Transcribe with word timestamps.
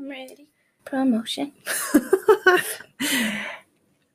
I'm 0.00 0.08
ready. 0.08 0.48
Promotion. 0.86 1.52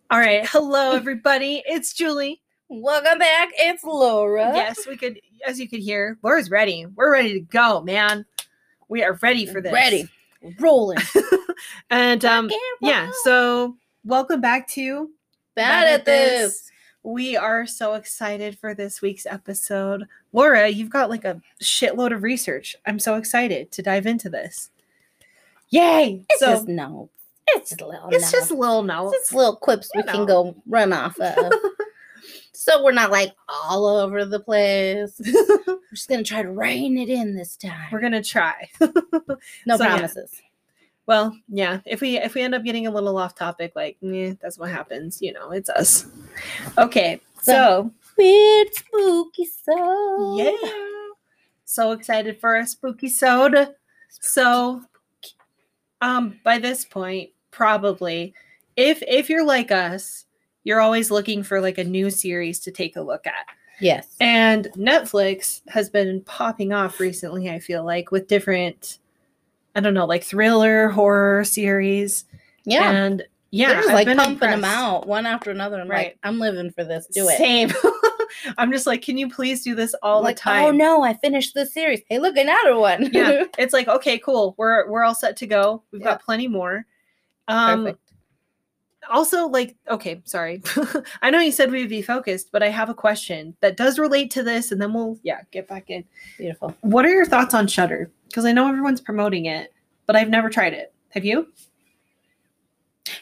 All 0.10 0.18
right. 0.20 0.44
Hello, 0.48 0.94
everybody. 0.94 1.62
It's 1.68 1.94
Julie. 1.94 2.42
Welcome 2.70 3.20
back. 3.20 3.50
It's 3.56 3.84
Laura. 3.84 4.52
Yes, 4.56 4.88
we 4.88 4.98
could, 4.98 5.20
as 5.46 5.60
you 5.60 5.70
could 5.70 5.82
hear, 5.82 6.18
Laura's 6.24 6.50
ready. 6.50 6.88
We're 6.88 7.12
ready 7.12 7.34
to 7.34 7.40
go, 7.40 7.82
man. 7.82 8.26
We 8.90 9.04
are 9.04 9.20
ready 9.22 9.46
for 9.46 9.62
this. 9.62 9.72
Ready. 9.72 10.10
Rolling. 10.60 10.98
and 11.92 12.26
um, 12.26 12.50
yeah. 12.82 13.12
So 13.24 13.78
welcome 14.04 14.42
back 14.42 14.68
to 14.70 15.12
Bad 15.54 15.88
at 15.88 16.06
this. 16.06 16.72
We 17.04 17.38
are 17.38 17.68
so 17.68 17.94
excited 17.94 18.58
for 18.58 18.74
this 18.74 19.04
week's 19.04 19.28
episode. 19.28 20.06
Laura, 20.34 20.68
you've 20.68 20.90
got 20.90 21.12
like 21.12 21.26
a 21.26 21.40
shitload 21.62 22.12
of 22.12 22.24
research. 22.24 22.76
I'm 22.88 22.98
so 22.98 23.18
excited 23.18 23.72
to 23.74 23.84
dive 23.84 24.08
into 24.08 24.32
this. 24.32 24.72
Yay! 25.70 26.24
It's 26.30 26.40
so 26.40 26.48
just 26.48 26.68
no. 26.68 27.10
It's 27.48 27.70
just 27.70 27.82
little. 27.82 28.10
it's 28.12 28.32
just 28.32 28.52
little 28.52 28.84
notes. 28.84 29.16
It's 29.16 29.26
just 29.26 29.36
little 29.36 29.56
quips 29.56 29.90
we 29.94 30.02
You 30.02 30.08
can 30.08 30.26
go 30.26 30.56
run 30.68 30.94
off 30.94 31.20
of. 31.20 31.54
so 32.54 32.84
we're 32.84 32.92
not 32.92 33.12
like 33.12 33.34
all 33.48 33.86
over 33.86 34.26
the 34.26 34.40
place. 34.40 35.20
we're 35.68 35.78
just 35.94 36.10
gonna 36.10 36.24
try 36.24 36.42
to 36.42 36.52
rein 36.52 36.98
it 36.98 37.10
in 37.10 37.36
this 37.36 37.56
time. 37.56 37.88
We're 37.92 38.02
gonna 38.02 38.24
try. 38.24 38.70
no 38.82 38.88
so, 39.78 39.84
yeah. 39.84 39.96
promises. 39.96 40.32
Well, 41.06 41.38
yeah. 41.48 41.82
If 41.86 42.02
we 42.02 42.18
if 42.18 42.34
we 42.34 42.42
end 42.42 42.56
up 42.56 42.64
getting 42.64 42.88
a 42.88 42.92
little 42.92 43.18
off 43.18 43.36
topic, 43.36 43.74
like 43.76 43.98
eh, 44.04 44.34
that's 44.42 44.58
what 44.58 44.72
happens. 44.72 45.22
You 45.22 45.34
know, 45.34 45.52
it's 45.52 45.70
us. 45.70 46.08
Okay, 46.78 47.22
so 47.42 47.92
Weird 48.18 48.74
spooky-sode. 48.74 50.40
yeah, 50.40 50.52
so 51.66 51.92
excited 51.92 52.40
for 52.40 52.56
a 52.56 52.66
spooky-sode. 52.66 53.76
So, 54.10 54.82
um, 56.06 56.40
by 56.44 56.60
this 56.60 56.86
point, 56.86 57.32
probably, 57.52 58.34
if 58.76 59.02
if 59.08 59.30
you're 59.30 59.46
like 59.46 59.72
us, 59.72 60.26
you're 60.64 60.82
always 60.82 61.10
looking 61.12 61.44
for 61.44 61.60
like 61.62 61.78
a 61.78 61.84
new 61.84 62.10
series 62.10 62.60
to 62.62 62.72
take 62.72 62.96
a 62.96 63.02
look 63.02 63.26
at. 63.28 63.46
Yes. 63.82 64.16
And 64.22 64.70
Netflix 64.78 65.62
has 65.68 65.90
been 65.90 66.22
popping 66.22 66.72
off 66.74 67.00
recently, 67.00 67.50
I 67.50 67.60
feel 67.60 67.84
like, 67.84 68.12
with 68.12 68.28
different, 68.28 69.00
I 69.76 69.82
don't 69.82 69.94
know, 69.94 70.06
like 70.06 70.24
thriller, 70.24 70.90
horror 70.90 71.44
series. 71.44 72.26
Yeah. 72.64 72.90
And 72.92 73.24
yeah, 73.52 73.70
They're 73.74 73.82
just 73.82 73.94
like 73.94 74.18
pumping 74.18 74.50
them 74.50 74.64
out 74.66 75.08
one 75.08 75.26
after 75.26 75.50
another. 75.52 75.80
I'm 75.80 75.88
Right. 75.90 76.08
like, 76.08 76.18
I'm 76.24 76.40
living 76.40 76.72
for 76.72 76.84
this. 76.84 77.06
Do 77.08 77.28
it. 77.30 77.38
Same. 77.38 77.70
I'm 78.58 78.72
just 78.72 78.86
like, 78.88 79.02
can 79.02 79.18
you 79.18 79.30
please 79.30 79.64
do 79.64 79.76
this 79.76 79.94
all 80.02 80.22
like, 80.22 80.36
the 80.38 80.42
time? 80.42 80.66
oh 80.66 80.72
no, 80.72 81.04
I 81.04 81.14
finished 81.14 81.54
the 81.54 81.66
series. 81.66 82.02
Hey, 82.10 82.20
look, 82.20 82.36
another 82.38 82.78
one. 82.78 83.10
yeah. 83.14 83.44
It's 83.58 83.74
like, 83.74 83.88
okay, 83.88 84.18
cool. 84.20 84.56
We're 84.58 84.90
we're 84.90 85.04
all 85.04 85.16
set 85.16 85.38
to 85.38 85.48
go. 85.48 85.84
We've 85.92 86.02
Yeah. 86.02 86.10
got 86.10 86.24
plenty 86.24 86.48
more. 86.48 86.86
Um 87.48 87.84
Perfect. 87.86 88.12
also 89.10 89.48
like 89.48 89.76
okay 89.88 90.20
sorry 90.26 90.64
i 91.22 91.30
know 91.30 91.38
you 91.40 91.52
said 91.52 91.70
we 91.70 91.80
would 91.80 91.90
be 91.90 92.02
focused 92.02 92.52
but 92.52 92.64
i 92.64 92.70
have 92.70 92.90
a 92.90 92.94
question 92.96 93.56
that 93.62 93.78
does 93.78 94.00
relate 94.00 94.32
to 94.32 94.42
this 94.42 94.72
and 94.72 94.82
then 94.82 94.92
we'll 94.96 95.16
yeah 95.22 95.42
get 95.52 95.68
back 95.68 95.92
in 95.92 96.04
Beautiful. 96.40 96.76
What 96.82 97.06
are 97.06 97.12
your 97.14 97.26
thoughts 97.28 97.54
on 97.54 97.68
Shudder? 97.68 98.10
Because 98.28 98.46
I 98.46 98.52
know 98.52 98.68
everyone's 98.68 99.00
promoting 99.00 99.46
it, 99.46 99.72
but 100.08 100.16
I've 100.16 100.30
never 100.30 100.50
tried 100.50 100.74
it. 100.74 100.92
Have 101.10 101.24
you? 101.24 101.48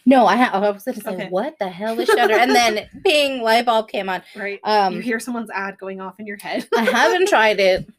No, 0.05 0.25
I, 0.25 0.37
ha- 0.37 0.51
I 0.53 0.69
was 0.69 0.83
going 0.83 0.95
to 0.95 1.01
say, 1.01 1.11
Okay. 1.11 1.27
what 1.29 1.57
the 1.59 1.67
hell 1.69 1.99
is 1.99 2.07
Shudder? 2.07 2.35
and 2.35 2.51
then 2.51 2.87
ping, 3.05 3.41
light 3.41 3.65
bulb 3.65 3.89
came 3.89 4.09
on. 4.09 4.21
Right. 4.35 4.59
Um, 4.63 4.93
you 4.95 5.01
hear 5.01 5.19
someone's 5.19 5.49
ad 5.51 5.77
going 5.77 5.99
off 6.01 6.19
in 6.19 6.27
your 6.27 6.37
head. 6.37 6.67
I 6.77 6.83
haven't 6.83 7.27
tried 7.29 7.59
it. 7.59 7.89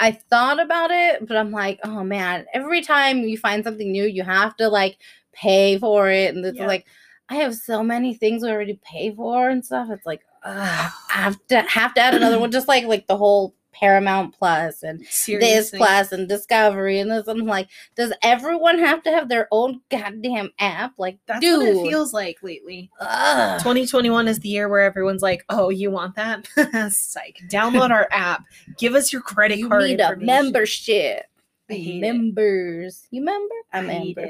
I 0.00 0.12
thought 0.12 0.60
about 0.60 0.90
it, 0.90 1.26
but 1.26 1.36
I'm 1.36 1.50
like, 1.50 1.80
oh 1.84 2.04
man, 2.04 2.46
every 2.54 2.82
time 2.82 3.18
you 3.24 3.36
find 3.36 3.64
something 3.64 3.90
new, 3.90 4.04
you 4.04 4.22
have 4.22 4.56
to 4.56 4.68
like 4.68 4.96
pay 5.32 5.76
for 5.78 6.08
it. 6.10 6.34
And 6.34 6.44
it's 6.46 6.56
Yeah. 6.58 6.66
like, 6.66 6.86
I 7.28 7.34
have 7.36 7.54
so 7.54 7.82
many 7.82 8.14
things 8.14 8.42
I 8.44 8.50
already 8.50 8.78
pay 8.82 9.14
for 9.14 9.50
and 9.50 9.64
stuff. 9.64 9.88
It's 9.90 10.06
like, 10.06 10.22
ugh, 10.44 10.92
I 11.10 11.12
have 11.12 11.36
to 11.48 11.60
have 11.62 11.94
to 11.94 12.00
add 12.00 12.14
another 12.14 12.38
one, 12.38 12.50
just 12.52 12.68
like 12.68 12.84
like 12.84 13.06
the 13.06 13.16
whole 13.18 13.54
Paramount 13.78 14.34
Plus 14.36 14.82
and 14.82 15.00
this 15.00 15.70
Plus 15.70 16.12
and 16.12 16.28
Discovery 16.28 16.98
and 17.00 17.10
this. 17.10 17.28
I'm 17.28 17.46
like, 17.46 17.68
does 17.94 18.12
everyone 18.22 18.78
have 18.78 19.02
to 19.04 19.10
have 19.10 19.28
their 19.28 19.48
own 19.50 19.80
goddamn 19.90 20.50
app? 20.58 20.94
Like, 20.98 21.18
That's 21.26 21.40
dude, 21.40 21.76
what 21.76 21.86
it 21.86 21.88
feels 21.90 22.12
like 22.12 22.38
lately. 22.42 22.90
ugh. 23.00 23.58
2021 23.60 24.28
is 24.28 24.40
the 24.40 24.48
year 24.48 24.68
where 24.68 24.82
everyone's 24.82 25.22
like, 25.22 25.44
"Oh, 25.48 25.68
you 25.70 25.90
want 25.90 26.16
that? 26.16 26.46
Psych! 26.92 27.38
Download 27.48 27.90
our 27.90 28.08
app. 28.10 28.44
Give 28.76 28.94
us 28.94 29.12
your 29.12 29.22
credit 29.22 29.58
you 29.58 29.68
card 29.68 29.84
need 29.84 30.00
a 30.00 30.16
membership. 30.16 31.26
Hate 31.68 31.96
it. 31.96 32.00
Members, 32.00 33.06
you 33.10 33.22
member? 33.22 33.54
I 33.72 33.78
I 33.78 33.82
member. 33.82 34.28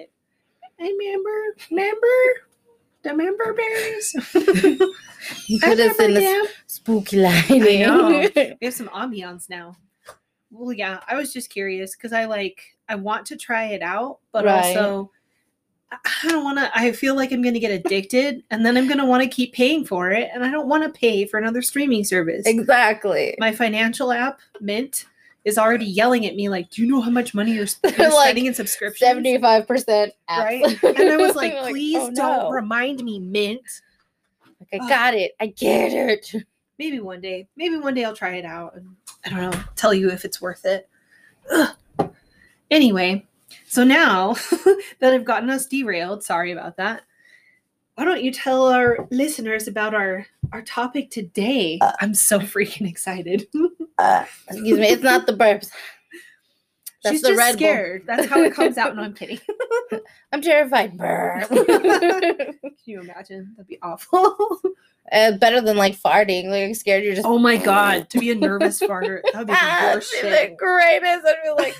I 0.80 0.96
member, 0.96 1.56
member, 1.70 2.47
the 3.02 3.14
member 3.14 3.52
berries. 3.54 4.14
You 5.46 5.58
put 5.60 5.78
us 5.80 5.98
in 5.98 6.14
the 6.14 6.48
spooky 6.66 7.18
lighting. 7.18 7.60
we 7.60 8.56
have 8.62 8.72
some 8.72 8.88
ambiance 8.88 9.50
now. 9.50 9.76
Well, 10.50 10.72
yeah, 10.72 11.00
I 11.06 11.16
was 11.16 11.32
just 11.32 11.50
curious 11.50 11.94
because 11.94 12.12
I 12.12 12.24
like 12.24 12.62
I 12.88 12.94
want 12.94 13.26
to 13.26 13.36
try 13.36 13.66
it 13.66 13.82
out, 13.82 14.20
but 14.32 14.44
Right. 14.44 14.76
also 14.76 15.10
I 15.90 15.96
I 16.22 16.28
don't 16.28 16.44
want 16.44 16.58
to. 16.58 16.70
I 16.74 16.92
feel 16.92 17.14
like 17.16 17.32
I'm 17.32 17.42
going 17.42 17.54
to 17.54 17.60
get 17.60 17.70
addicted, 17.72 18.42
and 18.50 18.64
then 18.64 18.76
I'm 18.76 18.86
going 18.86 18.98
to 18.98 19.04
want 19.06 19.22
to 19.22 19.28
keep 19.28 19.52
paying 19.54 19.84
for 19.84 20.10
it, 20.10 20.30
and 20.32 20.44
I 20.44 20.50
don't 20.50 20.68
want 20.68 20.84
to 20.84 20.90
pay 20.98 21.26
for 21.26 21.38
another 21.38 21.62
streaming 21.62 22.04
service. 22.04 22.46
exactly. 22.46 23.34
My 23.38 23.52
financial 23.52 24.12
app, 24.12 24.40
Mint, 24.60 25.06
is 25.48 25.58
already 25.58 25.86
yelling 25.86 26.26
at 26.26 26.36
me 26.36 26.48
like, 26.48 26.70
"Do 26.70 26.82
you 26.82 26.88
know 26.88 27.00
how 27.00 27.10
much 27.10 27.34
money 27.34 27.52
you're 27.52 27.66
like, 27.82 27.94
spending 27.94 28.46
in 28.46 28.54
subscriptions?" 28.54 29.08
Seventy-five 29.08 29.66
percent 29.66 30.12
Right, 30.28 30.64
and 30.84 31.10
I 31.10 31.16
was 31.16 31.34
like, 31.36 31.58
"Please 31.68 31.96
oh, 31.98 32.10
don't 32.14 32.44
no. 32.44 32.50
remind 32.50 33.02
me, 33.02 33.18
Mint." 33.18 33.62
Like, 34.60 34.82
I 34.82 34.88
got 34.88 35.14
it. 35.14 35.32
I 35.40 35.46
get 35.46 35.92
it. 35.92 36.32
maybe 36.78 37.00
one 37.00 37.20
day 37.20 37.48
maybe 37.56 37.76
one 37.76 37.94
day 37.94 38.04
i'll 38.04 38.14
try 38.14 38.36
it 38.36 38.44
out 38.44 38.74
and 38.74 38.94
i 39.24 39.30
don't 39.30 39.40
know 39.40 39.60
tell 39.76 39.92
you 39.92 40.10
if 40.10 40.24
it's 40.24 40.40
worth 40.40 40.64
it 40.64 40.88
Ugh. 41.50 41.74
anyway 42.70 43.26
so 43.66 43.84
now 43.84 44.34
that 45.00 45.12
i've 45.12 45.24
gotten 45.24 45.50
us 45.50 45.66
derailed 45.66 46.22
sorry 46.22 46.52
about 46.52 46.76
that 46.76 47.02
why 47.96 48.04
don't 48.04 48.22
you 48.22 48.32
tell 48.32 48.68
our 48.68 49.08
listeners 49.10 49.66
about 49.66 49.92
our 49.92 50.26
our 50.52 50.62
topic 50.62 51.10
today 51.10 51.78
i'm 52.00 52.14
so 52.14 52.38
freaking 52.54 52.88
excited 52.88 53.46
Uh, 53.98 54.24
excuse 54.48 54.78
me. 54.78 54.86
It's 54.88 55.02
not 55.02 55.26
the 55.26 55.32
burps. 55.32 55.70
That's 57.02 57.14
she's 57.14 57.22
the 57.22 57.28
just 57.28 57.38
Red 57.38 57.58
Bull. 57.58 57.98
that's 58.06 58.26
how 58.28 58.40
it 58.42 58.52
comes 58.54 58.76
out 58.76 58.94
no 58.96 59.02
i'm 59.02 59.14
kidding 59.14 59.40
I'm 60.32 60.42
terrified. 60.42 60.96
Burp. 60.98 61.48
can 61.48 62.54
you 62.84 63.00
imagine 63.00 63.54
that'd 63.56 63.66
be 63.68 63.78
awful 63.82 64.36
uh, 65.10 65.32
better 65.38 65.60
than 65.62 65.76
like 65.78 65.96
farting. 65.98 66.48
Like 66.48 66.64
I'm 66.64 66.74
scared 66.74 67.02
you're 67.04 67.14
just. 67.14 67.26
oh 67.26 67.38
my 67.38 67.56
god 67.56 68.10
to 68.10 68.18
be 68.18 68.30
a 68.30 68.34
nervous 68.34 68.78
farter 68.80 69.20
that 69.32 69.38
would 69.38 69.46
be 69.46 69.52
the 69.54 69.58
Ah, 69.60 69.90
worst 69.94 70.12
be 70.12 70.18
shit 70.28 70.50
the 70.50 70.56
greatest. 70.56 71.26
I'd 71.26 71.36
be 71.42 71.50
like, 71.62 71.76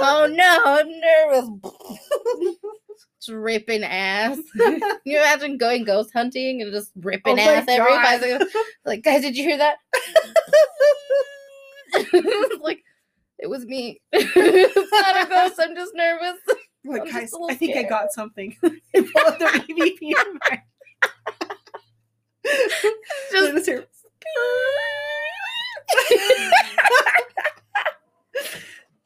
oh 0.00 0.26
no, 0.30 0.62
I'm 0.64 1.00
nervous. 1.00 2.56
Dripping 3.26 3.84
ass. 3.84 4.38
Can 4.58 4.80
you 5.04 5.18
imagine 5.18 5.56
going 5.56 5.84
ghost 5.84 6.10
hunting 6.12 6.60
and 6.60 6.72
just 6.72 6.90
ripping 6.96 7.38
Oh 7.38 7.42
ass 7.42 7.66
every 7.68 7.92
five 7.92 8.20
seconds? 8.20 8.52
Like, 8.84 9.02
guys, 9.04 9.22
did 9.22 9.36
you 9.36 9.44
hear 9.44 9.58
that? 9.58 9.76
like, 12.60 12.82
it 13.38 13.48
was 13.48 13.64
me. 13.64 14.00
it's 14.12 14.92
not 14.92 15.24
a 15.24 15.28
ghost. 15.28 15.60
I'm 15.60 15.76
just 15.76 15.92
nervous. 15.94 16.38
Like, 16.84 17.02
I'm 17.02 17.08
guys, 17.12 17.32
I 17.48 17.54
think 17.54 17.76
I 17.76 17.84
got 17.84 18.12
something. 18.12 18.56
Pull 18.60 18.72
out 19.26 19.38
their 19.38 19.50
EVP 19.52 19.98
in 20.02 20.14
my- 20.50 20.62
Just 23.30 23.68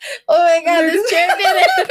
oh 0.29 0.45
my 0.45 0.63
god, 0.65 0.83
this 0.83 1.11
chair 1.11 1.29
did 1.37 1.67
it. 1.67 1.91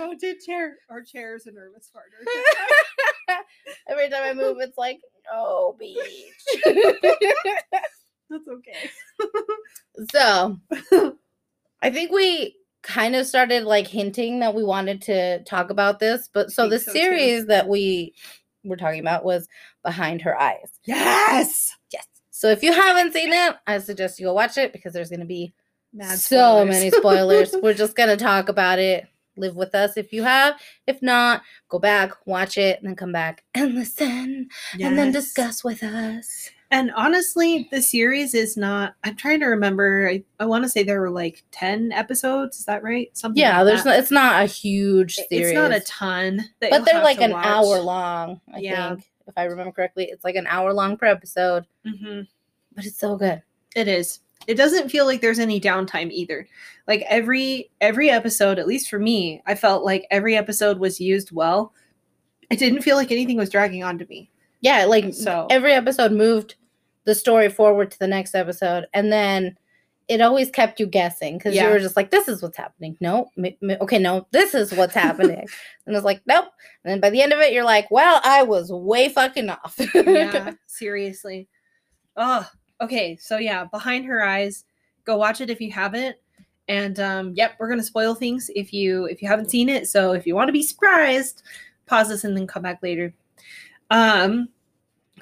Oh, 0.00 0.14
did 0.18 0.40
chair? 0.40 0.78
Our 0.90 1.02
chair 1.02 1.36
is 1.36 1.46
a 1.46 1.52
nervous 1.52 1.90
farter. 1.94 3.36
Every 3.88 4.08
time 4.08 4.22
I 4.24 4.34
move, 4.34 4.56
it's 4.60 4.78
like, 4.78 5.00
no, 5.32 5.76
beach. 5.78 5.96
That's 6.64 8.48
okay. 8.48 8.90
so, 10.12 10.58
I 11.82 11.90
think 11.90 12.10
we 12.10 12.56
kind 12.82 13.14
of 13.14 13.26
started 13.26 13.64
like 13.64 13.86
hinting 13.86 14.40
that 14.40 14.54
we 14.54 14.64
wanted 14.64 15.02
to 15.02 15.44
talk 15.44 15.70
about 15.70 15.98
this, 16.00 16.28
but 16.32 16.50
so 16.50 16.68
the 16.68 16.78
so, 16.78 16.92
too. 16.92 16.98
series 16.98 17.46
that 17.46 17.68
we 17.68 18.14
were 18.64 18.76
talking 18.76 19.00
about 19.00 19.24
was 19.24 19.48
Behind 19.84 20.20
Her 20.22 20.38
Eyes. 20.40 20.80
Yes. 20.84 21.76
Yes. 21.92 22.06
So 22.30 22.48
if 22.48 22.62
you 22.62 22.72
haven't 22.72 23.12
seen 23.12 23.32
it, 23.32 23.56
I 23.66 23.78
suggest 23.78 24.18
you 24.18 24.26
go 24.26 24.34
watch 24.34 24.56
it 24.56 24.72
because 24.72 24.92
there's 24.92 25.10
going 25.10 25.20
to 25.20 25.26
be 25.26 25.52
Mad 25.92 26.18
so 26.18 26.36
spoilers. 26.64 26.68
many 26.68 26.90
spoilers. 26.96 27.54
We're 27.62 27.74
just 27.74 27.96
going 27.96 28.08
to 28.08 28.16
talk 28.22 28.48
about 28.48 28.78
it. 28.78 29.06
Live 29.36 29.56
with 29.56 29.74
us 29.74 29.96
if 29.96 30.12
you 30.12 30.22
have. 30.24 30.60
If 30.86 31.00
not, 31.00 31.42
go 31.70 31.78
back, 31.78 32.12
watch 32.26 32.58
it, 32.58 32.78
and 32.78 32.86
then 32.88 32.96
come 32.96 33.12
back 33.12 33.44
and 33.54 33.74
listen, 33.74 34.48
and 34.78 34.98
then 34.98 35.10
discuss 35.10 35.64
with 35.64 35.82
us. 35.82 36.50
And 36.70 36.90
honestly, 36.96 37.66
the 37.70 37.80
series 37.80 38.34
is 38.34 38.56
not. 38.58 38.94
I'm 39.04 39.16
trying 39.16 39.40
to 39.40 39.46
remember. 39.46 40.08
I, 40.10 40.22
I 40.38 40.44
want 40.46 40.64
to 40.64 40.70
say 40.70 40.82
there 40.82 41.00
were 41.00 41.10
like 41.10 41.44
ten 41.50 41.92
episodes. 41.92 42.58
Is 42.58 42.66
that 42.66 42.82
right? 42.82 43.08
Something. 43.16 43.40
Yeah, 43.40 43.62
like 43.62 43.82
there's 43.82 43.86
it's 44.00 44.10
not 44.10 44.42
a 44.42 44.46
huge 44.46 45.14
series. 45.16 45.48
It's 45.48 45.54
not 45.54 45.72
a 45.72 45.80
ton. 45.80 46.44
that 46.60 46.70
but 46.70 46.84
they're 46.84 47.02
like 47.02 47.20
an 47.22 47.32
watch. 47.32 47.46
hour 47.46 47.80
long. 47.80 48.40
I 48.54 48.58
Yeah. 48.58 48.94
think, 48.96 49.06
if 49.28 49.34
I 49.38 49.44
remember 49.44 49.72
correctly, 49.72 50.08
it's 50.10 50.24
like 50.24 50.34
an 50.34 50.46
hour 50.46 50.74
long 50.74 50.96
per 50.98 51.06
episode. 51.06 51.64
Mm-hmm. 51.86 52.22
But 52.74 52.84
it's 52.84 52.98
so 52.98 53.16
good. 53.16 53.42
It 53.74 53.88
is. 53.88 54.20
It 54.46 54.54
doesn't 54.54 54.88
feel 54.90 55.06
like 55.06 55.20
there's 55.20 55.38
any 55.38 55.60
downtime 55.60 56.10
either. 56.10 56.46
Like 56.88 57.04
every 57.08 57.70
every 57.80 58.10
episode, 58.10 58.58
at 58.58 58.66
least 58.66 58.88
for 58.90 58.98
me, 58.98 59.42
I 59.46 59.54
felt 59.54 59.84
like 59.84 60.06
every 60.10 60.36
episode 60.36 60.78
was 60.78 61.00
used 61.00 61.32
well. 61.32 61.72
It 62.50 62.58
didn't 62.58 62.82
feel 62.82 62.96
like 62.96 63.10
anything 63.12 63.36
was 63.36 63.50
dragging 63.50 63.82
on 63.84 63.98
to 63.98 64.06
me. 64.06 64.30
Yeah, 64.60 64.84
like 64.84 65.14
So- 65.14 65.46
every 65.50 65.72
episode 65.72 66.12
moved 66.12 66.56
the 67.04 67.14
story 67.14 67.48
forward 67.48 67.90
to 67.92 67.98
the 67.98 68.06
next 68.06 68.34
episode, 68.34 68.86
and 68.94 69.12
then 69.12 69.56
it 70.08 70.20
always 70.20 70.50
kept 70.50 70.78
you 70.80 70.86
guessing 70.86 71.38
because 71.38 71.54
Yeah. 71.54 71.64
you 71.66 71.70
were 71.70 71.78
just 71.78 71.96
like, 71.96 72.10
"This 72.10 72.28
is 72.28 72.42
what's 72.42 72.56
happening." 72.56 72.96
No, 73.00 73.30
m- 73.38 73.56
m- 73.62 73.76
okay, 73.80 73.98
no, 73.98 74.26
this 74.32 74.54
is 74.54 74.72
what's 74.72 74.94
happening, 74.94 75.46
and 75.86 75.96
it's 75.96 76.04
like, 76.04 76.20
"Nope." 76.26 76.46
And 76.84 76.92
then 76.92 77.00
by 77.00 77.10
the 77.10 77.22
end 77.22 77.32
of 77.32 77.38
it, 77.40 77.52
you're 77.52 77.64
like, 77.64 77.90
"Well, 77.90 78.20
I 78.24 78.42
was 78.42 78.70
way 78.70 79.08
fucking 79.08 79.48
off." 79.50 79.76
Yeah, 79.94 80.52
seriously. 80.66 81.48
Oh, 82.16 82.46
okay. 82.82 83.16
So 83.16 83.38
yeah, 83.38 83.64
behind 83.64 84.04
her 84.06 84.24
eyes. 84.24 84.64
Go 85.04 85.16
watch 85.16 85.40
it 85.40 85.50
if 85.50 85.60
you 85.60 85.72
haven't. 85.72 86.16
And 86.68 87.00
um, 87.00 87.32
yep, 87.34 87.52
we're 87.58 87.68
gonna 87.68 87.82
spoil 87.82 88.14
things 88.14 88.50
if 88.54 88.72
you 88.72 89.06
if 89.06 89.20
you 89.22 89.28
haven't 89.28 89.50
seen 89.50 89.68
it. 89.68 89.88
So 89.88 90.12
if 90.12 90.26
you 90.26 90.34
want 90.34 90.48
to 90.48 90.52
be 90.52 90.62
surprised, 90.62 91.42
pause 91.86 92.08
this 92.08 92.24
and 92.24 92.36
then 92.36 92.46
come 92.46 92.62
back 92.62 92.82
later. 92.82 93.12
Um, 93.90 94.48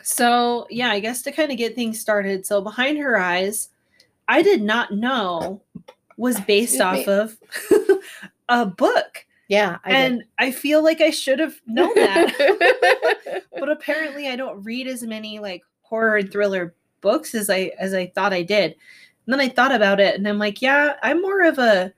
so 0.03 0.67
yeah, 0.71 0.91
I 0.91 1.01
guess 1.01 1.23
to 1.23 1.33
kind 1.33 1.51
of 1.51 1.57
get 1.59 1.75
things 1.75 1.99
started. 1.99 2.45
So 2.47 2.61
behind 2.61 2.99
her 2.99 3.19
eyes, 3.19 3.71
I 4.29 4.43
did 4.43 4.63
not 4.63 4.93
know 4.93 5.63
was 6.17 6.39
based 6.47 6.75
Excuse 6.81 6.81
off 6.83 7.07
me. 7.07 7.13
of 7.15 7.99
a 8.51 8.67
book, 8.67 9.25
yeah, 9.49 9.79
I 9.85 9.89
did. 9.91 9.97
and 10.13 10.25
I 10.39 10.51
feel 10.53 10.85
like 10.85 11.01
I 11.01 11.11
should 11.11 11.39
have 11.39 11.55
known 11.67 11.95
that 11.95 13.45
but 13.59 13.69
apparently 13.71 14.29
I 14.29 14.37
don't 14.37 14.63
read 14.63 14.87
as 14.87 15.03
many 15.03 15.39
like 15.39 15.63
horror 15.83 16.19
and 16.19 16.31
thriller 16.31 16.75
books 17.01 17.35
as 17.35 17.49
I 17.51 17.73
as 17.79 17.95
I 17.95 18.07
thought 18.07 18.33
I 18.33 18.43
did. 18.43 18.73
And 19.27 19.33
then 19.35 19.41
I 19.41 19.49
thought 19.49 19.73
about 19.75 20.01
it 20.01 20.15
and 20.17 20.27
I'm 20.27 20.39
like, 20.39 20.61
yeah, 20.63 20.97
I'm 21.03 21.21
more 21.23 21.43
of 21.43 21.59
a 21.59 21.93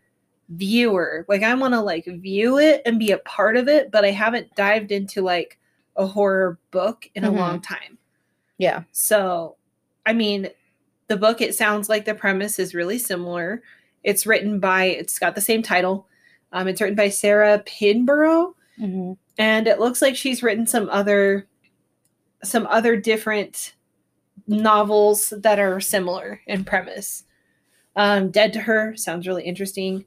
viewer. 0.51 1.25
Like 1.29 1.43
I 1.43 1.55
want 1.55 1.75
to 1.75 1.81
like 1.81 2.05
view 2.05 2.59
it 2.59 2.83
and 2.85 2.99
be 2.99 3.11
a 3.13 3.19
part 3.19 3.57
of 3.57 3.69
it, 3.69 3.91
but 3.91 4.05
I 4.05 4.11
haven't 4.11 4.55
dived 4.55 4.93
into 4.93 5.23
like 5.23 5.59
a 5.97 6.07
horror 6.07 6.59
book 6.71 7.09
in 7.15 7.23
Mhm. 7.25 7.29
a 7.29 7.31
long 7.33 7.61
time. 7.61 7.99
yeah, 8.59 8.83
So, 8.93 9.57
I 10.07 10.13
mean, 10.13 10.49
the 11.09 11.17
book 11.17 11.41
it 11.41 11.55
sounds 11.55 11.89
like 11.89 12.05
the 12.05 12.15
premise 12.15 12.59
is 12.59 12.75
really 12.75 12.99
similar. 12.99 13.63
It's 14.05 14.27
written 14.27 14.61
by 14.61 14.85
it's 14.85 15.19
got 15.19 15.35
the 15.35 15.41
same 15.41 15.63
title. 15.63 16.07
Um, 16.53 16.69
it's 16.69 16.81
written 16.81 16.95
by 16.97 17.09
Sarah 17.09 17.63
Pinborough 17.65 18.55
Mhm. 18.79 19.17
and 19.39 19.67
it 19.67 19.81
looks 19.81 20.01
like 20.03 20.17
she's 20.17 20.43
written 20.43 20.67
some 20.67 20.89
other 20.91 21.47
some 22.45 22.67
other 22.67 22.97
different 22.97 23.75
novels 24.47 25.33
that 25.39 25.59
are 25.59 25.81
similar 25.81 26.41
in 26.47 26.65
premise 26.65 27.25
um 27.97 28.31
dead 28.31 28.53
to 28.53 28.61
her 28.61 28.97
sounds 28.97 29.27
really 29.29 29.45
interesting 29.45 30.05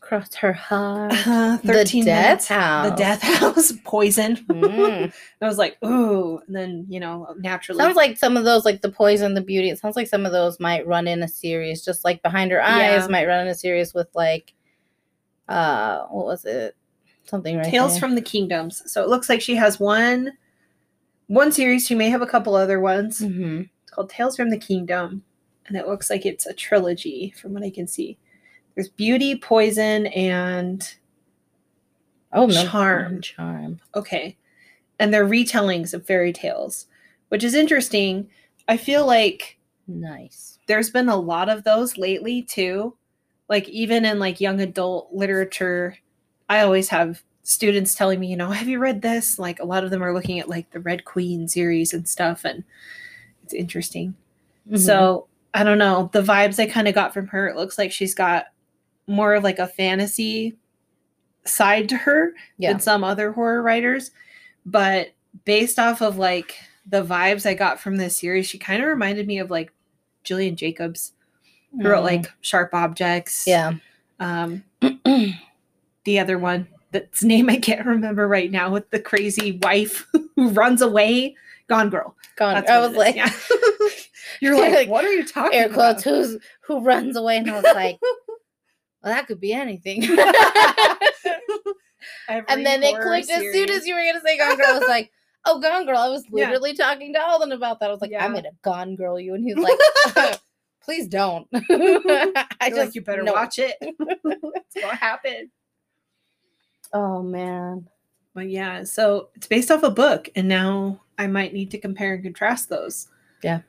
cross 0.00 0.34
her 0.36 0.52
heart. 0.52 1.12
uh, 1.26 1.56
The 1.64 1.72
13 1.72 2.04
Death 2.04 2.24
minutes 2.26 2.48
House. 2.48 2.90
the 2.90 2.96
death 2.96 3.22
house 3.22 3.72
poison 3.84 4.36
Mm. 4.48 5.12
i 5.40 5.46
was 5.46 5.58
like 5.58 5.76
ooh 5.84 6.38
and 6.46 6.54
then 6.54 6.86
you 6.88 7.00
know 7.00 7.34
naturally 7.38 7.80
Sounds 7.82 7.96
like 7.96 8.16
some 8.16 8.36
of 8.36 8.44
those, 8.44 8.64
like 8.64 8.82
the 8.82 8.90
poison, 8.90 9.34
the 9.34 9.40
beauty. 9.40 9.68
It 9.70 9.78
sounds 9.78 9.96
like 9.96 10.06
some 10.06 10.24
of 10.24 10.32
those 10.32 10.60
might 10.60 10.86
run 10.86 11.06
in 11.08 11.22
a 11.22 11.28
series, 11.28 11.84
just 11.84 12.04
like 12.04 12.22
behind 12.22 12.50
her 12.52 12.62
eyes 12.62 13.02
Yeah. 13.02 13.06
might 13.08 13.26
run 13.26 13.40
in 13.42 13.48
a 13.48 13.54
series 13.54 13.94
with 13.94 14.08
like, 14.14 14.54
uh, 15.48 16.06
what 16.06 16.26
was 16.26 16.44
it? 16.44 16.76
Something 17.24 17.56
right 17.56 17.66
tales 17.70 17.92
there. 17.92 18.00
from 18.00 18.14
the 18.14 18.22
kingdoms 18.22 18.82
so 18.90 19.02
it 19.02 19.08
looks 19.08 19.28
like 19.28 19.40
she 19.40 19.56
has 19.56 19.80
one 19.80 20.32
one 21.28 21.50
series 21.52 21.86
she 21.86 21.94
may 21.94 22.08
have 22.10 22.22
a 22.22 22.26
couple 22.26 22.54
other 22.54 22.78
ones 22.80 23.20
Mhm. 23.20 23.68
It's 23.82 23.90
called 23.90 24.10
Tales 24.10 24.36
from 24.36 24.50
the 24.50 24.58
Kingdom, 24.58 25.24
and 25.66 25.76
it 25.76 25.86
looks 25.86 26.10
like 26.10 26.24
it's 26.26 26.46
a 26.46 26.52
trilogy 26.54 27.32
from 27.40 27.52
what 27.54 27.62
I 27.64 27.70
can 27.70 27.86
see. 27.86 28.18
There's 28.74 28.88
Beauty, 28.88 29.34
Poison, 29.36 30.06
and 30.08 30.88
Oh 32.32 32.46
no, 32.46 32.64
Charm. 32.66 33.20
charm. 33.22 33.80
okay, 33.94 34.36
and 34.98 35.12
they're 35.12 35.26
retellings 35.26 35.94
of 35.94 36.06
fairy 36.06 36.32
tales, 36.32 36.86
which 37.28 37.42
is 37.44 37.54
interesting. 37.54 38.28
I 38.68 38.76
feel 38.76 39.06
like 39.06 39.58
Nice. 39.86 40.58
there's 40.66 40.90
been 40.90 41.08
a 41.08 41.16
lot 41.16 41.48
of 41.48 41.64
those 41.64 41.96
lately 41.96 42.42
too. 42.42 42.96
Like 43.48 43.68
even 43.68 44.04
in 44.04 44.18
like 44.18 44.40
young 44.40 44.60
adult 44.60 45.12
literature, 45.12 45.96
I 46.48 46.60
always 46.60 46.88
have 46.90 47.22
students 47.48 47.94
telling 47.94 48.18
me, 48.18 48.26
you 48.26 48.36
know, 48.36 48.50
have 48.50 48.68
you 48.68 48.78
read 48.80 49.02
this? 49.02 49.38
Like 49.38 49.60
a 49.60 49.64
lot 49.64 49.84
of 49.84 49.90
them 49.90 50.02
are 50.02 50.12
looking 50.12 50.40
at 50.40 50.48
like 50.48 50.70
the 50.72 50.80
Red 50.80 51.04
Queen 51.04 51.46
series 51.48 51.94
and 51.94 52.08
stuff, 52.08 52.44
and 52.44 52.64
it's 53.44 53.54
interesting. 53.54 54.14
Mhm. 54.70 54.78
So 54.80 55.28
I 55.54 55.62
don't 55.62 55.78
know. 55.78 56.10
The 56.12 56.22
vibes 56.22 56.58
I 56.58 56.66
kind 56.66 56.88
of 56.88 56.94
got 56.94 57.14
from 57.14 57.28
her, 57.28 57.46
it 57.48 57.56
looks 57.56 57.78
like 57.78 57.92
she's 57.92 58.14
got 58.14 58.46
more 59.06 59.34
of 59.34 59.44
like 59.44 59.60
a 59.60 59.68
fantasy 59.68 60.56
side 61.44 61.88
to 61.90 61.96
her 61.96 62.32
yeah, 62.58 62.72
than 62.72 62.80
some 62.80 63.04
other 63.04 63.30
horror 63.32 63.62
writers. 63.62 64.10
But 64.66 65.12
based 65.44 65.78
off 65.78 66.02
of 66.02 66.18
like 66.18 66.56
the 66.88 67.04
vibes 67.04 67.46
I 67.46 67.54
got 67.54 67.78
from 67.80 67.96
this 67.96 68.18
series, 68.18 68.48
she 68.48 68.58
kind 68.58 68.82
of 68.82 68.88
reminded 68.88 69.26
me 69.28 69.38
of 69.38 69.50
like 69.52 69.72
Jillian 70.24 70.56
Jacobs, 70.56 71.12
who 71.70 71.88
wrote 71.88 72.00
Mhm. 72.02 72.04
like 72.04 72.32
Sharp 72.40 72.74
Objects. 72.74 73.44
yeah. 73.46 73.74
Um, 74.18 74.64
the 76.04 76.18
other 76.18 76.38
one, 76.38 76.66
that's 76.92 77.22
name 77.22 77.48
I 77.50 77.56
can't 77.56 77.86
remember 77.86 78.26
right 78.28 78.50
now, 78.50 78.70
with 78.70 78.90
the 78.90 79.00
crazy 79.00 79.58
wife 79.62 80.06
who 80.36 80.50
runs 80.50 80.82
away. 80.82 81.36
Gone 81.68 81.90
Girl. 81.90 82.14
Gone. 82.36 82.64
I 82.68 82.78
was 82.78 82.96
like, 82.96 83.16
yeah. 83.16 83.32
You're 84.40 84.58
like, 84.58 84.72
Like, 84.72 84.88
what 84.88 85.04
are 85.04 85.12
you 85.12 85.26
talking 85.26 85.58
air 85.58 85.66
about? 85.66 85.74
quotes. 86.02 86.04
Who's 86.04 86.38
who 86.60 86.80
runs 86.80 87.16
away? 87.16 87.38
And 87.38 87.50
I 87.50 87.54
was 87.54 87.64
like, 87.74 87.98
well, 89.02 89.14
that 89.14 89.26
could 89.26 89.40
be 89.40 89.52
anything. 89.52 90.04
And 92.28 92.66
then 92.66 92.82
it 92.82 93.00
clicked 93.00 93.30
as 93.30 93.52
soon 93.52 93.70
as 93.70 93.86
you 93.86 93.94
were 93.94 94.02
gonna 94.04 94.20
say 94.24 94.36
Gone 94.38 94.56
Girl. 94.56 94.66
I 94.66 94.78
was 94.78 94.88
like, 94.88 95.10
oh, 95.44 95.60
Gone 95.60 95.86
Girl. 95.86 95.98
I 95.98 96.08
was 96.08 96.24
Yeah. 96.32 96.46
literally 96.46 96.74
talking 96.74 97.12
to 97.14 97.20
Alden 97.24 97.52
about 97.52 97.80
that. 97.80 97.88
I 97.88 97.92
was 97.92 98.00
like, 98.00 98.10
Yeah. 98.10 98.24
I'm 98.24 98.34
gonna 98.34 98.50
Gone 98.62 98.96
Girl 98.96 99.18
you, 99.18 99.34
and 99.34 99.44
he's 99.44 99.56
like, 99.56 99.78
please 100.84 101.06
don't. 101.08 101.46
I 101.52 102.46
I 102.60 102.68
just 102.70 102.80
like 102.80 102.94
you 102.94 103.02
better 103.02 103.22
no. 103.22 103.32
watch 103.32 103.58
it. 103.58 103.76
That's 103.80 104.84
what 104.84 104.96
happened. 104.96 105.50
Oh 106.96 107.22
man. 107.22 107.86
But 108.34 108.48
yeah, 108.48 108.84
so 108.84 109.28
it's 109.34 109.46
based 109.46 109.70
off 109.70 109.82
a 109.82 109.90
book, 109.90 110.30
and 110.34 110.48
now 110.48 111.00
I 111.18 111.26
might 111.26 111.52
need 111.52 111.70
to 111.72 111.78
compare 111.78 112.14
and 112.14 112.22
contrast 112.22 112.68
those. 112.70 113.08
Yeah. 113.42 113.60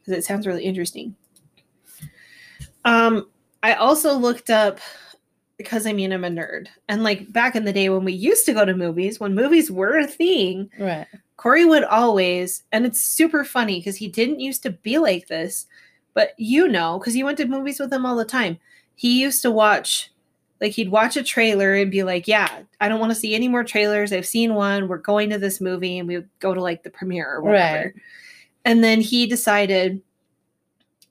because 0.00 0.12
it 0.18 0.24
sounds 0.24 0.46
really 0.46 0.62
interesting. 0.64 1.16
Um, 2.84 3.28
I 3.62 3.74
also 3.74 4.14
looked 4.14 4.48
up 4.50 4.78
because 5.56 5.86
I 5.86 5.92
mean 5.92 6.12
I'm 6.12 6.24
a 6.24 6.28
nerd, 6.30 6.68
and 6.88 7.02
like 7.02 7.32
back 7.32 7.56
in 7.56 7.64
the 7.64 7.72
day 7.72 7.88
when 7.88 8.04
we 8.04 8.12
used 8.12 8.46
to 8.46 8.52
go 8.52 8.64
to 8.64 8.74
movies, 8.74 9.18
when 9.18 9.34
movies 9.34 9.70
were 9.70 9.98
a 9.98 10.06
thing, 10.06 10.70
Right. 10.78 11.06
Corey 11.36 11.64
would 11.64 11.84
always, 11.84 12.62
and 12.72 12.86
it's 12.86 13.00
super 13.02 13.44
funny 13.44 13.80
because 13.80 13.96
he 13.96 14.08
didn't 14.08 14.40
used 14.40 14.62
to 14.64 14.70
be 14.70 14.98
like 14.98 15.26
this, 15.28 15.66
but 16.14 16.30
you 16.38 16.68
know, 16.68 16.98
because 16.98 17.16
you 17.16 17.24
went 17.24 17.38
to 17.38 17.46
movies 17.46 17.80
with 17.80 17.92
him 17.92 18.06
all 18.06 18.16
the 18.16 18.24
time. 18.24 18.58
He 18.94 19.20
used 19.20 19.42
to 19.42 19.50
watch, 19.50 20.10
like, 20.60 20.72
he'd 20.72 20.90
watch 20.90 21.16
a 21.16 21.22
trailer 21.22 21.74
and 21.74 21.90
be 21.90 22.02
like, 22.02 22.26
Yeah, 22.26 22.48
I 22.80 22.88
don't 22.88 23.00
want 23.00 23.10
to 23.10 23.18
see 23.18 23.34
any 23.34 23.48
more 23.48 23.64
trailers. 23.64 24.12
I've 24.12 24.26
seen 24.26 24.54
one. 24.54 24.88
We're 24.88 24.98
going 24.98 25.30
to 25.30 25.38
this 25.38 25.60
movie, 25.60 25.98
and 25.98 26.08
we 26.08 26.16
would 26.16 26.28
go 26.40 26.54
to 26.54 26.60
like 26.60 26.82
the 26.82 26.90
premiere 26.90 27.32
or 27.34 27.42
whatever. 27.42 27.84
Right. 27.84 27.94
And 28.64 28.84
then 28.84 29.00
he 29.00 29.26
decided, 29.26 30.02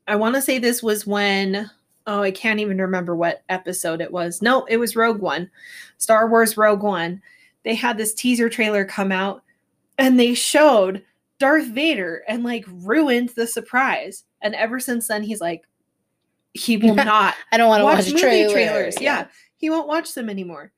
I 0.07 0.15
want 0.15 0.35
to 0.35 0.41
say 0.41 0.59
this 0.59 0.83
was 0.83 1.07
when, 1.07 1.69
oh, 2.05 2.21
I 2.21 2.31
can't 2.31 2.59
even 2.59 2.79
remember 2.79 3.15
what 3.15 3.43
episode 3.49 4.01
it 4.01 4.11
was. 4.11 4.41
No, 4.41 4.65
it 4.65 4.77
was 4.77 4.95
Rogue 4.95 5.19
One, 5.19 5.49
Star 5.97 6.29
Wars 6.29 6.57
Rogue 6.57 6.83
One. 6.83 7.21
They 7.63 7.75
had 7.75 7.97
this 7.97 8.13
teaser 8.13 8.47
trailer 8.49 8.85
come 8.85 9.11
out 9.11 9.43
and 9.97 10.19
they 10.19 10.33
showed 10.33 11.03
Darth 11.39 11.67
Vader 11.67 12.23
and 12.27 12.43
like 12.43 12.65
ruined 12.67 13.29
the 13.29 13.47
surprise. 13.47 14.23
And 14.41 14.55
ever 14.55 14.79
since 14.79 15.07
then, 15.07 15.23
he's 15.23 15.41
like, 15.41 15.63
he 16.57 16.77
will 16.81 16.95
not 16.95 17.35
I 17.51 17.57
don't 17.57 17.69
want 17.69 17.81
to 17.81 17.85
watch, 17.85 17.97
watch, 17.99 18.07
movie 18.07 18.19
trailer. 18.21 18.53
trailers. 18.53 19.01
Yeah. 19.01 19.27
he 19.57 19.69
won't 19.69 19.87
watch 19.87 20.13
them 20.13 20.29
anymore. 20.29 20.71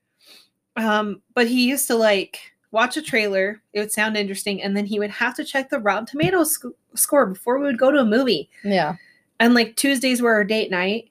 Um, 0.76 1.22
but 1.34 1.48
he 1.48 1.68
used 1.68 1.88
to 1.88 1.96
like 1.96 2.40
watch 2.72 2.96
a 2.98 3.02
trailer. 3.02 3.62
It 3.74 3.80
would 3.80 3.92
sound 3.92 4.16
interesting, 4.16 4.62
and 4.62 4.78
then 4.78 4.86
he 4.86 5.00
would 5.00 5.10
have 5.10 5.36
to 5.36 5.44
check 5.44 5.70
the 5.70 5.80
Rotten 5.80 6.06
Tomatoes 6.06 6.54
sc- 6.54 6.68
score 6.96 7.26
before 7.26 7.58
we 7.60 7.66
would 7.66 7.80
go 7.80 7.92
to 7.92 8.00
a 8.00 8.06
movie. 8.06 8.50
Yeah. 8.64 8.96
And 9.40 9.54
like 9.54 9.76
Tuesdays 9.76 10.22
were 10.22 10.34
our 10.34 10.44
date 10.44 10.70
night 10.72 11.10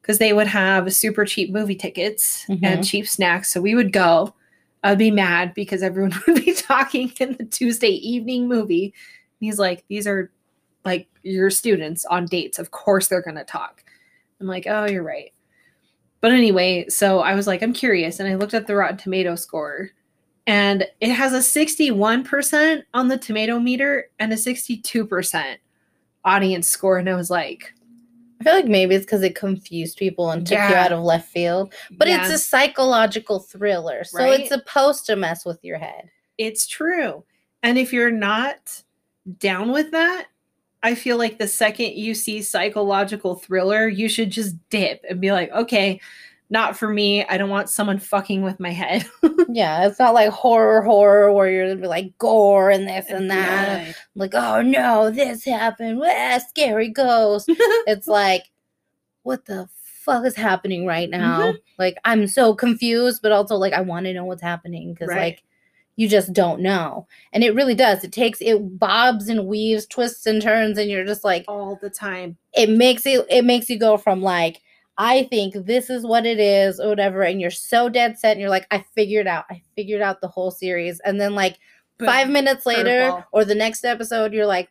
because 0.00 0.18
they 0.18 0.32
would 0.32 0.46
have 0.46 0.92
super 0.94 1.24
cheap 1.24 1.50
movie 1.52 1.74
tickets 1.74 2.44
and 2.62 2.86
cheap 2.86 3.06
snacks. 3.08 3.52
So 3.52 3.60
we 3.60 3.74
would 3.74 3.92
go. 3.92 4.34
I'd 4.82 4.98
be 4.98 5.10
mad 5.10 5.54
because 5.54 5.82
everyone 5.82 6.12
would 6.26 6.44
be 6.44 6.52
talking 6.54 7.12
in 7.18 7.36
the 7.38 7.44
Tuesday 7.44 7.88
evening 7.88 8.48
movie, 8.48 8.92
he's 9.40 9.58
like, 9.58 9.82
these 9.88 10.06
are 10.06 10.30
like 10.84 11.08
your 11.22 11.48
students 11.50 12.04
on 12.06 12.26
dates. 12.26 12.58
Of 12.58 12.70
course 12.70 13.08
they're 13.08 13.22
gonna 13.22 13.44
talk. 13.44 13.82
I'm 14.40 14.46
like, 14.46 14.66
oh, 14.68 14.86
you're 14.86 15.02
right. 15.02 15.32
But 16.20 16.32
anyway, 16.32 16.86
so 16.88 17.20
I 17.20 17.34
was 17.34 17.46
like, 17.46 17.62
I'm 17.62 17.72
curious, 17.72 18.18
and 18.20 18.28
I 18.28 18.34
looked 18.34 18.54
at 18.54 18.66
the 18.66 18.74
Rotten 18.74 18.96
Tomato 18.96 19.34
score, 19.34 19.90
and 20.46 20.86
it 21.00 21.10
has 21.12 21.32
a 21.32 21.38
61% 21.38 22.82
on 22.94 23.08
the 23.08 23.18
tomato 23.18 23.58
meter 23.58 24.10
and 24.18 24.32
a 24.32 24.36
62% 24.36 25.56
audience 26.24 26.68
score. 26.68 26.98
And 26.98 27.08
I 27.08 27.14
was 27.14 27.30
like, 27.30 27.72
I 28.40 28.44
feel 28.44 28.54
like 28.54 28.66
maybe 28.66 28.94
it's 28.94 29.04
because 29.06 29.22
it 29.22 29.34
confused 29.34 29.96
people 29.98 30.30
and 30.30 30.46
took 30.46 30.58
you 30.58 30.74
out 30.74 30.92
of 30.92 31.02
left 31.02 31.30
field. 31.30 31.72
But 31.92 32.08
it's 32.08 32.30
a 32.30 32.38
psychological 32.38 33.38
thriller. 33.38 34.04
So 34.04 34.18
Right? 34.18 34.40
it's 34.40 34.48
supposed 34.50 35.06
to 35.06 35.16
mess 35.16 35.44
with 35.44 35.62
your 35.62 35.78
head. 35.78 36.10
it's 36.36 36.66
true. 36.66 37.24
And 37.62 37.78
if 37.78 37.92
you're 37.92 38.10
not 38.10 38.82
down 39.38 39.72
with 39.72 39.90
that, 39.92 40.26
I 40.84 40.94
feel 40.94 41.16
like 41.16 41.38
the 41.38 41.48
second 41.48 41.94
you 41.94 42.14
see 42.14 42.42
psychological 42.42 43.36
thriller, 43.36 43.88
you 43.88 44.06
should 44.08 44.30
just 44.30 44.54
dip 44.68 45.02
and 45.08 45.18
be 45.18 45.32
like, 45.32 45.50
okay, 45.52 45.98
not 46.50 46.76
for 46.76 46.90
me. 46.90 47.24
I 47.24 47.38
don't 47.38 47.48
want 47.48 47.70
someone 47.70 47.98
fucking 47.98 48.42
with 48.42 48.60
my 48.60 48.70
head. 48.70 49.06
Yeah, 49.48 49.86
it's 49.86 50.00
not 50.00 50.14
like 50.14 50.30
horror 50.30 50.82
horror 50.82 51.32
where 51.32 51.48
you're 51.48 51.68
gonna 51.68 51.80
be 51.80 51.86
like 51.86 52.16
gore 52.18 52.70
and 52.70 52.88
this 52.88 53.06
and 53.08 53.30
that. 53.30 53.84
Blood. 53.84 53.94
Like, 54.16 54.34
oh 54.34 54.62
no, 54.62 55.10
this 55.10 55.44
happened. 55.44 56.00
Wah, 56.00 56.38
scary 56.38 56.88
ghost. 56.88 57.46
it's 57.48 58.08
like, 58.08 58.42
what 59.22 59.44
the 59.44 59.68
fuck 59.74 60.24
is 60.26 60.34
happening 60.34 60.86
right 60.86 61.08
now? 61.08 61.40
Mm-hmm. 61.42 61.56
Like, 61.78 61.98
I'm 62.04 62.26
so 62.26 62.52
confused, 62.54 63.22
but 63.22 63.30
also 63.32 63.54
like 63.54 63.72
I 63.74 63.80
want 63.80 64.06
to 64.06 64.12
know 64.12 64.24
what's 64.24 64.42
happening 64.42 64.92
because 64.92 65.08
Right. 65.08 65.18
like 65.34 65.42
you 65.96 66.08
just 66.08 66.32
don't 66.32 66.60
know. 66.60 67.06
And 67.32 67.44
it 67.44 67.54
really 67.54 67.74
does. 67.74 68.02
It 68.04 68.12
takes 68.12 68.40
it 68.40 68.78
bobs 68.78 69.28
and 69.28 69.46
weaves, 69.46 69.86
twists 69.86 70.26
and 70.26 70.42
turns, 70.42 70.78
and 70.78 70.90
you're 70.90 71.04
just 71.04 71.24
like, 71.24 71.44
all 71.48 71.78
the 71.80 71.90
time. 71.90 72.36
it 72.54 72.68
makes 72.70 73.06
it 73.06 73.24
it 73.28 73.44
makes 73.44 73.68
you 73.68 73.78
go 73.78 73.96
from 73.96 74.22
like 74.22 74.60
I 74.96 75.24
think 75.24 75.54
this 75.66 75.90
is 75.90 76.04
what 76.06 76.24
it 76.24 76.38
is 76.38 76.78
or 76.78 76.88
whatever, 76.88 77.22
and 77.22 77.40
you're 77.40 77.50
so 77.50 77.88
dead 77.88 78.18
set, 78.18 78.32
and 78.32 78.40
you're 78.40 78.50
like, 78.50 78.66
I 78.70 78.84
figured 78.94 79.26
out, 79.26 79.44
I 79.50 79.62
figured 79.74 80.02
out 80.02 80.20
the 80.20 80.28
whole 80.28 80.50
series, 80.50 81.00
and 81.00 81.20
then 81.20 81.34
like 81.34 81.58
five 81.98 82.28
minutes 82.28 82.64
later 82.66 83.10
Curveball. 83.10 83.24
or 83.32 83.44
the 83.44 83.54
next 83.54 83.84
episode, 83.84 84.32
you're 84.32 84.46
like, 84.46 84.68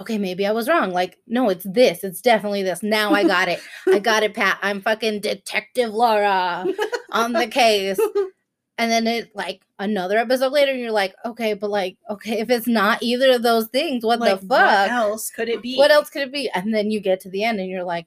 okay, 0.00 0.18
maybe 0.18 0.44
I 0.46 0.52
was 0.52 0.68
wrong. 0.68 0.90
Like, 0.90 1.18
no, 1.26 1.50
it's 1.50 1.64
this, 1.64 2.02
it's 2.02 2.20
definitely 2.20 2.62
this. 2.62 2.82
Now 2.82 3.12
I 3.12 3.22
got 3.24 3.48
it, 3.48 3.60
I 3.86 3.98
got 4.00 4.22
it, 4.24 4.34
Pat. 4.34 4.58
I'm 4.60 4.80
fucking 4.80 5.20
Detective 5.20 5.92
Laura 5.92 6.64
on 7.12 7.32
the 7.32 7.46
case. 7.46 8.00
And 8.78 8.90
then 8.90 9.06
it 9.06 9.34
like 9.36 9.62
another 9.78 10.18
episode 10.18 10.52
later, 10.52 10.72
and 10.72 10.80
you're 10.80 10.90
like, 10.90 11.14
okay, 11.24 11.54
but 11.54 11.70
like, 11.70 11.96
okay, 12.08 12.40
if 12.40 12.50
it's 12.50 12.66
not 12.66 13.02
either 13.02 13.32
of 13.32 13.42
those 13.42 13.66
things, 13.68 14.04
what 14.04 14.18
like, 14.20 14.40
the 14.40 14.46
fuck? 14.46 14.88
What 14.88 14.90
else 14.90 15.30
could 15.30 15.48
it 15.48 15.62
be? 15.62 15.76
What 15.76 15.90
else 15.90 16.10
could 16.10 16.22
it 16.22 16.32
be? 16.32 16.50
And 16.50 16.74
then 16.74 16.90
you 16.90 17.00
get 17.00 17.20
to 17.20 17.28
the 17.28 17.44
end 17.44 17.60
and 17.60 17.68
you're 17.68 17.84
like, 17.84 18.06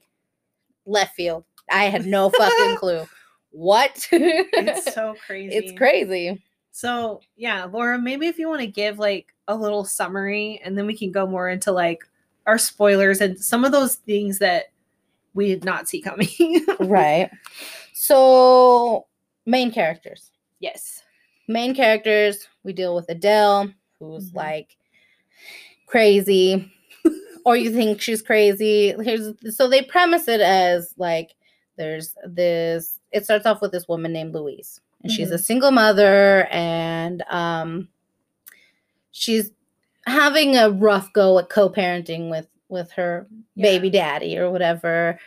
left 0.84 1.14
field. 1.14 1.44
I 1.70 1.84
had 1.84 2.06
no 2.06 2.30
fucking 2.30 2.76
clue. 2.78 3.06
What? 3.50 4.08
It's 4.12 4.92
so 4.92 5.14
crazy. 5.26 5.54
it's 5.54 5.72
crazy. 5.78 6.42
So 6.72 7.20
yeah, 7.36 7.64
Laura, 7.64 7.98
maybe 7.98 8.26
if 8.26 8.38
you 8.38 8.48
want 8.48 8.60
to 8.60 8.66
give 8.66 8.98
like 8.98 9.32
a 9.48 9.56
little 9.56 9.84
summary 9.84 10.60
and 10.64 10.76
then 10.76 10.86
we 10.86 10.96
can 10.96 11.10
go 11.10 11.26
more 11.26 11.48
into 11.48 11.72
like 11.72 12.04
our 12.46 12.58
spoilers 12.58 13.20
and 13.20 13.38
some 13.38 13.64
of 13.64 13.72
those 13.72 13.96
things 13.96 14.38
that 14.38 14.66
we 15.34 15.48
did 15.48 15.64
not 15.64 15.88
see 15.88 16.00
coming. 16.00 16.28
Right. 16.80 17.30
So, 17.94 19.06
main 19.46 19.72
characters. 19.72 20.30
Yes. 20.66 21.02
Main 21.48 21.74
characters, 21.74 22.48
we 22.64 22.72
deal 22.72 22.94
with 22.94 23.08
Adele, 23.08 23.72
who's 24.00 24.30
Mhm. 24.30 24.34
like 24.36 24.76
crazy, 25.86 26.70
or 27.44 27.56
you 27.56 27.70
think 27.70 28.00
she's 28.00 28.22
crazy. 28.22 28.94
Here's 29.02 29.32
so 29.56 29.68
they 29.68 29.82
premise 29.82 30.28
it 30.28 30.40
as 30.40 30.92
like 30.96 31.34
there's 31.76 32.14
this. 32.24 32.98
It 33.12 33.24
starts 33.24 33.46
off 33.46 33.60
with 33.62 33.72
this 33.72 33.86
woman 33.88 34.12
named 34.12 34.34
Louise, 34.34 34.80
and 35.02 35.12
she's 35.12 35.30
a 35.30 35.38
single 35.38 35.70
mother, 35.70 36.46
and 36.50 37.22
um, 37.30 37.88
she's 39.12 39.50
having 40.06 40.56
a 40.56 40.70
rough 40.70 41.12
go 41.12 41.38
at 41.38 41.48
co-parenting 41.48 42.28
with 42.30 42.48
with 42.68 42.90
her 42.92 43.26
baby 43.56 43.90
daddy 43.90 44.36
or 44.36 44.50
whatever. 44.50 45.18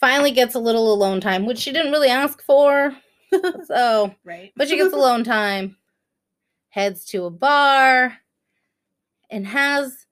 Finally 0.00 0.30
gets 0.30 0.54
a 0.54 0.60
little 0.60 0.92
alone 0.92 1.20
time, 1.20 1.44
which 1.44 1.58
she 1.58 1.72
didn't 1.72 1.90
really 1.90 2.08
ask 2.08 2.40
for. 2.42 2.94
so, 3.66 4.14
Right. 4.24 4.52
but 4.56 4.68
she 4.68 4.76
gets 4.76 4.92
alone 4.94 5.24
time, 5.24 5.76
heads 6.70 7.04
to 7.06 7.24
a 7.24 7.30
bar, 7.30 8.18
and 9.30 9.46
has 9.46 10.06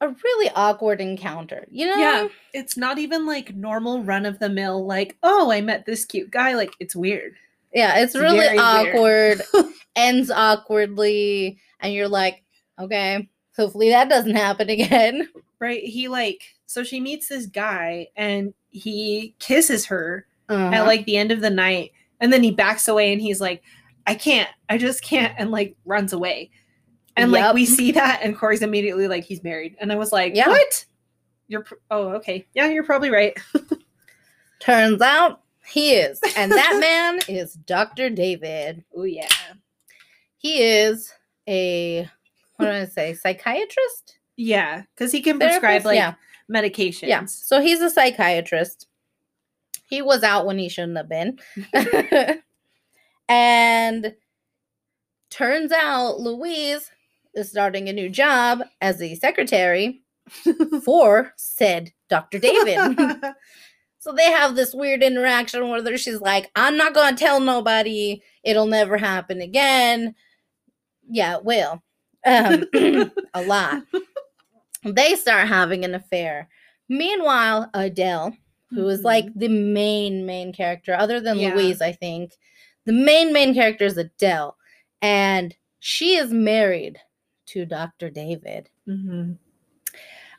a 0.00 0.08
really 0.08 0.50
awkward 0.54 1.00
encounter. 1.00 1.66
You 1.70 1.86
know? 1.86 1.98
Yeah. 1.98 2.28
It's 2.52 2.76
not 2.76 2.98
even 2.98 3.26
like 3.26 3.54
normal 3.54 4.02
run 4.02 4.26
of 4.26 4.38
the 4.38 4.48
mill, 4.48 4.84
like, 4.86 5.16
oh, 5.22 5.50
I 5.50 5.60
met 5.60 5.86
this 5.86 6.04
cute 6.04 6.30
guy. 6.30 6.54
Like, 6.54 6.72
it's 6.80 6.96
weird. 6.96 7.34
Yeah, 7.72 7.98
it's 7.98 8.14
It's 8.14 8.22
really 8.22 8.56
awkward, 8.56 9.42
ends 9.96 10.30
awkwardly, 10.30 11.58
and 11.80 11.92
you're 11.92 12.08
like, 12.08 12.42
okay, 12.78 13.28
hopefully 13.56 13.90
that 13.90 14.08
doesn't 14.08 14.36
happen 14.36 14.68
again. 14.70 15.28
Right. 15.58 15.82
He 15.82 16.08
like, 16.08 16.42
so 16.66 16.84
she 16.84 17.00
meets 17.00 17.28
this 17.28 17.46
guy 17.46 18.08
and 18.16 18.52
he 18.70 19.34
kisses 19.38 19.86
her 19.86 20.26
at 20.48 20.54
Uh-huh. 20.56 20.84
like 20.86 21.04
the 21.06 21.16
end 21.16 21.30
of 21.32 21.40
the 21.40 21.50
night 21.50 21.92
and 22.20 22.32
then 22.32 22.42
he 22.42 22.50
backs 22.50 22.88
away 22.88 23.12
and 23.12 23.20
he's 23.22 23.40
like 23.40 23.62
i 24.06 24.14
can't 24.14 24.48
i 24.68 24.76
just 24.78 25.02
can't 25.02 25.34
and 25.38 25.50
like 25.50 25.74
runs 25.84 26.12
away 26.12 26.50
and 27.16 27.32
like 27.32 27.54
we 27.54 27.64
see 27.64 27.92
that 27.92 28.20
and 28.22 28.36
corey's 28.36 28.62
immediately 28.62 29.08
like 29.08 29.24
he's 29.24 29.42
married 29.42 29.74
and 29.80 29.90
i 29.92 29.96
was 29.96 30.12
like 30.12 30.34
Yeah. 30.34 30.48
what 30.48 30.84
you're 31.48 31.62
pr- 31.62 31.74
oh 31.90 32.08
okay 32.14 32.46
yeah 32.54 32.68
you're 32.68 32.84
probably 32.84 33.10
right 33.10 33.36
Turns 34.60 35.00
out 35.02 35.42
he 35.66 35.92
is. 35.94 36.20
And 36.36 36.52
that 36.52 36.76
man 36.80 37.20
is 37.28 37.54
Dr. 37.54 38.10
David. 38.10 38.84
oh 38.96 39.04
yeah 39.04 39.28
He 40.38 40.62
is 40.62 41.12
a, 41.48 42.08
what 42.56 42.66
do 42.66 42.72
I 42.72 42.84
say, 42.86 43.14
psychiatrist? 43.14 44.18
yeah 44.36 44.82
because 44.94 45.12
he 45.12 45.20
can 45.20 45.38
prescribe 45.38 45.84
like 45.84 45.96
yeah. 45.96 46.14
medications 46.50 47.08
Yeah. 47.08 47.24
So 47.26 47.60
he's 47.60 47.80
a 47.80 47.90
psychiatrist. 47.90 48.86
He 49.94 50.02
was 50.02 50.24
out 50.24 50.44
when 50.44 50.58
he 50.58 50.68
shouldn't 50.68 50.96
have 50.96 51.08
been. 51.08 51.38
and 53.28 54.12
turns 55.30 55.70
out 55.70 56.18
Louise 56.18 56.90
is 57.34 57.50
starting 57.50 57.88
a 57.88 57.92
new 57.92 58.08
job 58.08 58.62
as 58.80 59.00
a 59.00 59.14
secretary 59.14 60.02
for 60.84 61.32
said 61.36 61.92
Dr. 62.08 62.40
David. 62.40 63.06
so 64.00 64.12
they 64.12 64.32
have 64.32 64.56
this 64.56 64.74
weird 64.74 65.04
interaction 65.04 65.68
where 65.68 65.96
she's 65.96 66.20
like, 66.20 66.50
I'm 66.56 66.76
not 66.76 66.92
going 66.92 67.14
to 67.14 67.24
tell 67.24 67.38
nobody. 67.38 68.20
It'll 68.42 68.66
never 68.66 68.96
happen 68.96 69.40
again. 69.40 70.16
Yeah, 71.08 71.36
it 71.36 71.44
will. 71.44 71.84
Um, 72.26 72.64
a 73.34 73.42
lot. 73.44 73.84
They 74.82 75.14
start 75.14 75.46
having 75.46 75.84
an 75.84 75.94
affair. 75.94 76.48
Meanwhile, 76.88 77.70
Adele, 77.74 78.36
who 78.74 78.88
is 78.88 79.02
like 79.02 79.26
the 79.34 79.48
main 79.48 80.26
main 80.26 80.52
character 80.52 80.94
other 80.94 81.20
than 81.20 81.38
Yeah. 81.38 81.54
Louise, 81.54 81.80
I 81.80 81.92
think. 81.92 82.32
The 82.84 82.92
main 82.92 83.32
main 83.32 83.54
character 83.54 83.84
is 83.84 83.96
Adele 83.96 84.56
and 85.02 85.54
she 85.80 86.16
is 86.16 86.32
married 86.32 86.98
to 87.46 87.64
Dr. 87.66 88.10
David. 88.10 88.68
Mhm. 88.88 89.38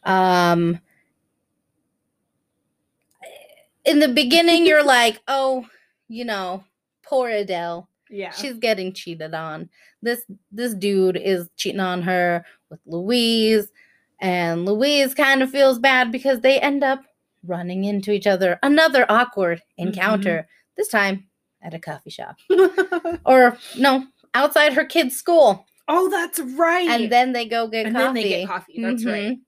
Um 0.03 0.79
in 3.85 3.99
the 3.99 4.07
beginning 4.07 4.65
you're 4.65 4.83
like, 4.97 5.21
"Oh, 5.27 5.65
you 6.07 6.25
know, 6.25 6.63
poor 7.03 7.29
Adele. 7.29 7.87
yeah 8.09 8.31
She's 8.31 8.55
getting 8.55 8.93
cheated 8.93 9.33
on. 9.33 9.69
This 10.01 10.23
this 10.51 10.73
dude 10.75 11.17
is 11.17 11.49
cheating 11.55 11.79
on 11.79 12.01
her 12.03 12.45
with 12.69 12.79
Louise, 12.85 13.67
and 14.19 14.65
Louise 14.65 15.13
kind 15.13 15.41
of 15.41 15.49
feels 15.49 15.79
bad 15.79 16.11
because 16.11 16.41
they 16.41 16.59
end 16.59 16.83
up 16.83 17.03
running 17.47 17.83
into 17.85 18.11
each 18.11 18.27
other. 18.27 18.59
Another 18.63 19.05
awkward 19.09 19.61
encounter. 19.77 20.47
This 20.77 20.87
time 20.89 21.27
at 21.61 21.73
a 21.73 21.79
coffee 21.79 22.09
shop, 22.09 22.35
or 23.25 23.57
no, 23.77 24.05
outside 24.33 24.73
her 24.73 24.85
kid's 24.85 25.15
school. 25.15 25.65
oh 25.87 26.09
that's 26.09 26.39
right 26.39 26.87
And 26.89 27.11
then 27.11 27.31
they 27.33 27.45
go 27.45 27.67
get 27.67 27.85
And 27.85 27.95
coffee. 27.95 28.05
then 28.05 28.13
they 28.15 28.23
get 28.29 28.47
coffee, 28.47 28.81
that's 28.81 29.05
right. 29.05 29.31
Mhm. 29.33 29.39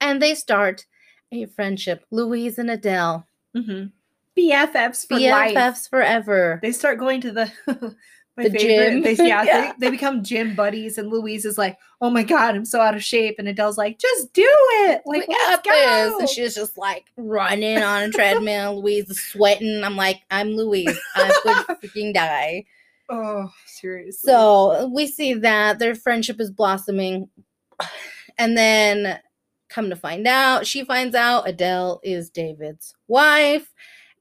And 0.00 0.20
they 0.22 0.34
start 0.34 0.84
a 1.32 1.46
friendship. 1.46 2.04
Louise 2.10 2.58
and 2.58 2.70
Adele, 2.70 3.26
Mhm. 3.56 3.92
bffs 4.36 5.06
for 5.06 5.18
life 5.18 5.54
BFFs 5.54 5.88
forever. 5.88 6.58
they 6.62 6.72
start 6.72 6.98
going 6.98 7.20
to 7.22 7.32
the 7.32 7.50
my 8.36 8.44
The 8.44 8.50
favorite. 8.50 8.90
gym. 8.90 9.02
They, 9.02 9.28
yeah, 9.28 9.42
Yeah. 9.44 9.72
They, 9.78 9.86
they 9.86 9.90
become 9.90 10.22
gym 10.22 10.54
buddies, 10.54 10.98
and 10.98 11.08
Louise 11.10 11.44
is 11.44 11.56
like, 11.58 11.78
"Oh 12.00 12.10
my 12.10 12.22
god, 12.22 12.54
I'm 12.54 12.64
so 12.64 12.80
out 12.80 12.94
of 12.94 13.02
shape," 13.02 13.36
and 13.38 13.48
Adele's 13.48 13.78
like, 13.78 13.98
"Just 13.98 14.32
do 14.32 14.42
it, 14.46 15.02
like 15.06 15.26
we 15.26 15.34
let's 15.48 15.62
go." 15.66 16.18
And 16.20 16.28
she's 16.28 16.54
just 16.54 16.76
like 16.76 17.06
running 17.16 17.82
on 17.82 18.02
a 18.04 18.10
treadmill. 18.10 18.76
Louise 18.82 19.08
is 19.10 19.20
sweating. 19.20 19.82
I'm 19.84 19.96
like, 19.96 20.20
I'm 20.30 20.50
Louise. 20.50 20.98
I 21.14 21.32
would 21.44 21.56
freaking 21.82 22.12
die. 22.12 22.64
Oh, 23.08 23.50
seriously. 23.66 24.28
So 24.30 24.90
we 24.92 25.06
see 25.06 25.32
that 25.34 25.78
their 25.78 25.94
friendship 25.94 26.40
is 26.40 26.50
blossoming. 26.50 27.28
And 28.38 28.54
then 28.54 29.18
come 29.70 29.88
to 29.88 29.96
find 29.96 30.26
out, 30.26 30.66
she 30.66 30.84
finds 30.84 31.14
out 31.14 31.48
Adele 31.48 32.00
is 32.04 32.28
David's 32.28 32.92
wife. 33.08 33.72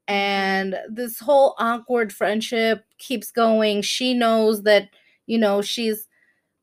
And 0.08 0.78
this 0.90 1.20
whole 1.20 1.56
awkward 1.58 2.14
friendship 2.14 2.86
keeps 3.00 3.32
going. 3.32 3.82
She 3.82 4.14
knows 4.14 4.64
that, 4.64 4.90
you 5.26 5.38
know, 5.38 5.62
she's 5.62 6.08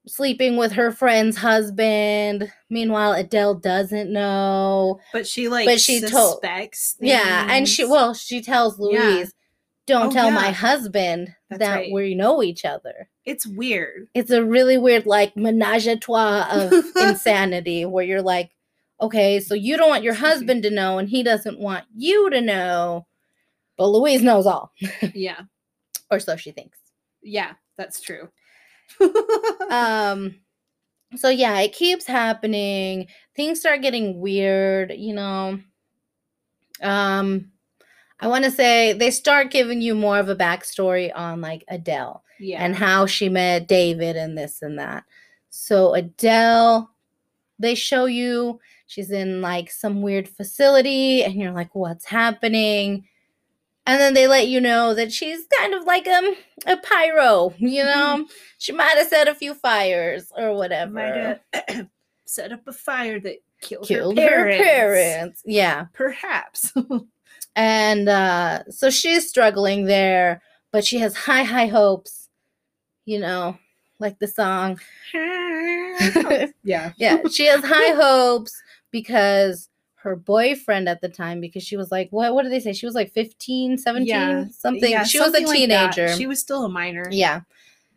sleeping 0.06 0.56
with 0.56 0.72
her 0.72 0.90
friend's 0.92 1.36
husband. 1.38 2.52
Meanwhile, 2.70 3.12
Adele 3.14 3.54
doesn't 3.56 4.12
know. 4.12 5.00
but 5.12 5.26
she 5.26 5.48
like 5.48 5.66
but 5.66 5.80
she 5.80 6.00
suspects. 6.00 6.96
Yeah, 7.00 7.46
and 7.50 7.68
she 7.68 7.84
well, 7.84 8.14
she 8.14 8.40
tells 8.42 8.78
Yeah. 8.80 9.08
Louise, 9.08 9.32
"Don't 9.86 10.06
Oh, 10.08 10.10
tell 10.10 10.30
my 10.30 10.50
husband 10.50 11.34
That's 11.50 11.58
that 11.60 11.74
right. 11.74 11.92
we 11.92 12.14
know 12.14 12.42
each 12.42 12.64
other." 12.64 13.08
it's 13.24 13.46
weird. 13.46 14.08
It's 14.14 14.32
a 14.32 14.44
really 14.44 14.76
weird, 14.78 15.06
like 15.06 15.36
menage 15.36 15.86
a 15.86 15.96
trois 15.96 16.48
of 16.50 16.72
insanity, 16.96 17.84
where 17.84 18.04
you're 18.04 18.22
like, 18.22 18.50
"Okay, 19.00 19.38
so 19.38 19.54
you 19.54 19.76
don't 19.76 19.88
want 19.90 20.02
your 20.04 20.14
husband 20.14 20.64
to 20.64 20.70
know, 20.70 20.98
and 20.98 21.08
he 21.08 21.22
doesn't 21.22 21.60
want 21.60 21.84
you 21.96 22.28
to 22.30 22.40
know, 22.40 23.06
but 23.82 23.98
Louise 23.98 24.22
knows 24.22 24.46
all, 24.46 24.72
Yeah. 25.14 25.40
or 26.10 26.20
so 26.20 26.36
she 26.36 26.52
thinks." 26.52 26.78
Yeah, 27.22 27.52
that's 27.76 28.00
true. 28.00 28.28
um 29.70 30.34
so 31.16 31.28
yeah 31.28 31.58
it 31.60 31.72
keeps 31.72 32.06
happening 32.06 33.06
things 33.36 33.60
start 33.60 33.82
getting 33.82 34.20
weird 34.20 34.92
you 34.92 35.14
know 35.14 35.58
um 36.82 37.50
i 38.20 38.26
want 38.26 38.44
to 38.44 38.50
say 38.50 38.92
they 38.92 39.10
start 39.10 39.50
giving 39.50 39.80
you 39.80 39.94
more 39.94 40.18
of 40.18 40.28
a 40.28 40.36
backstory 40.36 41.10
on 41.14 41.40
like 41.40 41.64
adele 41.68 42.22
yeah. 42.38 42.62
and 42.62 42.74
how 42.74 43.06
she 43.06 43.28
met 43.28 43.68
david 43.68 44.16
and 44.16 44.36
this 44.36 44.62
and 44.62 44.78
that 44.78 45.04
so 45.50 45.94
adele 45.94 46.90
they 47.58 47.74
show 47.74 48.06
you 48.06 48.58
she's 48.86 49.10
in 49.10 49.40
like 49.40 49.70
some 49.70 50.02
weird 50.02 50.28
facility 50.28 51.22
and 51.22 51.34
you're 51.34 51.52
like 51.52 51.74
what's 51.74 52.04
happening 52.04 53.06
and 53.86 54.00
then 54.00 54.14
they 54.14 54.26
let 54.26 54.48
you 54.48 54.60
know 54.60 54.94
that 54.94 55.12
she's 55.12 55.46
kind 55.58 55.74
of 55.74 55.84
like 55.84 56.06
um 56.06 56.34
a 56.66 56.76
pyro 56.76 57.52
you 57.58 57.82
know? 57.82 58.26
She 58.58 58.72
might 58.72 58.96
have 58.96 59.08
set 59.08 59.28
a 59.28 59.34
few 59.34 59.54
fires 59.54 60.30
or 60.36 60.54
whatever. 60.54 60.92
Might 60.92 61.40
have 61.54 61.88
set 62.26 62.52
up 62.52 62.60
a 62.66 62.72
fire 62.72 63.18
that 63.20 63.38
killed, 63.60 63.86
killed 63.88 64.18
her 64.18 64.22
her 64.24 64.50
parents. 64.50 64.62
parents. 64.62 65.42
Yeah. 65.44 65.86
Perhaps. 65.92 66.72
and 67.56 68.08
uh 68.08 68.62
so 68.70 68.88
she's 68.88 69.28
struggling 69.28 69.84
there 69.84 70.40
but 70.72 70.84
she 70.86 70.98
has 70.98 71.14
high 71.14 71.42
high 71.42 71.66
hopes 71.66 72.30
you 73.04 73.18
know 73.18 73.58
like 73.98 74.18
the 74.18 74.26
song. 74.28 74.80
Yeah. 76.64 76.92
yeah 76.96 77.18
she 77.30 77.44
has 77.46 77.62
high 77.62 77.94
hopes 78.00 78.54
because 78.90 79.68
her 80.02 80.16
boyfriend 80.16 80.88
at 80.88 81.00
the 81.00 81.08
time 81.08 81.40
because 81.40 81.62
she 81.62 81.76
was 81.76 81.90
like 81.92 82.08
what 82.10 82.34
what 82.34 82.42
did 82.42 82.52
they 82.52 82.60
say? 82.60 82.72
She 82.72 82.86
was 82.86 82.94
like 82.94 83.12
15 83.12 83.78
17 83.78 84.06
Yeah, 84.06 84.44
something. 84.50 84.90
Yeah, 84.90 85.04
she 85.04 85.18
was 85.20 85.28
a 85.28 85.32
something 85.32 85.46
like 85.46 85.56
teenager. 85.56 86.08
She 86.16 86.26
was 86.26 86.40
still 86.40 86.64
a 86.64 86.68
minor. 86.68 87.08
yeah. 87.10 87.40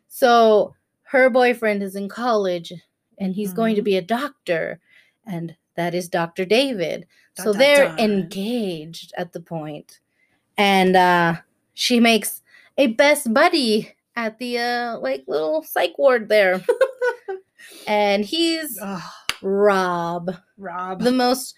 So 0.08 0.76
her 1.04 1.30
boyfriend 1.30 1.84
is 1.84 1.96
in 1.96 2.10
college 2.10 2.72
and 3.18 3.34
he's 3.34 3.54
going 3.54 3.76
to 3.76 3.82
Mhm. 3.82 3.86
be 3.86 3.98
a 3.98 4.02
doctor 4.02 4.80
and 5.26 5.56
that 5.76 5.94
is 5.96 6.08
dr 6.10 6.46
david. 6.46 7.08
Dun, 7.36 7.44
so 7.46 7.52
dun, 7.54 7.60
they're 7.60 7.86
dun. 7.88 8.00
engaged 8.00 9.14
at 9.18 9.34
the 9.34 9.40
point 9.42 10.00
and 10.58 10.96
uh 10.96 11.36
she 11.74 12.00
makes 12.00 12.42
a 12.78 12.88
best 12.88 13.34
buddy 13.34 13.94
at 14.16 14.38
the 14.40 14.58
uh 14.60 15.00
like 15.00 15.24
little 15.28 15.64
psych 15.64 15.98
ward 15.98 16.30
there. 16.30 16.62
And 17.88 18.24
he's 18.26 18.78
Ugh, 18.82 19.02
rob. 19.42 20.36
Rob. 20.58 21.02
the 21.02 21.12
most 21.12 21.56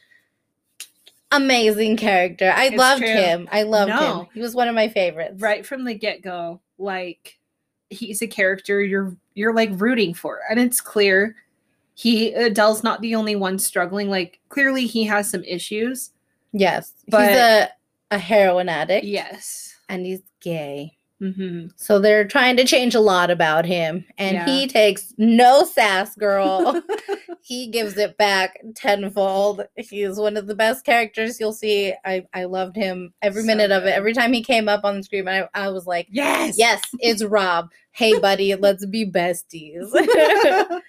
amazing 1.32 1.98
character 1.98 2.54
i 2.56 2.66
It's 2.68 2.76
loved 2.78 3.02
true. 3.02 3.10
him 3.12 3.50
i 3.52 3.64
loved 3.64 3.92
him 3.92 4.28
he 4.34 4.40
was 4.40 4.56
one 4.56 4.68
of 4.68 4.76
my 4.76 4.88
favorites 4.88 5.42
right 5.42 5.66
from 5.66 5.84
the 5.84 5.94
get-go, 5.94 6.62
like 6.78 7.38
he's 7.90 8.22
a 8.22 8.28
character 8.28 8.82
you're 8.82 9.16
you're 9.34 9.54
like 9.54 9.70
rooting 9.74 10.14
for. 10.14 10.40
And 10.50 10.60
it's 10.60 10.82
clear 10.82 11.36
he 11.94 12.34
Adele's 12.34 12.84
not 12.84 13.02
the 13.02 13.16
only 13.16 13.36
one 13.36 13.60
struggling. 13.60 14.10
Like 14.10 14.40
clearly 14.50 14.86
he 14.88 15.04
has 15.06 15.30
some 15.30 15.44
issues. 15.44 16.12
yes 16.54 16.92
But- 17.08 17.30
he's 17.30 17.38
a 17.38 17.70
a 18.12 18.18
heroin 18.18 18.68
addict 18.70 19.06
Yes. 19.06 19.76
and 19.90 20.06
he's 20.06 20.22
gay 20.42 20.97
Mm-hmm. 21.22 21.70
So 21.78 21.98
they're 22.00 22.28
trying 22.28 22.58
to 22.58 22.64
change 22.64 22.94
a 22.94 23.00
lot 23.00 23.32
about 23.32 23.66
him. 23.66 24.06
And 24.20 24.36
Yeah. 24.36 24.46
he 24.46 24.68
takes 24.68 25.14
no 25.18 25.64
sass, 25.64 26.16
girl. 26.16 26.82
he 27.42 27.68
gives 27.68 27.98
it 27.98 28.18
back 28.18 28.60
tenfold. 28.76 29.66
He's 29.76 30.18
one 30.18 30.38
of 30.38 30.46
the 30.48 30.56
best 30.56 30.86
characters 30.86 31.40
you'll 31.40 31.54
see. 31.54 31.94
I, 32.06 32.26
I 32.34 32.46
loved 32.46 32.76
him 32.76 33.14
every 33.22 33.42
So 33.42 33.48
minute 33.48 33.72
of 33.72 33.86
it. 33.86 33.96
Every 33.96 34.14
time 34.14 34.32
he 34.32 34.44
came 34.44 34.70
up 34.70 34.84
on 34.84 34.98
the 34.98 35.04
screen, 35.04 35.28
I, 35.28 35.48
I 35.56 35.70
was 35.70 35.88
like, 35.88 36.08
yes. 36.12 36.56
yes, 36.58 36.82
it's 37.00 37.24
Rob. 37.24 37.72
Hey, 37.92 38.20
buddy, 38.20 38.54
let's 38.56 38.86
be 38.86 39.10
besties. 39.10 39.90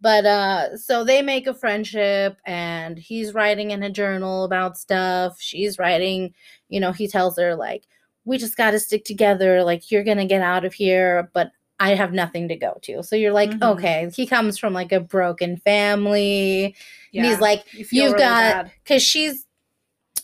but 0.00 0.26
uh 0.26 0.76
so 0.76 1.02
they 1.04 1.22
make 1.22 1.46
a 1.46 1.54
friendship 1.54 2.36
and 2.44 2.98
he's 2.98 3.32
writing 3.32 3.70
in 3.70 3.82
a 3.82 3.90
journal 3.90 4.44
about 4.44 4.76
stuff 4.76 5.40
she's 5.40 5.78
writing 5.78 6.34
you 6.68 6.78
know 6.78 6.92
he 6.92 7.08
tells 7.08 7.38
her 7.38 7.54
like 7.56 7.84
we 8.26 8.36
just 8.36 8.56
got 8.58 8.72
to 8.72 8.78
stick 8.80 9.04
together 9.04 9.62
like 9.64 9.90
you're 9.90 10.04
gonna 10.04 10.26
get 10.26 10.42
out 10.42 10.64
of 10.66 10.74
here 10.74 11.30
but 11.32 11.50
i 11.80 11.94
have 11.94 12.12
nothing 12.12 12.48
to 12.48 12.56
go 12.56 12.76
to 12.82 13.02
so 13.02 13.16
you're 13.16 13.32
like 13.32 13.50
Mhm. 13.50 13.62
okay 13.72 14.10
he 14.14 14.26
comes 14.26 14.58
from 14.58 14.72
like 14.74 14.92
a 14.92 15.00
broken 15.00 15.56
family 15.56 16.74
and 17.14 17.24
he's 17.26 17.40
like 17.40 17.64
you 17.72 17.86
you've 17.90 18.12
really 18.12 18.18
got 18.18 18.66
because 18.84 19.02
she's 19.02 19.46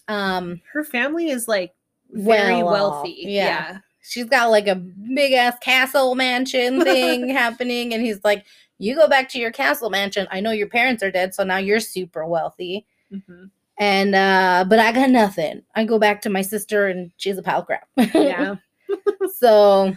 um 0.09 0.61
her 0.73 0.85
family 0.85 1.31
is 1.31 1.47
like 1.49 1.73
very 2.11 2.63
Well 2.63 2.73
wealthy. 2.73 3.17
yeah. 3.23 3.31
Yeah. 3.73 3.79
she's 4.03 4.25
got 4.27 4.51
like 4.51 4.67
a 4.67 4.75
big 4.75 5.33
ass 5.33 5.57
castle 5.61 6.15
mansion 6.15 6.81
thing 6.85 7.29
happening 7.29 7.95
and 7.95 8.03
he's 8.03 8.23
like 8.25 8.45
you 8.79 8.95
go 8.97 9.09
back 9.09 9.29
to 9.31 9.39
your 9.39 9.53
castle 9.53 9.91
mansion 9.91 10.27
i 10.31 10.41
know 10.41 10.51
your 10.51 10.67
parents 10.69 11.03
are 11.03 11.11
dead 11.11 11.35
so 11.35 11.45
now 11.45 11.59
you're 11.59 11.81
super 11.81 12.27
wealthy 12.27 12.85
Mhm. 13.13 13.51
And 13.79 14.15
uh 14.15 14.65
but 14.69 14.79
i 14.79 14.93
got 14.93 15.11
nothing. 15.11 15.63
I 15.75 15.85
go 15.85 15.99
back 15.99 16.23
to 16.23 16.31
my 16.31 16.43
sister 16.43 16.89
and 16.89 17.11
she's 17.17 17.39
a 17.39 17.43
pile 17.43 17.61
of 17.61 17.67
crap. 17.67 17.89
Yeah. 18.15 18.57
so 19.39 19.95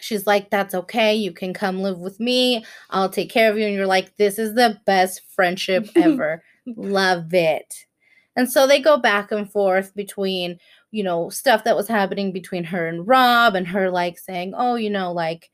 she's 0.00 0.26
like 0.26 0.50
that's 0.50 0.74
okay. 0.74 1.14
You 1.14 1.32
can 1.32 1.54
come 1.54 1.80
live 1.80 1.98
with 1.98 2.20
me. 2.20 2.64
I'll 2.90 3.08
take 3.08 3.30
care 3.30 3.50
of 3.50 3.58
you. 3.58 3.66
And 3.66 3.74
you're 3.74 3.86
like 3.86 4.16
this 4.16 4.38
is 4.38 4.54
the 4.54 4.80
best 4.86 5.22
friendship 5.34 5.88
ever. 5.96 6.42
Love 6.66 7.32
it. 7.34 7.86
And 8.36 8.50
so 8.50 8.66
they 8.66 8.80
go 8.80 8.98
back 8.98 9.30
and 9.30 9.50
forth 9.50 9.94
between 9.94 10.58
you 10.90 11.02
know 11.02 11.28
stuff 11.28 11.64
that 11.64 11.76
was 11.76 11.88
happening 11.88 12.32
between 12.32 12.64
her 12.64 12.86
and 12.86 13.06
rob 13.06 13.54
and 13.54 13.66
her 13.66 13.90
like 13.90 14.18
saying 14.18 14.52
oh 14.56 14.76
you 14.76 14.90
know 14.90 15.12
like 15.12 15.50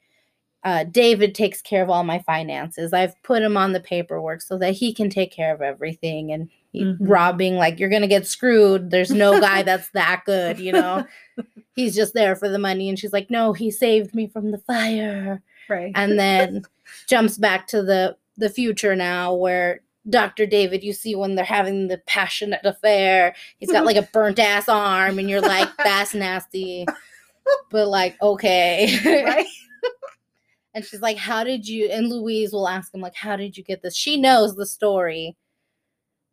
uh, 0.63 0.85
David 0.85 1.35
takes 1.35 1.63
care 1.63 1.83
of 1.83 1.89
all 1.91 2.05
my 2.05 2.19
finances. 2.19 2.93
I've 2.93 3.21
put 3.23 3.43
him 3.43 3.57
on 3.57 3.73
the 3.73 3.81
paperwork 3.81 4.43
so 4.43 4.59
that 4.59 4.73
he 4.73 4.93
can 4.93 5.09
take 5.09 5.33
care 5.33 5.55
of 5.55 5.63
everything. 5.63 6.33
And 6.33 6.51
he, 6.73 6.85
Mhm. 6.85 6.97
Rob 7.01 7.39
being 7.39 7.57
like, 7.57 7.81
You're 7.81 7.89
going 7.89 8.03
to 8.03 8.09
get 8.09 8.27
screwed. 8.27 8.91
There's 8.91 9.11
no 9.11 9.41
guy 9.41 9.63
that's 9.63 9.89
that 9.95 10.23
good, 10.27 10.59
you 10.61 10.73
know? 10.73 11.07
He's 11.75 11.95
just 11.95 12.13
there 12.15 12.37
for 12.37 12.49
the 12.49 12.59
money. 12.59 12.89
And 12.89 12.99
she's 12.99 13.13
like, 13.13 13.31
No, 13.31 13.53
he 13.55 13.71
saved 13.71 14.15
me 14.15 14.27
from 14.27 14.51
the 14.51 14.59
fire. 14.59 15.43
Right. 15.69 15.93
And 15.95 16.19
then 16.19 16.63
jumps 17.09 17.39
back 17.39 17.67
to 17.69 17.83
the, 17.83 18.17
the 18.37 18.51
future 18.51 18.95
now 18.95 19.33
where 19.35 19.81
Dr. 20.09 20.45
David, 20.47 20.83
you 20.83 20.93
see 20.93 21.15
when 21.15 21.35
they're 21.37 21.45
having 21.45 21.89
the 21.89 21.99
passionate 22.07 22.65
affair, 22.65 23.35
he's 23.59 23.71
got 23.71 23.85
like 23.85 23.97
a 23.97 24.09
burnt 24.13 24.39
ass 24.39 24.69
arm, 24.69 25.19
and 25.19 25.29
you're 25.31 25.41
like, 25.43 25.69
That's 25.79 26.15
nasty. 26.15 26.87
But 27.71 27.89
like, 27.89 28.21
okay. 28.23 28.99
right. 29.25 29.47
And 30.75 30.85
she's 30.85 31.01
like, 31.01 31.17
How 31.17 31.45
did 31.45 31.67
you? 31.67 31.87
And 31.87 32.09
Louise 32.09 32.53
will 32.53 32.69
ask 32.69 32.95
him, 32.95 33.01
like, 33.01 33.15
How 33.17 33.37
did 33.37 33.57
you 33.57 33.65
get 33.65 33.83
this? 33.83 33.97
She 33.97 34.21
knows 34.21 34.55
the 34.57 34.67
story. 34.67 35.37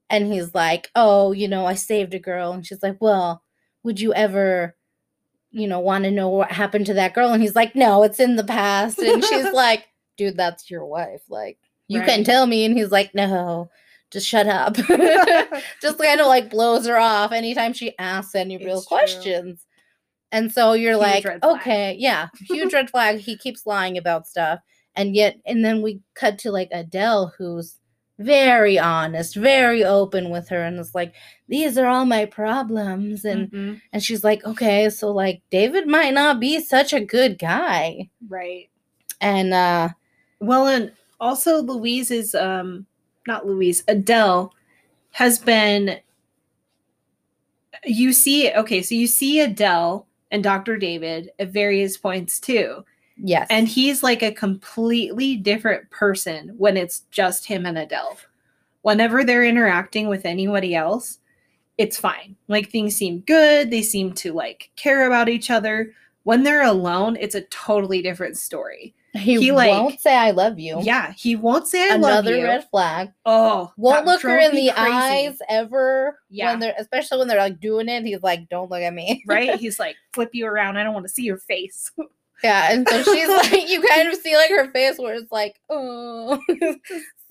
And 0.10 0.32
he's 0.32 0.54
like, 0.54 0.90
Oh, 0.96 1.32
you 1.32 1.48
know, 1.48 1.66
I 1.66 1.74
saved 1.74 2.14
a 2.14 2.20
girl. 2.20 2.52
And 2.52 2.66
she's 2.66 2.82
like, 2.84 2.98
Well, 3.00 3.44
would 3.84 4.00
you 4.00 4.14
ever, 4.14 4.76
you 5.52 5.68
know, 5.68 5.80
want 5.80 6.04
to 6.06 6.12
know 6.12 6.30
what 6.30 6.52
happened 6.52 6.86
to 6.88 6.94
that 6.96 7.14
girl? 7.14 7.30
And 7.32 7.42
he's 7.42 7.56
like, 7.56 7.76
No, 7.76 8.04
it's 8.04 8.20
in 8.20 8.36
the 8.36 8.44
past. 8.44 9.00
And 9.00 9.24
she's 9.24 9.52
like, 9.54 9.86
Dude, 10.18 10.38
that's 10.38 10.70
your 10.70 10.86
wife. 10.86 11.22
Like, 11.30 11.58
you 11.88 12.00
can 12.02 12.20
Right. 12.20 12.26
tell 12.26 12.46
me. 12.46 12.64
And 12.66 12.78
he's 12.78 12.92
like, 12.92 13.14
No, 13.16 13.70
just 14.12 14.28
shut 14.28 14.48
up. 14.48 14.76
just 15.82 15.98
kind 16.00 16.22
of 16.22 16.28
like 16.28 16.50
blows 16.50 16.86
her 16.88 16.98
off 16.98 17.32
anytime 17.32 17.74
she 17.74 17.98
asks 17.98 18.36
any 18.36 18.58
real 18.58 18.82
true. 18.82 18.88
questions. 18.88 19.66
And 20.32 20.52
so 20.52 20.74
you're 20.74 20.94
Huge 20.94 21.26
like, 21.26 21.44
okay, 21.44 21.96
yeah, 21.98 22.28
huge 22.48 22.74
red 22.74 22.90
flag. 22.90 23.20
He 23.20 23.38
keeps 23.38 23.66
lying 23.66 23.98
about 23.98 24.28
stuff. 24.28 24.60
And 24.96 25.16
yet, 25.16 25.38
and 25.46 25.64
then 25.64 25.82
we 25.82 26.02
cut 26.16 26.40
to 26.40 26.52
like 26.52 26.70
Adele, 26.72 27.34
who's 27.38 27.78
very 28.20 28.80
honest, 28.80 29.36
very 29.36 29.84
open 29.84 30.32
with 30.32 30.50
her, 30.50 30.64
and 30.64 30.80
it's 30.80 30.96
like, 30.96 31.14
these 31.48 31.78
are 31.78 31.86
all 31.86 32.06
my 32.06 32.26
problems. 32.26 33.24
And 33.26 33.52
Mhm. 33.52 33.82
and 33.94 34.04
she's 34.04 34.24
like, 34.24 34.44
okay, 34.44 34.90
so 34.90 35.12
like 35.12 35.42
David 35.52 35.88
might 35.88 36.14
not 36.14 36.40
be 36.40 36.60
such 36.60 36.94
a 36.94 37.00
good 37.00 37.38
guy. 37.38 38.10
right. 38.28 38.70
And 39.22 39.54
uh 39.54 39.90
Well, 40.40 40.68
and 40.68 40.92
also 41.20 41.62
Louise 41.62 42.12
is 42.12 42.34
um 42.36 42.86
not 43.28 43.46
Louise, 43.46 43.84
Adele 43.88 44.52
has 45.12 45.38
been 45.40 46.00
you 47.86 48.14
see 48.14 48.52
okay, 48.52 48.82
so 48.82 48.96
you 48.96 49.08
see 49.08 49.40
Adele 49.40 50.08
and 50.32 50.44
Dr. 50.44 50.78
David 50.78 51.32
at 51.40 51.50
various 51.50 51.98
points 51.98 52.40
too. 52.40 52.84
yes. 53.18 53.48
And 53.50 53.68
he's 53.68 54.04
like 54.04 54.24
a 54.24 54.32
completely 54.32 55.36
different 55.36 55.90
person 55.90 56.54
when 56.58 56.78
it's 56.78 57.02
just 57.12 57.46
him 57.46 57.66
and 57.66 57.78
Adele. 57.78 58.18
Whenever 58.82 59.24
they're 59.24 59.46
interacting 59.46 60.08
with 60.08 60.26
anybody 60.26 60.76
else, 60.76 61.20
it's 61.78 62.00
fine. 62.00 62.36
Like 62.48 62.70
things 62.70 62.96
seem 62.96 63.20
good, 63.22 63.70
they 63.72 63.82
seem 63.82 64.14
to 64.14 64.34
like 64.34 64.72
care 64.76 65.08
about 65.08 65.30
each 65.30 65.50
other. 65.50 65.94
When 66.24 66.44
they're 66.44 66.64
alone, 66.64 67.18
it's 67.20 67.36
a 67.36 67.42
totally 67.42 68.02
different 68.02 68.38
story. 68.38 68.94
He, 69.18 69.40
he, 69.40 69.52
like- 69.52 69.70
won't 69.72 70.00
say 70.00 70.16
I 70.16 70.32
love 70.32 70.60
you. 70.60 70.80
Yeah, 70.82 71.14
he 71.18 71.36
won't 71.36 71.68
say 71.68 71.92
I 71.92 71.96
love 71.96 72.26
Another 72.26 72.38
you. 72.38 72.44
red 72.44 72.70
flag. 72.70 73.12
Oh, 73.26 73.72
Won't 73.78 74.06
look 74.06 74.22
her 74.22 74.38
in 74.38 74.52
the 74.56 74.72
crazy. 74.72 74.92
eyes 74.92 75.38
ever. 75.50 76.20
Yeah. 76.30 76.52
When 76.52 76.60
they're 76.60 76.76
especially 76.80 77.20
when 77.20 77.28
they're 77.28 77.38
like 77.40 77.60
doing 77.60 77.90
it, 77.90 78.04
he's 78.06 78.24
like, 78.24 78.48
Don't 78.50 78.70
look 78.72 78.82
at 78.82 78.94
me. 78.94 79.24
right? 79.28 79.60
He's 79.60 79.80
like, 79.80 79.96
flip 80.14 80.30
you 80.34 80.46
around. 80.48 80.78
I 80.78 80.84
don't 80.84 80.94
want 80.94 81.06
to 81.06 81.12
see 81.14 81.24
your 81.24 81.38
face. 81.40 81.92
Yeah, 82.44 82.72
and 82.72 82.88
so 82.88 83.02
she's 83.02 83.28
like, 83.52 83.68
you 83.68 83.82
kind 83.82 84.08
of 84.10 84.14
see 84.20 84.36
like 84.36 84.52
her 84.52 84.70
face 84.72 85.00
where 85.00 85.16
it's 85.16 85.32
like, 85.32 85.60
oh, 85.72 86.40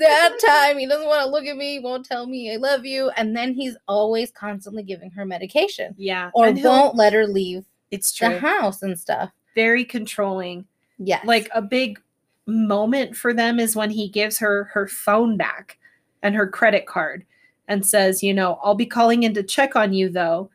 sad 0.00 0.32
time. 0.44 0.78
He 0.78 0.86
doesn't 0.88 1.06
want 1.06 1.22
to 1.24 1.30
look 1.30 1.44
at 1.46 1.56
me. 1.56 1.78
Won't 1.78 2.04
tell 2.04 2.26
me 2.26 2.52
I 2.52 2.56
love 2.56 2.84
you, 2.84 3.10
and 3.10 3.36
then 3.36 3.54
he's 3.54 3.76
always 3.86 4.32
constantly 4.32 4.82
giving 4.82 5.12
her 5.12 5.24
medication 5.24 5.94
Yeah, 5.96 6.30
or 6.34 6.50
won't 6.50 6.96
let 6.96 7.12
her 7.12 7.24
leave 7.24 7.64
It's 7.92 8.18
the 8.18 8.36
house 8.40 8.82
and 8.82 8.98
stuff. 8.98 9.30
Very 9.54 9.84
controlling. 9.84 10.66
Yes, 10.98 11.24
Like 11.26 11.48
a 11.54 11.60
big 11.62 12.00
moment 12.46 13.16
for 13.16 13.32
them 13.34 13.58
is 13.58 13.76
when 13.76 13.90
he 13.90 14.08
gives 14.08 14.38
her 14.38 14.64
her 14.72 14.86
phone 14.86 15.36
back 15.36 15.78
and 16.22 16.34
her 16.34 16.46
credit 16.46 16.86
card 16.86 17.24
and 17.68 17.84
says, 17.84 18.22
you 18.22 18.32
know, 18.32 18.58
I'll 18.62 18.74
be 18.74 18.86
calling 18.86 19.22
in 19.24 19.34
to 19.34 19.42
check 19.42 19.76
on 19.76 19.92
you 19.92 20.08
though. 20.08 20.50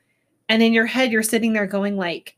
And 0.49 0.63
in 0.63 0.73
your 0.73 0.85
head, 0.85 1.11
you're 1.11 1.23
sitting 1.23 1.53
there 1.53 1.67
going 1.67 1.97
like, 1.97 2.35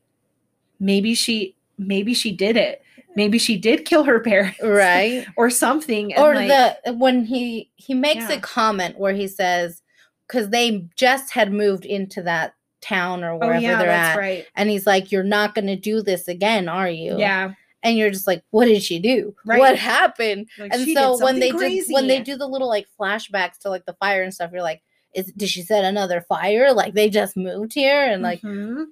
maybe 0.80 1.14
she, 1.14 1.54
maybe 1.78 2.14
she 2.14 2.32
did 2.32 2.56
it. 2.56 2.82
Maybe 3.16 3.38
she 3.38 3.56
did 3.56 3.84
kill 3.84 4.02
her 4.04 4.18
parents, 4.18 4.58
right. 4.62 5.24
or 5.36 5.48
something. 5.48 6.12
and, 6.12 6.24
or 6.24 6.34
like, 6.34 6.48
the 6.84 6.92
when 6.94 7.24
he 7.24 7.70
he 7.76 7.94
makes 7.94 8.28
Yeah. 8.28 8.32
a 8.32 8.40
comment 8.40 8.98
where 8.98 9.12
he 9.14 9.28
says 9.28 9.82
because 10.26 10.50
they 10.50 10.88
just 10.96 11.30
had 11.32 11.52
moved 11.52 11.84
into 11.84 12.22
that 12.22 12.54
town 12.80 13.22
or 13.22 13.30
oh 13.32 13.38
wherever 13.38 13.60
yeah, 13.62 13.78
they're 13.78 13.86
that's 13.86 14.16
at 14.16 14.20
right. 14.20 14.46
and 14.56 14.68
he's 14.68 14.84
like 14.86 15.12
you're 15.12 15.22
not 15.22 15.54
going 15.54 15.66
to 15.68 15.76
do 15.76 16.02
this 16.02 16.26
again 16.28 16.68
are 16.68 16.88
you 16.90 17.16
Yeah, 17.16 17.52
and 17.84 17.96
you're 17.96 18.10
just 18.10 18.26
like 18.26 18.42
what 18.50 18.64
did 18.64 18.82
she 18.82 18.98
do 18.98 19.32
Right. 19.46 19.60
what 19.60 19.76
happened 19.78 20.48
Like, 20.58 20.72
and 20.74 20.88
so 20.92 21.22
when 21.22 21.38
they 21.38 21.50
something 21.50 21.68
do 21.84 21.84
when 21.94 22.06
they 22.08 22.20
do 22.20 22.36
the 22.36 22.48
little 22.48 22.68
like 22.68 22.88
flashbacks 22.98 23.58
to 23.60 23.68
like 23.68 23.84
the 23.86 23.94
fire 23.94 24.22
and 24.24 24.34
stuff 24.34 24.50
you're 24.52 24.62
like 24.62 24.82
is 25.14 25.30
did 25.36 25.48
she 25.48 25.62
set 25.62 25.84
another 25.84 26.20
fire 26.22 26.72
like 26.72 26.94
they 26.94 27.08
just 27.08 27.36
moved 27.36 27.72
here 27.74 28.02
and 28.04 28.22
like 28.22 28.40
Mhm. 28.42 28.86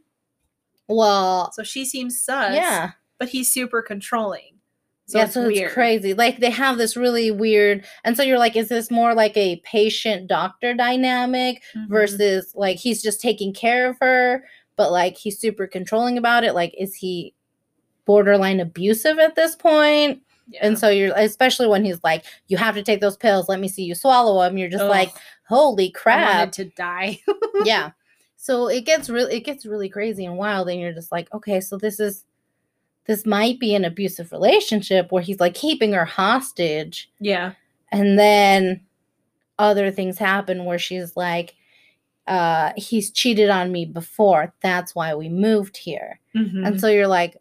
well 0.88 1.50
so 1.52 1.62
she 1.62 1.84
seems 1.84 2.20
sus. 2.20 2.54
yeah 2.54 2.92
but 3.18 3.28
he's 3.28 3.52
super 3.52 3.82
controlling. 3.82 4.48
So 5.06 5.18
yeah 5.18 5.24
it's 5.24 5.34
so 5.34 5.46
weird. 5.46 5.64
it's 5.66 5.74
crazy 5.74 6.14
like 6.14 6.38
they 6.38 6.50
have 6.50 6.78
this 6.78 6.96
really 6.96 7.30
weird 7.30 7.84
and 8.04 8.16
so 8.16 8.22
you're 8.22 8.38
like 8.38 8.56
is 8.56 8.68
this 8.68 8.90
more 8.90 9.14
like 9.14 9.36
a 9.36 9.56
patient 9.64 10.26
doctor 10.28 10.74
dynamic 10.74 11.62
Mhm. 11.76 11.88
versus 11.88 12.52
like 12.54 12.76
he's 12.78 13.02
just 13.02 13.20
taking 13.20 13.52
care 13.52 13.88
of 13.90 13.96
her 14.00 14.44
but 14.76 14.90
like 14.92 15.16
he's 15.16 15.38
super 15.38 15.66
controlling 15.66 16.18
about 16.18 16.44
it 16.44 16.54
like 16.54 16.74
is 16.78 16.94
he 16.94 17.34
borderline 18.04 18.60
abusive 18.60 19.18
at 19.18 19.34
this 19.34 19.54
point. 19.56 20.22
Yeah. 20.48 20.66
and 20.66 20.78
so 20.78 20.88
you're 20.88 21.12
especially 21.16 21.68
when 21.68 21.84
he's 21.84 22.02
like 22.02 22.24
you 22.48 22.56
have 22.56 22.74
to 22.74 22.82
take 22.82 23.00
those 23.00 23.16
pills. 23.16 23.48
Let 23.48 23.60
me 23.60 23.68
see 23.68 23.84
you 23.84 23.94
swallow 23.94 24.42
them 24.42 24.58
you're 24.58 24.68
just 24.68 24.82
Ugh, 24.82 24.90
like 24.90 25.10
holy 25.48 25.88
I 25.88 25.98
crap. 25.98 26.34
wanted 26.38 26.52
to 26.54 26.64
die. 26.76 27.20
yeah. 27.64 27.92
So 28.36 28.66
it 28.66 28.84
gets 28.84 29.08
really 29.08 29.36
it 29.36 29.44
gets 29.44 29.64
really 29.64 29.88
crazy 29.88 30.24
and 30.24 30.36
wild 30.36 30.68
and 30.68 30.80
you're 30.80 30.92
just 30.92 31.12
like 31.12 31.32
okay 31.32 31.60
so 31.60 31.78
this 31.78 32.00
is 32.00 32.24
this 33.06 33.24
might 33.24 33.58
be 33.60 33.74
an 33.74 33.84
abusive 33.84 34.30
relationship 34.32 35.10
where 35.10 35.22
he's 35.22 35.40
like 35.40 35.54
keeping 35.54 35.92
her 35.92 36.04
hostage. 36.04 37.10
Yeah. 37.20 37.52
and 37.92 38.18
then 38.18 38.80
other 39.58 39.90
things 39.92 40.18
happen 40.18 40.64
where 40.64 40.78
she's 40.78 41.16
like 41.16 41.54
uh 42.26 42.72
he's 42.76 43.10
cheated 43.12 43.48
on 43.48 43.70
me 43.72 43.84
before. 43.84 44.52
That's 44.60 44.94
why 44.94 45.14
we 45.14 45.28
moved 45.28 45.76
here. 45.76 46.18
Mm-hmm. 46.36 46.64
and 46.64 46.80
so 46.80 46.88
you're 46.88 47.06
like 47.06 47.36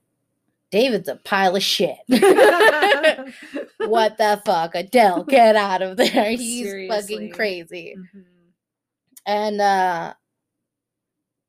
david's 0.72 1.08
a 1.10 1.16
pile 1.18 1.56
of 1.56 1.64
shit 1.64 1.98
what 3.80 4.18
the 4.18 4.42
fuck 4.46 4.74
adele 4.76 5.24
get 5.24 5.56
out 5.56 5.82
of 5.82 5.98
there 5.98 6.32
he's 6.32 6.66
Seriously. 6.70 7.16
fucking 7.16 7.32
crazy 7.34 7.96
Mhm. 7.98 8.24
and 9.26 9.62
uh 9.62 10.14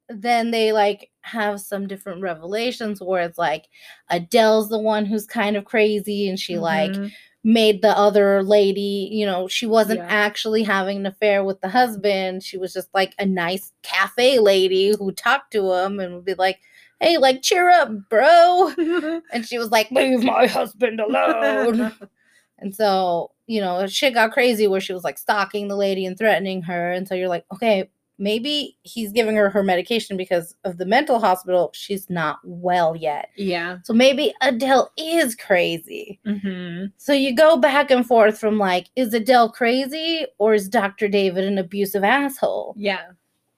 then 0.09 0.51
they 0.51 0.73
like 0.73 1.11
have 1.23 1.61
some 1.61 1.87
different 1.87 2.21
revelations 2.21 3.01
where 3.01 3.23
it's 3.23 3.39
like 3.39 3.67
Adele's 4.11 4.69
the 4.69 4.79
one 4.79 5.07
who's 5.07 5.27
kind 5.27 5.57
of 5.57 5.65
crazy 5.65 6.29
and 6.29 6.39
she 6.39 6.59
like 6.59 6.93
Mhm. 6.93 7.13
made 7.45 7.81
the 7.83 7.97
other 7.97 8.43
lady, 8.43 9.09
you 9.11 9.25
know, 9.25 9.49
she 9.49 9.65
wasn't 9.67 10.01
Yeah. 10.01 10.07
actually 10.09 10.65
having 10.65 10.99
an 10.99 11.07
affair 11.07 11.43
with 11.45 11.61
the 11.61 11.69
husband. 11.71 12.43
She 12.43 12.59
was 12.59 12.73
just 12.75 12.89
like 12.93 13.15
a 13.19 13.25
nice 13.25 13.73
cafe 13.83 14.39
lady 14.39 14.95
who 14.99 15.13
talked 15.13 15.53
to 15.53 15.73
him 15.73 15.99
and 15.99 16.15
would 16.15 16.25
be 16.25 16.35
like, 16.35 16.61
"Hey, 17.03 17.19
like 17.19 17.43
cheer 17.43 17.69
up, 17.71 17.91
bro." 18.09 18.73
And 19.33 19.47
she 19.47 19.59
was 19.59 19.71
like, 19.71 19.91
"Leave 19.91 20.23
my 20.25 20.47
husband 20.47 21.01
alone." 21.01 21.93
And 22.59 22.73
so, 22.75 23.33
you 23.49 23.61
know, 23.61 23.85
shit 23.89 24.15
got 24.15 24.31
crazy 24.31 24.69
where 24.69 24.81
she 24.81 24.93
was 24.93 25.03
like 25.03 25.19
stalking 25.19 25.67
the 25.67 25.75
lady 25.77 26.07
and 26.07 26.17
threatening 26.17 26.63
her. 26.63 26.93
And 26.93 27.09
so 27.09 27.15
you're 27.17 27.27
like, 27.27 27.45
okay, 27.53 27.91
maybe 28.19 28.79
he's 28.83 29.11
giving 29.11 29.35
her 29.35 29.51
her 29.51 29.65
medication 29.65 30.17
because 30.17 30.55
of 30.63 30.79
the 30.79 30.87
mental 30.87 31.19
hospital. 31.19 31.73
She's 31.75 32.09
not 32.09 32.39
well 32.45 32.95
yet. 32.95 33.31
yeah. 33.37 33.79
So 33.83 33.93
maybe 33.93 34.33
Adele 34.43 34.93
is 34.97 35.35
crazy. 35.35 36.21
hmm 36.25 36.85
So 36.99 37.13
you 37.13 37.35
go 37.35 37.57
back 37.57 37.91
and 37.91 38.07
forth 38.07 38.39
from 38.39 38.59
like, 38.59 38.87
is 38.95 39.13
Adele 39.13 39.51
crazy 39.51 40.25
or 40.39 40.55
is 40.55 40.69
Dr. 40.69 41.09
David 41.09 41.43
an 41.43 41.59
abusive 41.59 42.05
asshole? 42.05 42.75
Yeah. 42.79 43.11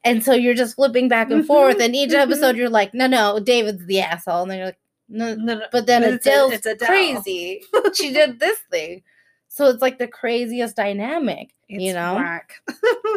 And 0.04 0.22
so 0.22 0.34
you're 0.34 0.54
just 0.54 0.76
flipping 0.76 1.08
back 1.08 1.30
and 1.30 1.46
forth. 1.46 1.80
And 1.80 1.96
each 1.96 2.10
mhm. 2.10 2.16
episode, 2.20 2.56
you're 2.56 2.68
like, 2.68 2.92
no, 2.94 3.06
no, 3.06 3.40
David's 3.40 3.86
the 3.86 4.00
asshole. 4.00 4.42
And 4.42 4.50
then 4.50 4.58
you're 4.58 4.66
like, 4.66 4.78
no, 5.08 5.34
No, 5.34 5.54
no, 5.56 5.66
but 5.72 5.86
then 5.86 6.02
it's 6.02 6.26
a- 6.26 6.30
Adele's 6.30 6.52
it's 6.52 6.66
Adele. 6.66 6.86
crazy. 6.88 7.62
she 7.94 8.12
did 8.12 8.38
this 8.40 8.58
thing. 8.70 9.02
So 9.48 9.66
it's 9.68 9.80
like 9.80 9.98
the 9.98 10.08
craziest 10.08 10.76
dynamic, 10.76 11.54
you 11.68 11.92
know? 11.94 12.38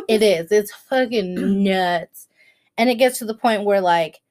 It 0.08 0.22
is. 0.24 0.52
It's 0.52 0.72
fucking 0.74 1.64
nuts. 1.64 2.28
And 2.78 2.90
it 2.90 2.96
gets 2.96 3.18
to 3.20 3.26
the 3.26 3.34
point 3.34 3.64
where, 3.66 3.82
like, 3.82 4.22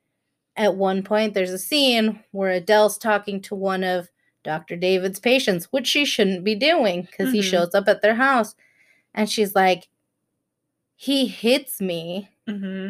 at 0.57 0.77
one 0.77 1.03
point, 1.03 1.35
there's 1.35 1.51
a 1.51 1.59
scene 1.59 2.21
where 2.31 2.51
Adele's 2.53 2.97
talking 2.97 3.41
to 3.43 3.55
one 3.57 3.83
of 3.85 4.09
Dr. 4.45 4.77
David's 4.77 5.19
patients, 5.19 5.67
which 5.73 5.89
she 5.89 6.05
shouldn't 6.05 6.45
be 6.45 6.55
doing 6.55 7.03
because 7.11 7.33
he 7.33 7.41
Mhm. 7.41 7.51
shows 7.51 7.75
up 7.75 7.89
at 7.89 8.01
their 8.03 8.15
house. 8.15 8.55
And 9.13 9.29
she's 9.29 9.55
like, 9.57 9.89
he 10.95 11.27
hits 11.27 11.81
me. 11.81 12.31
Hmm 12.49 12.89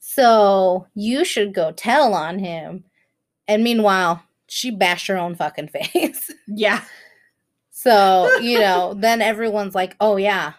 So 0.00 0.86
you 0.94 1.24
should 1.24 1.54
go 1.54 1.72
tell 1.72 2.14
on 2.14 2.38
him. 2.38 2.84
And 3.48 3.62
meanwhile, 3.64 4.22
she 4.48 4.70
bashed 4.70 5.06
her 5.08 5.16
own 5.18 5.34
fucking 5.34 5.68
face. 5.92 6.30
Yeah. 6.46 6.84
So, 7.70 8.38
you 8.38 8.58
know, 8.58 8.94
then 8.98 9.20
everyone's 9.20 9.74
like, 9.74 9.96
oh, 10.00 10.16
yeah, 10.16 10.54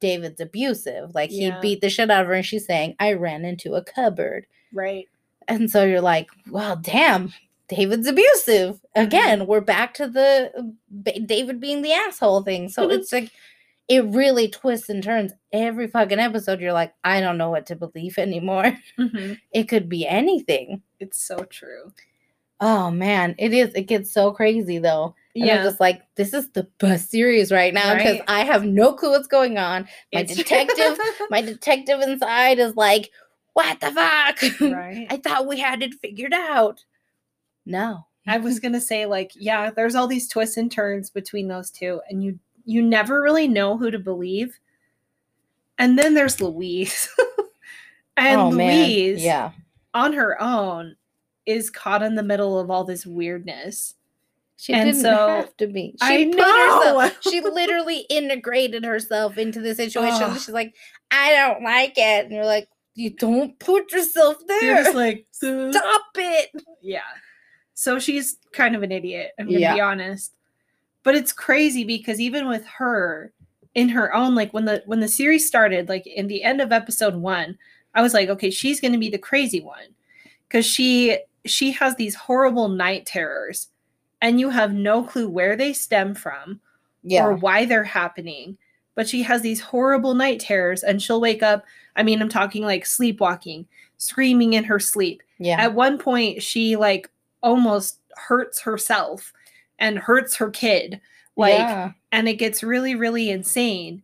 David's 0.00 0.40
abusive. 0.40 1.14
Like, 1.14 1.30
Yeah. 1.32 1.56
he 1.56 1.60
beat 1.60 1.80
the 1.80 1.90
shit 1.90 2.10
out 2.10 2.22
of 2.22 2.26
her. 2.28 2.32
And 2.34 2.46
she's 2.46 2.66
saying, 2.66 2.96
I 2.98 3.12
ran 3.12 3.44
into 3.44 3.74
a 3.74 3.84
cupboard. 3.84 4.46
Right. 4.72 5.08
And 5.48 5.70
so 5.70 5.84
you're 5.84 6.00
like, 6.00 6.28
well, 6.50 6.76
damn, 6.76 7.32
David's 7.68 8.08
abusive. 8.08 8.80
Again, 8.96 9.46
we're 9.46 9.60
back 9.60 9.94
to 9.94 10.08
the 10.08 10.74
David 11.02 11.60
being 11.60 11.82
the 11.82 11.92
asshole 11.92 12.42
thing. 12.42 12.68
So 12.68 12.90
it's 12.90 13.12
like, 13.12 13.30
it 13.88 14.04
really 14.06 14.48
twists 14.48 14.88
and 14.88 15.02
turns 15.02 15.32
every 15.52 15.86
fucking 15.86 16.18
episode. 16.18 16.60
You're 16.60 16.72
like, 16.72 16.94
I 17.04 17.20
don't 17.20 17.38
know 17.38 17.50
what 17.50 17.66
to 17.66 17.76
believe 17.76 18.18
anymore. 18.18 18.76
hmm 18.96 19.34
It 19.52 19.64
could 19.68 19.88
be 19.88 20.06
anything. 20.06 20.82
It's 21.00 21.20
so 21.24 21.38
true. 21.44 21.92
Oh 22.58 22.90
man, 22.90 23.34
it 23.38 23.52
is. 23.52 23.74
It 23.74 23.82
gets 23.82 24.10
so 24.10 24.32
crazy 24.32 24.78
though. 24.78 25.14
And 25.34 25.44
I'm 25.44 25.48
Yeah. 25.48 25.62
just 25.62 25.78
like, 25.80 26.02
this 26.16 26.32
is 26.32 26.50
the 26.52 26.66
best 26.78 27.10
series 27.10 27.52
right 27.52 27.74
now 27.74 27.94
because 27.94 28.18
Right? 28.20 28.24
I 28.28 28.44
have 28.44 28.64
no 28.64 28.94
clue 28.94 29.10
what's 29.10 29.26
going 29.28 29.58
on. 29.58 29.86
My 30.12 30.20
It's- 30.22 30.36
detective, 30.36 30.98
my 31.30 31.42
detective 31.42 32.00
inside 32.00 32.58
is 32.58 32.74
like, 32.74 33.10
what 33.52 33.78
the 33.80 33.90
fuck? 33.90 34.42
right. 34.60 35.06
I 35.10 35.18
thought 35.18 35.46
we 35.46 35.58
had 35.60 35.82
it 35.82 35.94
figured 35.94 36.32
out. 36.32 36.84
No. 37.64 38.06
I 38.26 38.38
was 38.38 38.58
gonna 38.58 38.80
say 38.80 39.06
like, 39.06 39.32
yeah, 39.36 39.70
there's 39.70 39.94
all 39.94 40.06
these 40.08 40.26
twists 40.28 40.56
and 40.56 40.72
turns 40.72 41.10
between 41.10 41.46
those 41.48 41.70
two, 41.70 42.00
and 42.08 42.24
you 42.24 42.38
you 42.66 42.82
never 42.82 43.22
really 43.22 43.48
know 43.48 43.78
who 43.78 43.90
to 43.90 43.98
believe. 43.98 44.58
And 45.78 45.98
then 45.98 46.14
there's 46.14 46.40
Louise. 46.40 47.08
and 48.16 48.40
oh 48.40 48.50
man. 48.50 48.82
Louise, 48.88 49.22
Yeah. 49.24 49.52
on 49.94 50.12
her 50.12 50.40
own, 50.40 50.96
is 51.46 51.70
caught 51.70 52.02
in 52.02 52.14
the 52.16 52.22
middle 52.22 52.58
of 52.58 52.70
all 52.70 52.84
this 52.84 53.06
weirdness. 53.06 53.94
She 54.58 54.72
And 54.72 54.86
didn't 54.86 55.02
so- 55.02 55.28
have 55.28 55.56
to 55.58 55.66
be. 55.66 55.94
She 56.02 56.14
I 56.14 56.24
know. 56.24 57.00
herself. 57.00 57.18
She 57.30 57.40
literally 57.40 58.00
integrated 58.08 58.84
herself 58.84 59.36
into 59.38 59.60
the 59.60 59.74
situation. 59.74 60.32
She's 60.34 60.48
like, 60.48 60.74
I 61.10 61.32
don't 61.34 61.62
like 61.62 61.92
it. 61.96 62.24
And 62.24 62.32
you're 62.32 62.46
like, 62.46 62.68
you 62.94 63.10
don't 63.10 63.58
put 63.58 63.92
yourself 63.92 64.36
there. 64.48 64.82
You're 64.82 64.94
like, 64.94 65.26
Stop 65.30 66.02
it. 66.16 66.50
Yeah. 66.80 67.00
So 67.74 67.98
she's 67.98 68.38
kind 68.52 68.74
of 68.74 68.82
an 68.82 68.90
idiot, 68.90 69.32
I'm 69.38 69.44
gonna 69.46 69.58
Yeah. 69.58 69.74
be 69.74 69.80
honest. 69.82 70.32
But 71.06 71.14
it's 71.14 71.32
crazy 71.32 71.84
because 71.84 72.18
even 72.18 72.48
with 72.48 72.66
her 72.66 73.32
in 73.76 73.88
her 73.90 74.12
own, 74.12 74.34
like 74.34 74.52
when 74.52 74.64
the 74.64 74.82
when 74.86 74.98
the 74.98 75.06
series 75.06 75.46
started, 75.46 75.88
like 75.88 76.04
in 76.04 76.26
the 76.26 76.42
end 76.42 76.60
of 76.60 76.72
episode 76.72 77.14
one, 77.14 77.56
I 77.94 78.02
was 78.02 78.12
like, 78.12 78.28
okay, 78.28 78.50
she's 78.50 78.80
gonna 78.80 78.98
be 78.98 79.08
the 79.08 79.16
crazy 79.16 79.60
one. 79.60 79.94
Cause 80.50 80.66
she 80.66 81.16
she 81.44 81.70
has 81.70 81.94
these 81.94 82.16
horrible 82.16 82.66
night 82.66 83.06
terrors, 83.06 83.68
and 84.20 84.40
you 84.40 84.50
have 84.50 84.74
no 84.74 85.04
clue 85.04 85.28
where 85.28 85.54
they 85.54 85.72
stem 85.72 86.12
from 86.12 86.58
Yeah. 87.04 87.24
or 87.24 87.34
why 87.36 87.66
they're 87.66 87.84
happening. 87.84 88.58
But 88.96 89.08
she 89.08 89.22
has 89.22 89.42
these 89.42 89.60
horrible 89.60 90.14
night 90.14 90.40
terrors, 90.40 90.82
and 90.82 91.00
she'll 91.00 91.20
wake 91.20 91.44
up. 91.44 91.64
I 91.94 92.02
mean, 92.02 92.20
I'm 92.20 92.28
talking 92.28 92.64
like 92.64 92.84
sleepwalking, 92.84 93.66
screaming 93.98 94.54
in 94.54 94.64
her 94.64 94.80
sleep. 94.80 95.22
yeah. 95.38 95.60
At 95.60 95.72
one 95.74 95.98
point, 95.98 96.42
she 96.42 96.74
like 96.74 97.08
almost 97.44 98.00
hurts 98.16 98.58
herself 98.62 99.32
and 99.78 99.98
hurts 99.98 100.36
her 100.36 100.50
kid. 100.50 101.00
Like, 101.36 101.58
yeah. 101.58 101.92
and 102.12 102.28
it 102.28 102.34
gets 102.36 102.62
really, 102.62 102.94
really 102.94 103.30
insane. 103.30 104.02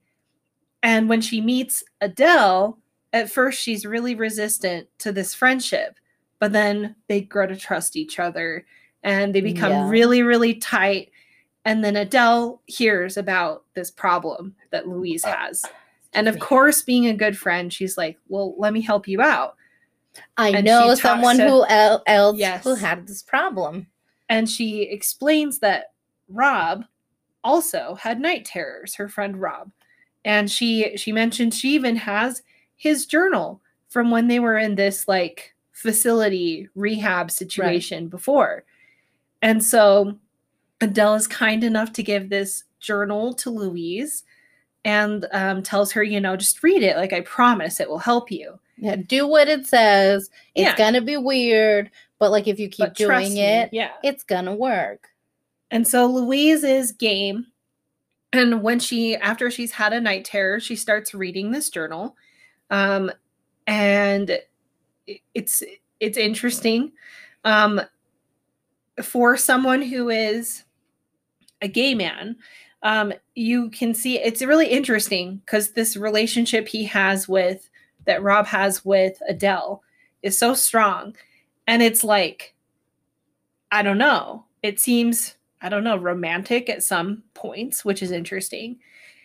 And 0.82 1.08
when 1.08 1.20
she 1.20 1.40
meets 1.40 1.82
Adele, 2.00 2.78
at 3.12 3.30
first 3.30 3.60
she's 3.60 3.86
really 3.86 4.14
resistant 4.14 4.88
to 4.98 5.12
this 5.12 5.34
friendship, 5.34 5.96
but 6.38 6.52
then 6.52 6.96
they 7.08 7.20
grow 7.22 7.46
to 7.46 7.56
trust 7.56 7.96
each 7.96 8.18
other 8.18 8.66
and 9.02 9.34
they 9.34 9.40
become 9.40 9.70
Yeah. 9.70 9.88
really, 9.88 10.22
really 10.22 10.54
tight. 10.54 11.10
And 11.64 11.82
then 11.84 11.96
Adele 11.96 12.60
hears 12.66 13.16
about 13.16 13.64
this 13.74 13.90
problem 13.90 14.54
that 14.70 14.88
Louise 14.88 15.24
uh, 15.24 15.34
has. 15.34 15.64
And 16.12 16.28
of 16.28 16.38
course, 16.40 16.82
being 16.82 17.06
a 17.06 17.14
good 17.14 17.38
friend, 17.38 17.72
she's 17.72 17.96
like, 17.96 18.18
Well, 18.28 18.54
let 18.58 18.72
me 18.72 18.80
help 18.82 19.06
you 19.08 19.22
out. 19.22 19.56
I 20.36 20.50
and 20.50 20.66
know 20.66 20.94
someone 20.94 21.38
to- 21.38 21.48
who 21.48 21.64
el- 21.66 22.02
else 22.06 22.36
Yes. 22.38 22.64
who 22.64 22.74
had 22.74 23.06
this 23.06 23.22
problem. 23.22 23.86
And 24.32 24.48
she 24.48 24.82
explains 24.82 25.58
that 25.58 25.92
Rob 26.28 26.84
also 27.44 27.96
had 28.00 28.18
night 28.20 28.44
terrors, 28.44 28.94
her 28.94 29.08
friend 29.08 29.40
Rob. 29.40 29.70
And 30.24 30.50
she 30.50 30.96
she 30.96 31.12
mentioned 31.12 31.52
she 31.52 31.74
even 31.74 31.96
has 31.96 32.42
his 32.76 33.06
journal 33.06 33.60
from 33.88 34.10
when 34.10 34.28
they 34.28 34.38
were 34.40 34.56
in 34.56 34.74
this 34.74 35.06
like 35.06 35.54
facility 35.72 36.68
rehab 36.74 37.30
situation 37.30 38.08
before. 38.08 38.64
And 39.42 39.62
so 39.62 40.16
Adele 40.80 41.14
is 41.14 41.26
kind 41.26 41.62
enough 41.64 41.92
to 41.94 42.02
give 42.02 42.30
this 42.30 42.64
journal 42.80 43.34
to 43.34 43.50
Louise 43.50 44.24
and 44.84 45.26
um, 45.32 45.62
tells 45.62 45.92
her, 45.92 46.02
you 46.02 46.20
know, 46.20 46.36
just 46.36 46.62
read 46.62 46.82
it. 46.82 46.96
Like, 46.96 47.12
I 47.12 47.20
promise 47.20 47.80
it 47.80 47.88
will 47.88 47.98
help 47.98 48.30
you. 48.30 48.58
Yeah, 48.78 48.96
do 48.96 49.26
what 49.26 49.48
it 49.48 49.66
says. 49.66 50.30
It's 50.54 50.70
Yeah. 50.70 50.76
gonna 50.76 51.00
be 51.00 51.16
weird, 51.16 51.90
but 52.22 52.30
like 52.30 52.46
if 52.46 52.60
you 52.60 52.68
keep 52.68 52.86
But 52.86 52.94
doing 52.94 53.34
me, 53.34 53.40
it, 53.40 53.70
Yeah. 53.72 53.90
it's 54.04 54.22
gonna 54.22 54.54
work. 54.54 55.08
And 55.72 55.88
so 55.88 56.06
Louise 56.06 56.62
is 56.62 56.92
game. 56.92 57.46
And 58.32 58.62
when 58.62 58.78
she, 58.78 59.16
after 59.16 59.50
she's 59.50 59.72
had 59.72 59.92
a 59.92 60.00
night 60.00 60.24
terror, 60.24 60.60
she 60.60 60.76
starts 60.76 61.14
reading 61.14 61.50
this 61.50 61.68
journal. 61.68 62.14
Um, 62.70 63.10
and 63.66 64.38
it's 65.34 65.64
it's 65.98 66.16
interesting. 66.16 66.92
Um, 67.42 67.80
for 69.02 69.36
someone 69.36 69.82
who 69.82 70.08
is 70.08 70.62
a 71.60 71.66
gay 71.66 71.92
man, 71.92 72.36
um, 72.84 73.12
you 73.34 73.68
can 73.70 73.94
see 73.94 74.16
it's 74.20 74.42
really 74.42 74.68
interesting 74.68 75.42
because 75.44 75.72
this 75.72 75.96
relationship 75.96 76.68
he 76.68 76.84
has 76.84 77.28
with 77.28 77.68
that 78.06 78.22
Rob 78.22 78.46
has 78.46 78.84
with 78.84 79.20
Adele 79.28 79.82
is 80.22 80.38
so 80.38 80.54
strong. 80.54 81.16
And 81.66 81.82
it's 81.82 82.02
like, 82.04 82.54
I 83.70 83.82
don't 83.82 83.98
know. 83.98 84.44
It 84.62 84.80
seems, 84.80 85.36
I 85.60 85.68
don't 85.68 85.84
know, 85.84 85.96
romantic 85.96 86.68
at 86.68 86.82
some 86.82 87.22
points, 87.34 87.84
which 87.84 88.02
is 88.02 88.10
interesting. 88.10 88.78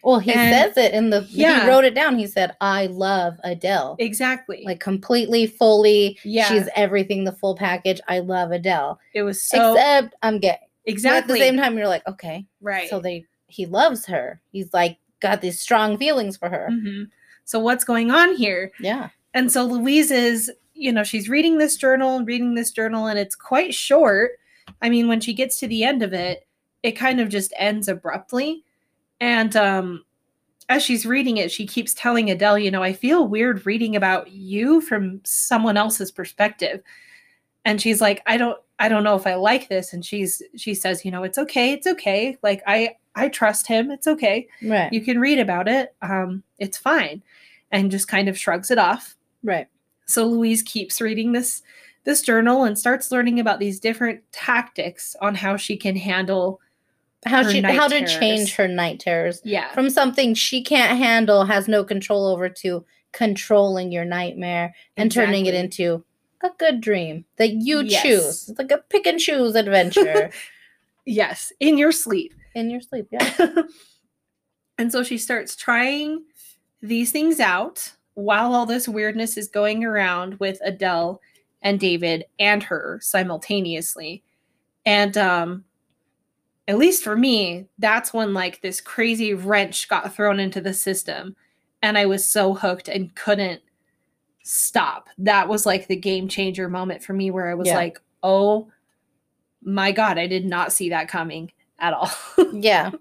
Well, 0.04 0.20
he 0.20 0.32
And- 0.34 0.54
says 0.74 0.78
it 0.86 0.94
in 0.94 1.10
the 1.10 1.26
Yeah. 1.30 1.64
he 1.64 1.68
wrote 1.70 1.84
it 1.84 1.96
down. 1.96 2.18
He 2.18 2.28
said, 2.28 2.56
I 2.62 2.86
love 2.86 3.38
Adele. 3.44 3.98
Exactly. 4.00 4.64
Like 4.66 4.80
completely, 4.80 5.48
fully. 5.48 6.18
yeah, 6.24 6.46
She's 6.46 6.70
everything, 6.76 7.24
the 7.24 7.32
full 7.34 7.56
package. 7.56 8.00
I 8.08 8.20
love 8.20 8.52
Adele. 8.52 9.00
it 9.14 9.24
was 9.24 9.42
so 9.42 9.74
Except 9.74 10.16
I'm 10.24 10.40
gay. 10.40 10.58
But 10.86 10.92
exactly 10.94 11.40
at 11.42 11.44
the 11.44 11.46
same 11.48 11.58
time, 11.58 11.78
you're 11.78 11.88
like, 11.88 12.08
okay. 12.08 12.46
right. 12.62 12.90
So 12.90 13.00
they 13.00 13.26
he 13.50 13.66
loves 13.66 14.06
her. 14.06 14.42
He's 14.52 14.74
like 14.74 14.98
got 15.22 15.42
these 15.42 15.60
strong 15.60 15.98
feelings 15.98 16.38
for 16.38 16.48
her. 16.50 16.70
Mhm. 16.72 17.10
So 17.46 17.60
what's 17.60 17.84
going 17.84 18.12
on 18.12 18.36
here? 18.36 18.72
Yeah. 18.80 19.10
And 19.34 19.52
so 19.52 19.64
Louise 19.66 20.12
is, 20.12 20.52
you 20.78 20.92
know, 20.92 21.04
she's 21.04 21.30
reading 21.30 21.58
this 21.58 21.76
journal 21.76 22.18
and 22.18 22.28
reading 22.28 22.56
this 22.56 22.72
journal, 22.72 23.08
and 23.08 23.20
it's 23.20 23.36
quite 23.36 23.74
short. 23.74 24.32
I 24.82 24.90
mean, 24.90 25.08
when 25.08 25.22
she 25.22 25.34
gets 25.34 25.60
to 25.60 25.68
the 25.68 25.84
end 25.84 26.04
of 26.04 26.14
it, 26.14 26.48
it 26.84 26.92
kind 26.94 27.20
of 27.20 27.30
just 27.30 27.54
ends 27.58 27.88
abruptly. 27.88 28.64
And 29.20 29.56
um, 29.56 30.04
as 30.70 30.84
she's 30.84 31.06
reading 31.06 31.38
it, 31.38 31.52
she 31.52 31.66
keeps 31.66 31.94
telling 31.94 32.30
Adele, 32.30 32.60
you 32.60 32.72
know, 32.72 32.84
I 32.84 32.94
feel 32.94 33.28
weird 33.28 33.66
reading 33.66 33.96
about 33.96 34.32
you 34.32 34.82
from 34.82 35.22
someone 35.24 35.78
else's 35.78 36.12
perspective. 36.12 36.82
And 37.66 37.82
she's 37.82 38.02
like, 38.02 38.22
I 38.28 38.38
don't, 38.38 38.58
I 38.80 38.90
don't 38.90 39.04
know 39.04 39.16
if 39.16 39.26
I 39.26 39.36
like 39.36 39.70
this. 39.70 39.92
And 39.92 40.06
she's, 40.06 40.42
she 40.56 40.74
says, 40.74 41.04
you 41.04 41.12
know, 41.12 41.24
it's 41.24 41.38
okay, 41.38 41.74
it's 41.74 41.88
okay. 41.88 42.38
Like 42.44 42.62
I, 42.68 42.96
I 43.16 43.30
trust 43.30 43.68
him. 43.68 43.90
It's 43.92 44.08
okay. 44.08 44.48
Right. 44.62 44.94
You 44.94 45.02
can 45.02 45.20
read 45.20 45.40
about 45.40 45.68
it. 45.68 45.96
Um, 46.02 46.44
it's 46.60 46.78
fine. 46.78 47.24
And 47.72 47.92
just 47.92 48.08
kind 48.08 48.30
of 48.30 48.38
shrugs 48.38 48.72
it 48.72 48.78
off. 48.78 49.18
right. 49.44 49.68
So 50.08 50.26
Louise 50.26 50.64
keeps 50.64 51.02
reading 51.02 51.32
this 51.34 51.62
this 52.06 52.22
journal 52.22 52.64
and 52.64 52.80
starts 52.80 53.12
learning 53.12 53.40
about 53.40 53.60
these 53.60 53.80
different 53.82 54.22
tactics 54.32 55.16
on 55.22 55.36
how 55.36 55.58
she 55.58 55.76
can 55.76 55.96
handle 55.98 56.62
How 57.26 57.44
she 57.44 57.62
how 57.62 57.90
to 57.90 58.00
terrors. 58.00 58.14
change 58.18 58.56
her 58.56 58.68
night 58.68 59.02
terrors 59.02 59.42
yeah 59.44 59.74
from 59.74 59.90
something 59.90 60.34
she 60.34 60.64
can't 60.64 60.98
handle, 60.98 61.44
has 61.44 61.68
no 61.68 61.84
control 61.84 62.28
over, 62.28 62.48
to 62.50 62.86
controlling 63.12 63.92
your 63.92 64.06
nightmare 64.06 64.74
and 64.96 65.12
turning 65.12 65.46
it 65.48 65.54
into 65.54 66.04
a 66.44 66.50
good 66.58 66.80
dream 66.82 67.26
that 67.38 67.52
you 67.52 67.82
Yes. 67.84 68.04
choose. 68.04 68.50
It's 68.50 68.60
like 68.60 68.72
a 68.72 68.78
pick 68.90 69.06
and 69.08 69.20
choose 69.20 69.56
adventure 69.56 70.30
yes 71.06 71.52
in 71.60 71.78
your 71.78 71.92
sleep 71.92 72.34
in 72.56 72.70
your 72.70 72.82
sleep. 72.82 73.08
Yeah. 73.12 73.30
and 74.78 74.92
so 74.92 75.04
she 75.04 75.18
starts 75.18 75.56
trying 75.56 76.24
these 76.82 77.12
things 77.12 77.40
out 77.40 77.92
while 78.18 78.56
all 78.56 78.66
this 78.66 78.88
weirdness 78.88 79.38
is 79.38 79.48
going 79.48 79.86
around 79.86 80.34
with 80.40 80.58
Adele 80.66 81.22
and 81.62 81.80
David 81.80 82.26
and 82.40 82.64
her 82.64 83.00
simultaneously 83.00 84.24
and 84.88 85.16
um 85.18 85.64
at 86.68 86.80
least 86.80 87.04
for 87.04 87.16
me 87.16 87.68
that's 87.78 88.14
when 88.16 88.34
like 88.34 88.60
this 88.62 88.82
crazy 88.82 89.36
wrench 89.36 89.88
got 89.88 90.16
thrown 90.16 90.40
into 90.40 90.60
the 90.60 90.74
system 90.74 91.36
and 91.84 91.96
I 91.96 92.08
was 92.08 92.26
so 92.26 92.56
hooked 92.56 92.88
and 92.90 93.14
couldn't 93.14 93.62
stop. 94.44 95.10
That 95.20 95.48
was 95.48 95.68
like 95.68 95.86
the 95.86 95.96
game 95.96 96.28
changer 96.28 96.68
moment 96.70 97.04
for 97.04 97.14
me 97.14 97.30
where 97.30 97.52
I 97.52 97.54
was 97.54 97.68
Yeah. 97.68 97.76
like, 97.76 98.02
"Oh 98.24 98.68
my 99.62 99.92
god, 99.92 100.18
I 100.18 100.26
did 100.26 100.44
not 100.44 100.72
see 100.74 100.90
that 100.90 101.08
coming 101.08 101.52
at 101.78 101.94
all." 101.94 102.10
Yeah. 102.54 102.92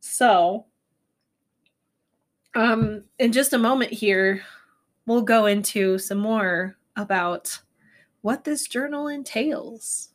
so, 0.00 0.66
um 2.54 3.04
in 3.18 3.32
just 3.32 3.52
a 3.52 3.58
moment 3.58 3.92
here, 3.92 4.42
we'll 5.06 5.22
go 5.22 5.46
into 5.46 5.98
some 5.98 6.18
more 6.18 6.76
about 6.96 7.58
what 8.22 8.44
this 8.44 8.66
journal 8.66 9.08
entails. 9.08 10.10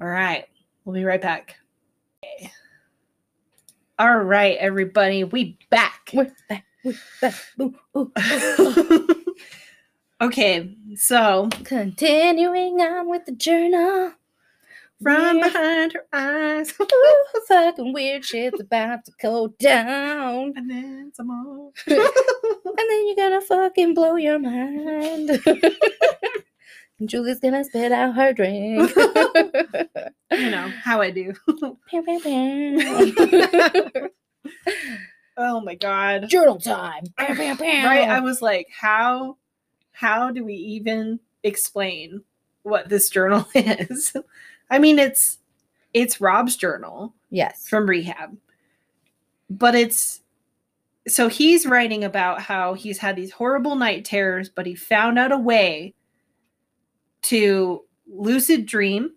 All 0.00 0.08
right. 0.08 0.46
We'll 0.84 0.94
be 0.94 1.04
right 1.04 1.20
back. 1.20 1.56
Okay. 2.24 2.52
All 3.98 4.18
right, 4.18 4.58
everybody, 4.58 5.24
we 5.24 5.58
back. 5.70 6.10
We're 6.12 6.30
back. 6.50 6.64
We're 6.84 6.94
back. 7.22 7.34
Ooh, 7.58 7.74
ooh, 7.96 8.12
ooh. 8.60 9.24
okay, 10.20 10.76
so 10.96 11.48
Continuing 11.64 12.80
on 12.82 13.08
with 13.08 13.24
the 13.24 13.32
journal. 13.32 14.12
From 15.02 15.40
behind 15.40 15.92
her 15.92 16.06
eyes, 16.12 16.72
Ooh, 16.80 17.24
fucking 17.48 17.92
weird 17.92 18.24
shit's 18.24 18.60
about 18.60 19.04
to 19.04 19.12
go 19.20 19.48
down. 19.60 20.52
and 20.56 20.70
then 20.70 21.12
some 21.14 21.28
more. 21.28 21.72
And 22.78 22.90
then 22.90 23.06
you're 23.06 23.16
gonna 23.16 23.40
fucking 23.40 23.94
blow 23.94 24.16
your 24.16 24.38
mind. 24.38 25.40
And 26.98 27.10
Julie's 27.10 27.40
gonna 27.40 27.62
spit 27.62 27.92
out 27.92 28.14
her 28.14 28.32
drink. 28.32 28.90
you 30.32 30.50
know 30.50 30.72
how 30.82 31.02
I 31.02 31.10
do. 31.10 31.34
Oh 35.36 35.60
my 35.60 35.74
god. 35.74 36.28
Journal 36.28 36.58
time. 36.58 37.04
Right? 37.18 38.08
I 38.08 38.20
was 38.20 38.40
like, 38.40 38.68
how 38.70 39.36
how 39.92 40.30
do 40.30 40.44
we 40.44 40.54
even 40.54 41.20
explain 41.42 42.22
what 42.62 42.88
this 42.88 43.10
journal 43.10 43.46
is? 43.54 44.14
I 44.70 44.78
mean, 44.78 44.98
it's 44.98 45.38
it's 45.94 46.20
Rob's 46.20 46.56
journal 46.56 47.14
yes. 47.30 47.66
from 47.68 47.88
rehab. 47.88 48.36
But 49.48 49.74
it's 49.74 50.20
so 51.08 51.28
he's 51.28 51.66
writing 51.66 52.04
about 52.04 52.42
how 52.42 52.74
he's 52.74 52.98
had 52.98 53.16
these 53.16 53.30
horrible 53.30 53.76
night 53.76 54.04
terrors, 54.04 54.48
but 54.48 54.66
he 54.66 54.74
found 54.74 55.18
out 55.18 55.32
a 55.32 55.38
way 55.38 55.94
to 57.22 57.84
lucid 58.08 58.66
dream 58.66 59.12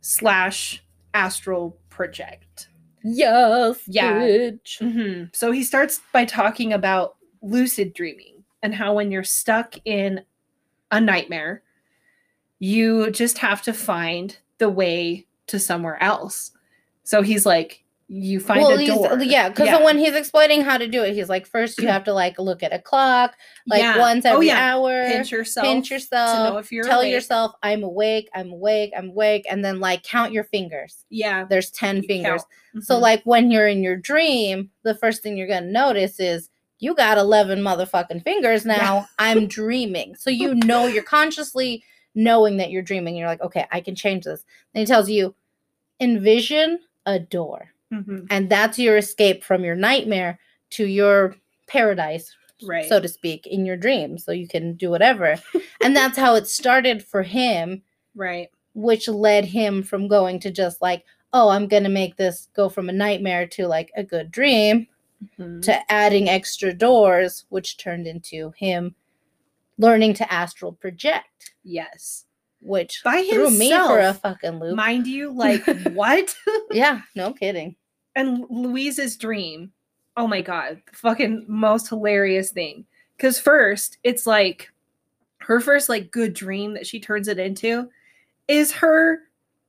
slash 0.00 0.82
astral 1.14 1.78
project. 1.88 2.68
Yes. 3.02 3.80
Yeah. 3.86 4.50
Mhm. 4.64 5.34
So 5.34 5.50
he 5.50 5.64
starts 5.64 6.00
by 6.12 6.24
talking 6.24 6.72
about 6.72 7.16
lucid 7.42 7.92
dreaming 7.94 8.44
and 8.62 8.74
how 8.74 8.94
when 8.94 9.10
you're 9.10 9.24
stuck 9.24 9.74
in 9.84 10.22
a 10.90 11.00
nightmare, 11.00 11.62
you 12.62 13.10
just 13.10 13.38
have 13.38 13.60
to 13.60 13.72
find 13.72 14.36
the 14.58 14.68
way 14.68 15.26
to 15.48 15.58
somewhere 15.58 16.00
else. 16.00 16.52
So 17.02 17.20
he's 17.22 17.44
like, 17.44 17.82
you 18.06 18.38
find 18.38 18.60
well, 18.60 18.78
a 18.78 18.86
door. 18.86 19.18
yeah, 19.20 19.48
because 19.48 19.82
when 19.84 19.98
he's 19.98 20.14
explaining 20.14 20.60
how 20.60 20.78
to 20.78 20.86
do 20.86 21.02
it, 21.02 21.14
he's 21.14 21.28
like, 21.28 21.44
first 21.44 21.76
you 21.78 21.88
mm. 21.88 21.90
have 21.90 22.04
to 22.04 22.12
like 22.12 22.38
look 22.38 22.62
at 22.62 22.72
a 22.72 22.78
clock, 22.78 23.34
like 23.66 23.80
Yeah. 23.80 23.98
once 23.98 24.24
Oh, 24.24 24.34
every 24.34 24.46
yeah. 24.46 24.74
hour. 24.74 25.02
pinch 25.08 25.32
yourself, 25.32 25.64
pinch 25.66 25.88
to 25.88 25.94
yourself, 25.94 26.52
know 26.52 26.58
if 26.58 26.70
you're 26.70 26.84
tell 26.84 27.00
awake. 27.00 27.12
yourself, 27.12 27.50
I'm 27.64 27.82
awake, 27.82 28.28
I'm 28.32 28.52
awake, 28.52 28.92
I'm 28.96 29.08
awake, 29.08 29.44
and 29.50 29.64
then 29.64 29.80
like 29.80 30.04
count 30.04 30.32
your 30.32 30.44
fingers. 30.44 31.04
Yeah. 31.10 31.44
There's 31.44 31.68
10 31.70 31.96
You 31.96 32.02
fingers. 32.02 32.44
count. 32.74 32.84
So, 32.84 32.96
like, 32.96 33.22
when 33.24 33.50
you're 33.50 33.66
in 33.66 33.82
your 33.82 33.96
dream, 33.96 34.70
the 34.84 34.94
first 34.94 35.20
thing 35.22 35.36
you're 35.36 35.48
going 35.48 35.64
to 35.64 35.68
notice 35.70 36.20
is 36.20 36.48
you 36.78 36.94
got 36.94 37.18
11 37.18 37.58
motherfucking 37.60 38.22
fingers 38.22 38.64
now. 38.64 39.06
I'm 39.18 39.46
dreaming. 39.48 40.14
So, 40.14 40.30
you 40.30 40.54
know, 40.54 40.86
you're 40.86 41.02
consciously 41.02 41.82
knowing 42.14 42.56
that 42.58 42.70
you're 42.70 42.82
dreaming. 42.82 43.16
You're 43.16 43.28
like, 43.28 43.40
okay, 43.40 43.66
I 43.72 43.80
can 43.80 43.94
change 43.94 44.24
this. 44.24 44.44
Then 44.74 44.82
he 44.82 44.86
tells 44.86 45.08
you, 45.10 45.34
envision 46.00 46.78
a 47.06 47.18
door. 47.18 47.70
Mhm. 47.92 48.26
And 48.30 48.48
that's 48.50 48.78
your 48.78 48.96
escape 48.96 49.44
from 49.44 49.64
your 49.64 49.74
nightmare 49.76 50.38
to 50.70 50.86
your 50.86 51.36
paradise, 51.66 52.34
right. 52.64 52.88
so 52.88 53.00
to 53.00 53.08
speak, 53.08 53.46
in 53.46 53.64
your 53.66 53.76
dream. 53.76 54.18
So 54.18 54.32
you 54.32 54.48
can 54.48 54.74
do 54.74 54.90
whatever. 54.90 55.36
and 55.82 55.94
that's 55.96 56.16
how 56.18 56.34
it 56.34 56.46
started 56.46 57.04
for 57.04 57.22
him, 57.22 57.82
right. 58.14 58.48
which 58.74 59.08
led 59.08 59.44
him 59.44 59.82
from 59.82 60.08
going 60.08 60.40
to 60.40 60.50
just 60.50 60.80
like, 60.82 61.04
oh, 61.34 61.48
I'm 61.48 61.66
going 61.68 61.84
to 61.84 61.88
make 61.88 62.16
this 62.16 62.48
go 62.54 62.68
from 62.68 62.88
a 62.88 62.92
nightmare 62.92 63.46
to 63.48 63.66
like 63.66 63.90
a 63.96 64.02
good 64.04 64.30
dream 64.30 64.86
Mhm. 65.38 65.62
to 65.62 65.92
adding 65.92 66.28
extra 66.28 66.72
doors, 66.74 67.44
which 67.48 67.76
turned 67.76 68.06
into 68.06 68.50
him 68.56 68.94
learning 69.82 70.14
to 70.14 70.32
astral 70.32 70.72
project, 70.72 71.52
Yes. 71.64 72.24
which 72.60 73.02
By 73.04 73.22
threw 73.30 73.50
me 73.50 73.70
for 73.70 73.98
a 73.98 74.14
fucking 74.14 74.58
loop. 74.60 74.76
Mind 74.76 75.06
you, 75.06 75.30
like 75.36 75.64
what? 75.92 76.34
yeah, 76.70 77.02
no 77.14 77.32
kidding. 77.32 77.76
and 78.14 78.44
Louise's 78.48 79.16
dream. 79.16 79.72
Oh 80.16 80.26
my 80.26 80.40
god, 80.42 80.80
the 80.90 80.96
fucking 80.96 81.44
most 81.48 81.88
hilarious 81.88 82.50
thing. 82.50 82.84
Cause 83.18 83.38
first, 83.38 83.98
it's 84.04 84.26
like 84.26 84.70
her 85.38 85.60
first 85.60 85.88
like 85.88 86.10
good 86.10 86.34
dream 86.34 86.74
that 86.74 86.86
she 86.86 87.00
turns 87.00 87.28
it 87.28 87.38
into 87.38 87.88
is 88.48 88.72
her 88.72 89.20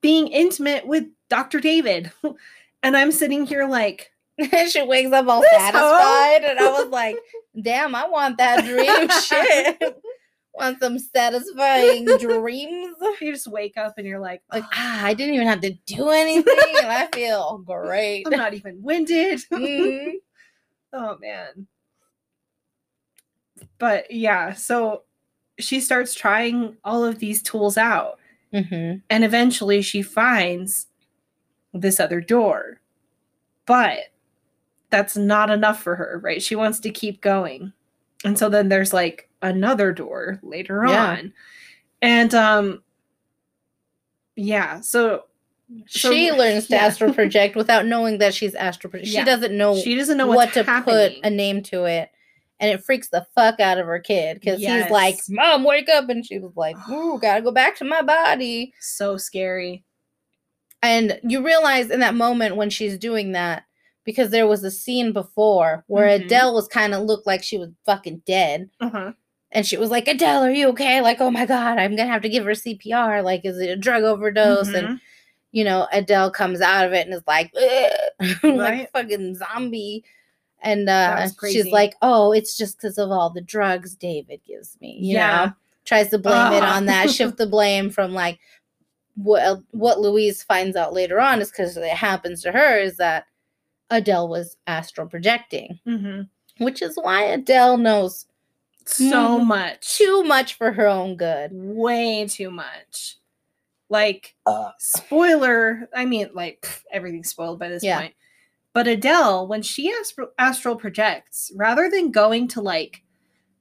being 0.01 0.27
intimate 0.27 0.85
with 0.85 1.05
Dr. 1.29 1.59
David. 1.59 2.11
and 2.83 2.97
I'm 2.97 3.11
sitting 3.11 3.45
here 3.45 3.65
like, 3.67 4.11
she 4.69 4.81
wakes 4.83 5.11
up 5.11 5.27
all 5.27 5.43
satisfied, 5.51 6.43
and 6.49 6.59
I 6.59 6.69
was 6.71 6.89
like, 6.89 7.15
"Damn, 7.59 7.95
I 7.95 8.07
want 8.07 8.37
that 8.37 8.63
dream 8.65 9.09
shit. 9.23 10.01
want 10.53 10.79
some 10.79 10.99
satisfying 10.99 12.05
dreams? 12.17 12.95
you 13.21 13.31
just 13.33 13.47
wake 13.47 13.75
up 13.77 13.95
and 13.97 14.05
you're 14.07 14.19
like, 14.19 14.41
Like, 14.51 14.63
"Ah, 14.65 15.01
ah, 15.01 15.05
I 15.05 15.13
didn't 15.13 15.35
even 15.35 15.47
have 15.47 15.61
to 15.61 15.71
do 15.85 16.09
anything, 16.09 16.55
and 16.77 16.87
I 16.91 17.07
feel 17.13 17.57
great." 17.59 18.25
I'm 18.27 18.37
not 18.37 18.53
even 18.53 18.81
winded. 18.81 19.41
Mhm. 19.51 20.13
Oh 20.93 21.17
man. 21.19 21.67
But 23.79 24.11
yeah, 24.11 24.53
so 24.53 25.03
she 25.59 25.79
starts 25.79 26.13
trying 26.13 26.77
all 26.83 27.03
of 27.03 27.19
these 27.19 27.41
tools 27.41 27.77
out. 27.77 28.19
Mhm. 28.53 29.01
And 29.09 29.23
eventually 29.23 29.81
she 29.81 30.01
finds 30.01 30.87
this 31.73 31.99
other 31.99 32.21
door. 32.21 32.79
But 33.65 34.12
that's 34.93 35.17
not 35.17 35.49
enough 35.49 35.81
for 35.81 35.95
her, 35.95 36.19
right? 36.23 36.39
She 36.41 36.55
wants 36.55 36.79
to 36.81 36.91
keep 36.91 37.19
going. 37.19 37.73
And 38.23 38.37
so 38.37 38.47
then 38.47 38.69
there's 38.69 38.93
like 38.93 39.27
another 39.41 39.91
door 39.91 40.39
later 40.43 40.85
Yeah. 40.87 41.05
on. 41.17 41.33
And 42.01 42.33
um 42.35 42.83
yeah, 44.35 44.81
so 44.81 45.23
So- 45.87 46.11
she 46.11 46.31
learns 46.31 46.67
to 46.67 46.75
yeah. 46.75 46.85
astral 46.85 47.13
project 47.19 47.55
without 47.55 47.85
knowing 47.85 48.19
that 48.19 48.33
she's 48.33 48.53
astral 48.55 48.91
project. 48.91 49.09
Yeah. 49.11 49.21
She 49.21 49.25
doesn't 49.25 49.57
know 49.57 49.75
she 49.75 49.95
doesn't 49.95 50.17
know 50.17 50.27
what 50.27 50.53
to 50.53 50.63
happening. 50.63 51.15
put 51.21 51.25
a 51.25 51.29
name 51.29 51.63
to 51.63 51.85
it. 51.85 52.09
And 52.59 52.71
it 52.71 52.83
freaks 52.83 53.09
the 53.09 53.25
fuck 53.35 53.59
out 53.59 53.77
of 53.79 53.87
her 53.87 53.99
kid 53.99 54.35
because 54.39 54.59
he's 54.59 54.89
like, 54.89 55.17
Mom, 55.27 55.63
wake 55.65 55.89
up. 55.89 56.07
And 56.07 56.25
she 56.25 56.37
was 56.39 56.55
like, 56.55 56.77
Ooh, 56.89 57.19
gotta 57.21 57.41
go 57.41 57.51
back 57.51 57.75
to 57.77 57.83
my 57.83 58.01
body. 58.03 58.73
so 58.79 59.17
scary. 59.17 59.83
And 60.81 61.19
you 61.23 61.43
realize 61.43 61.89
in 61.89 62.01
that 62.01 62.13
moment 62.15 62.55
when 62.57 62.69
she's 62.69 62.97
doing 62.97 63.31
that, 63.33 63.63
because 64.03 64.29
there 64.31 64.47
was 64.47 64.63
a 64.63 64.71
scene 64.71 65.13
before 65.13 65.83
where 65.87 66.07
Mhm. 66.07 66.25
Adele 66.25 66.53
was 66.53 66.67
kind 66.67 66.93
of 66.93 67.03
looked 67.03 67.25
like 67.27 67.43
she 67.43 67.57
was 67.57 67.69
fucking 67.85 68.21
dead. 68.25 68.69
Uh-huh. 68.81 69.13
And 69.51 69.65
she 69.65 69.77
was 69.77 69.91
like, 69.91 70.07
Adele, 70.07 70.43
are 70.43 70.51
you 70.51 70.67
okay? 70.69 70.99
Like, 71.01 71.21
oh 71.21 71.29
my 71.31 71.45
God, 71.45 71.77
I'm 71.77 71.95
gonna 71.95 72.09
have 72.11 72.23
to 72.23 72.29
give 72.29 72.43
her 72.45 72.51
CPR. 72.55 73.21
Like, 73.23 73.45
is 73.45 73.59
it 73.59 73.69
a 73.69 73.75
drug 73.75 74.03
overdose? 74.03 74.73
And 74.73 74.87
Mhm. 74.87 74.99
you 75.51 75.63
know, 75.63 75.87
Adele 75.91 76.31
comes 76.31 76.61
out 76.61 76.87
of 76.87 76.93
it 76.93 77.05
and 77.05 77.13
is 77.13 77.21
like, 77.27 77.51
"Ugh," 77.55 77.91
like 78.43 78.59
Right. 78.59 78.89
fucking 78.91 79.35
zombie. 79.35 80.03
And 80.63 80.89
uh, 80.89 81.27
she's 81.51 81.71
like, 81.71 81.93
oh, 82.01 82.31
it's 82.31 82.55
just 82.57 82.77
because 82.77 82.97
of 82.97 83.11
all 83.11 83.29
the 83.29 83.41
drugs 83.41 83.95
David 83.95 84.39
gives 84.47 84.77
me. 84.81 84.97
You 85.01 85.15
Yeah. 85.15 85.45
know, 85.45 85.53
tries 85.85 86.09
to 86.09 86.17
blame 86.17 86.51
it 86.53 86.63
on 86.63 86.85
that, 86.87 87.11
shift 87.11 87.37
the 87.37 87.45
blame 87.45 87.89
from 87.91 88.13
like 88.13 88.39
what 89.15 89.59
what 89.71 89.99
Louise 89.99 90.41
finds 90.41 90.75
out 90.75 90.93
later 90.93 91.19
on 91.19 91.39
is 91.41 91.51
because 91.51 91.77
it 91.77 91.85
happens 91.89 92.41
to 92.41 92.51
her 92.51 92.77
is 92.79 92.97
that 92.97 93.25
Adele 93.89 94.27
was 94.27 94.57
astral 94.67 95.07
projecting, 95.07 95.79
Mhm. 95.85 96.29
which 96.57 96.81
is 96.81 96.95
why 97.01 97.23
Adele 97.23 97.77
knows 97.77 98.25
So 98.85 99.39
Mhm. 99.39 99.45
much. 99.45 99.97
too 99.97 100.23
much 100.23 100.55
for 100.55 100.71
her 100.73 100.87
own 100.87 101.15
good. 101.15 101.51
way 101.53 102.27
too 102.27 102.51
much. 102.51 103.17
Like 103.89 104.35
spoiler, 104.79 105.87
I 105.93 106.05
mean 106.05 106.29
like 106.33 106.61
pff, 106.61 106.83
everything's 106.91 107.29
spoiled 107.29 107.59
by 107.59 107.69
this 107.69 107.83
Yeah. 107.83 107.99
point. 108.01 108.13
But 108.73 108.87
Adele, 108.87 109.47
when 109.47 109.61
she 109.61 109.91
astral, 109.93 110.29
astral 110.39 110.75
projects, 110.75 111.51
rather 111.55 111.89
than 111.89 112.11
going 112.11 112.47
to 112.49 112.61
like 112.61 113.03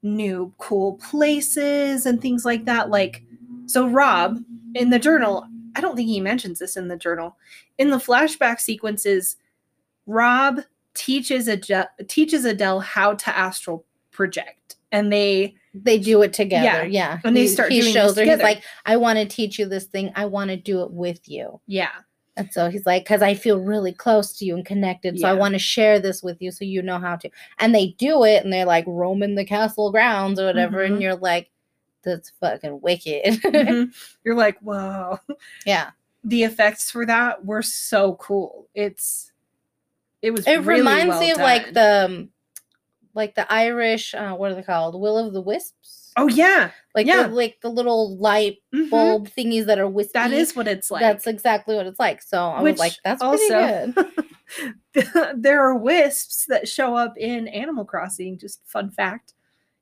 new 0.02 0.52
cool 0.58 0.94
places 0.94 2.06
and 2.06 2.20
things 2.20 2.44
like 2.44 2.64
that, 2.64 2.90
like 2.90 3.22
so 3.66 3.86
Rob 3.86 4.42
in 4.74 4.90
the 4.90 4.98
journal, 4.98 5.46
I 5.76 5.80
don't 5.80 5.96
think 5.96 6.08
he 6.08 6.20
mentions 6.20 6.58
this 6.58 6.76
in 6.76 6.88
the 6.88 6.96
journal. 6.96 7.36
In 7.78 7.90
the 7.90 7.98
flashback 7.98 8.58
sequences, 8.58 9.36
Rob 10.06 10.60
teaches 10.94 11.48
Adele, 11.48 11.88
teaches 12.08 12.44
Adele 12.44 12.80
how 12.80 13.14
to 13.14 13.36
astral 13.36 13.84
project, 14.10 14.76
and 14.90 15.12
they 15.12 15.54
They 15.74 15.98
do 15.98 16.20
it 16.22 16.32
together. 16.34 16.64
Yeah. 16.64 16.82
Yeah. 16.84 17.18
And 17.24 17.34
they 17.36 17.42
He- 17.42 17.48
start 17.48 17.72
he 17.72 17.80
doing 17.80 17.94
shows 17.94 18.16
her, 18.18 18.24
he's 18.24 18.38
like, 18.40 18.62
I 18.84 18.96
want 18.98 19.18
to 19.18 19.24
teach 19.24 19.58
you 19.58 19.64
this 19.66 19.84
thing. 19.86 20.12
I 20.14 20.26
want 20.26 20.50
to 20.50 20.56
do 20.56 20.82
it 20.82 20.90
with 20.92 21.26
you. 21.28 21.60
yeah 21.66 21.88
And 22.36 22.52
so 22.52 22.68
he's 22.68 22.84
like, 22.84 23.04
because 23.04 23.22
I 23.22 23.32
feel 23.34 23.58
really 23.58 23.92
close 23.94 24.36
to 24.38 24.44
you 24.44 24.54
and 24.54 24.66
connected. 24.66 25.18
So 25.18 25.26
I 25.28 25.32
want 25.32 25.54
to 25.54 25.58
share 25.58 25.98
this 25.98 26.22
with 26.22 26.42
you 26.42 26.50
so 26.52 26.66
you 26.66 26.82
know 26.82 26.98
how 26.98 27.16
to. 27.16 27.30
And 27.58 27.74
they 27.74 27.94
do 27.98 28.22
it 28.24 28.44
and 28.44 28.52
they're 28.52 28.66
like 28.66 28.84
roaming 28.86 29.34
the 29.34 29.46
castle 29.46 29.90
grounds 29.90 30.38
or 30.38 30.44
whatever. 30.44 30.78
Mhm. 30.82 30.92
And 30.92 31.02
you're 31.02 31.16
like, 31.16 31.48
that's 32.02 32.30
fucking 32.38 32.80
wicked. 32.82 33.24
Mhm. 33.42 33.94
You're 34.24 34.36
like, 34.36 34.58
whoa. 34.60 35.18
yeah. 35.64 35.92
The 36.22 36.42
effects 36.44 36.90
for 36.90 37.06
that 37.06 37.46
were 37.46 37.62
so 37.62 38.14
cool. 38.16 38.68
It's 38.74 39.31
it 40.22 40.30
was 40.30 40.46
It 40.46 40.60
really 40.62 40.80
reminds 40.80 41.08
well 41.10 41.20
me 41.20 41.30
of 41.32 41.38
like 41.38 41.72
the, 41.74 42.04
um, 42.06 42.28
like 43.14 43.34
the 43.34 43.50
Irish, 43.52 44.14
uh, 44.14 44.34
what 44.34 44.50
are 44.50 44.54
they 44.54 44.62
called? 44.62 44.98
Will 45.00 45.18
of 45.18 45.32
the 45.34 45.40
Wisps? 45.42 46.12
Oh 46.16 46.28
yeah. 46.28 46.70
Like, 46.94 47.06
yeah. 47.06 47.24
the, 47.26 47.34
like 47.34 47.58
the 47.62 47.70
little 47.70 48.16
light 48.18 48.58
Mhm. 48.74 48.90
bulb 48.90 49.28
thingies 49.28 49.66
that 49.66 49.78
are 49.78 49.88
wispy. 49.88 50.12
That 50.14 50.32
is 50.32 50.54
what 50.54 50.68
it's 50.68 50.90
like. 50.90 51.00
That's 51.00 51.26
exactly 51.26 51.74
what 51.74 51.86
it's 51.86 51.98
like. 51.98 52.22
So 52.22 52.38
I 52.38 52.60
was 52.62 52.78
like, 52.78 52.92
Which 52.92 53.00
that's 53.04 53.22
pretty 53.22 53.54
also- 53.54 53.92
good. 53.92 54.12
there 55.42 55.62
are 55.62 55.74
wisps 55.76 56.44
that 56.48 56.68
show 56.68 56.94
up 56.94 57.16
in 57.16 57.48
Animal 57.48 57.84
Crossing. 57.86 58.38
Just 58.38 58.60
fun 58.66 58.90
fact. 58.90 59.32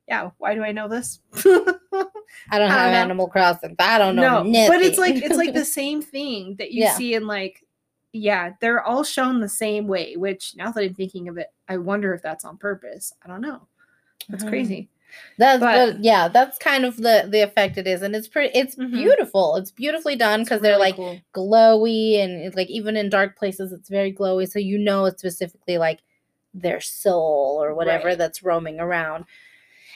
Yeah, 0.06 0.30
why 0.38 0.54
do 0.54 0.62
I 0.62 0.72
know 0.72 0.88
this? 0.88 1.20
I 1.34 1.40
don't 1.42 1.68
I 2.50 2.56
have 2.68 2.92
don't. 2.92 2.94
Animal 2.94 3.28
Crossing. 3.28 3.74
I 3.78 3.98
don't 3.98 4.16
know. 4.16 4.42
no, 4.44 4.68
but 4.68 4.80
it's 4.82 4.98
like 4.98 5.16
it's 5.16 5.36
like 5.36 5.54
the 5.54 5.64
same 5.80 6.02
thing 6.02 6.56
that 6.58 6.72
you 6.72 6.84
Yeah. 6.84 6.94
see 6.94 7.14
in 7.14 7.26
like 7.26 7.64
yeah, 8.12 8.52
they're 8.60 8.82
all 8.82 9.04
shown 9.04 9.40
the 9.40 9.48
same 9.48 9.86
way, 9.86 10.16
which 10.16 10.54
now 10.56 10.70
that 10.72 10.82
I'm 10.82 10.94
thinking 10.94 11.28
of 11.28 11.38
it, 11.38 11.48
I 11.68 11.76
wonder 11.76 12.12
if 12.14 12.22
that's 12.22 12.44
on 12.44 12.56
purpose. 12.58 13.12
I 13.24 13.28
don't 13.28 13.40
know. 13.40 13.66
That's 14.28 14.44
Mhm. 14.44 14.48
crazy. 14.48 14.88
That's 15.38 15.58
but- 15.60 15.94
but, 15.94 16.04
yeah, 16.04 16.28
that's 16.28 16.56
kind 16.58 16.84
of 16.84 16.96
the 16.96 17.26
the 17.28 17.40
effect 17.40 17.76
it 17.78 17.86
is, 17.86 18.02
and 18.02 18.14
it's 18.14 18.28
pretty. 18.28 18.56
It's 18.56 18.76
Mhm. 18.76 18.92
beautiful. 18.92 19.56
It's 19.56 19.72
beautifully 19.72 20.14
done 20.16 20.44
because 20.44 20.60
they're 20.60 20.78
like 20.78 20.94
cool. 20.96 21.18
glowy 21.34 22.18
and 22.18 22.32
it's 22.42 22.54
like 22.56 22.70
even 22.70 22.96
in 22.96 23.08
dark 23.10 23.36
places, 23.36 23.72
it's 23.72 23.88
very 23.88 24.12
glowy. 24.12 24.48
So 24.48 24.58
you 24.60 24.78
know 24.78 25.06
it's 25.06 25.20
specifically 25.20 25.78
like 25.78 26.00
their 26.54 26.80
soul 26.80 27.58
or 27.62 27.74
whatever 27.74 28.08
Right. 28.08 28.18
that's 28.18 28.42
roaming 28.42 28.78
around, 28.80 29.24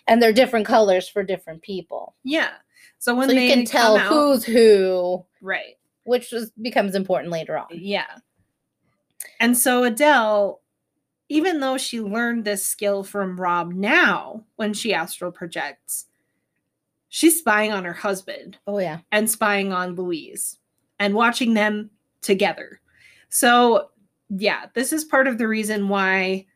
and 0.09 0.21
they're 0.21 0.33
different 0.33 0.67
colors 0.67 1.09
for 1.09 1.23
different 1.23 1.63
people. 1.63 2.15
Yeah. 2.25 2.51
So 2.99 3.15
when 3.15 3.29
so 3.29 3.35
they 3.35 3.49
you 3.49 3.55
can 3.55 3.65
tell 3.65 3.97
out- 3.97 4.09
who's 4.09 4.45
who, 4.45 5.25
right. 5.41 5.77
Which 6.05 6.31
was, 6.33 6.51
becomes 6.61 6.95
important 6.95 7.33
later 7.33 7.59
on. 7.59 7.67
Yeah. 7.71 8.07
And 9.41 9.57
so 9.57 9.85
Adele, 9.85 10.61
even 11.29 11.61
though 11.61 11.79
she 11.79 12.01
learned 12.01 12.45
this 12.45 12.65
skill 12.65 13.03
from 13.03 13.41
Rob 13.41 13.73
now 13.73 14.45
when 14.57 14.75
she 14.75 14.93
astral 14.95 15.33
projects, 15.33 16.07
she's 17.09 17.39
spying 17.39 17.73
on 17.73 17.85
her 17.85 17.93
husband 17.93 18.59
Oh 18.67 18.79
yeah, 18.79 19.01
and 19.13 19.31
spying 19.31 19.73
on 19.73 19.95
Louise 19.95 20.59
and 20.99 21.15
watching 21.15 21.55
them 21.55 21.91
together. 22.23 22.81
So, 23.29 23.89
yeah, 24.31 24.67
this 24.75 24.93
is 24.93 25.05
part 25.05 25.27
of 25.27 25.39
the 25.39 25.49
reason 25.49 25.89
why 25.89 26.47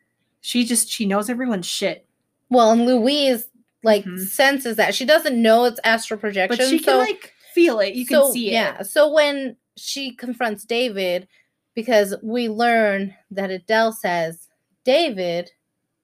she 0.40 0.64
just 0.64 0.88
she 0.88 1.07
knows 1.07 1.28
everyone's 1.30 1.66
shit. 1.66 2.07
well, 2.51 2.70
and 2.72 2.86
Louise 2.86 3.46
like 3.84 4.05
Mhm. 4.05 4.26
senses 4.26 4.76
that 4.76 4.94
she 4.94 5.05
doesn't 5.05 5.40
know 5.40 5.64
it's 5.64 5.80
astral 5.84 6.18
projection, 6.18 6.59
But 6.59 6.68
she 6.68 6.78
can 6.78 6.84
so 6.84 6.99
like 6.99 7.32
feel 7.59 7.80
it. 7.80 7.94
You 7.94 8.06
can 8.06 8.22
so, 8.22 8.32
see 8.32 8.48
it. 8.48 8.52
Yeah. 8.52 8.82
So 8.82 9.12
when 9.12 9.56
she 9.76 10.14
confronts 10.14 10.64
David, 10.64 11.28
because 11.74 12.14
we 12.22 12.48
learn 12.48 13.14
that 13.30 13.50
Adele 13.50 13.92
says 13.92 14.48
David 14.84 15.50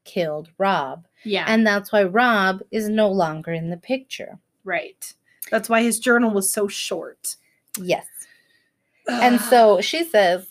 killed 0.05 0.48
Rob. 0.59 1.07
Yeah. 1.24 1.44
And 1.48 1.66
that's 1.66 1.90
why 1.90 2.05
Rob 2.05 2.61
is 2.70 2.88
no 2.88 3.11
longer 3.11 3.52
in 3.52 3.70
the 3.70 3.76
picture. 3.76 4.38
right. 4.64 5.12
That's 5.50 5.68
why 5.68 5.82
his 5.82 5.98
journal 5.98 6.30
was 6.30 6.50
so 6.50 6.68
short. 6.68 7.36
Yes. 7.78 8.07
And 9.09 9.38
so 9.38 9.82
she 9.82 10.02
says, 10.02 10.46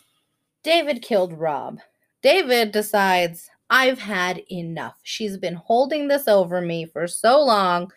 David 0.61 1.01
killed 1.01 1.33
Rob. 1.33 1.79
David 2.21 2.71
decides, 2.71 3.49
I've 3.71 3.97
had 3.97 4.43
enough. 4.51 4.99
She's 5.01 5.37
been 5.37 5.55
holding 5.55 6.07
this 6.07 6.27
over 6.27 6.61
me 6.61 6.85
for 6.85 7.07
so 7.07 7.41
long. 7.43 7.91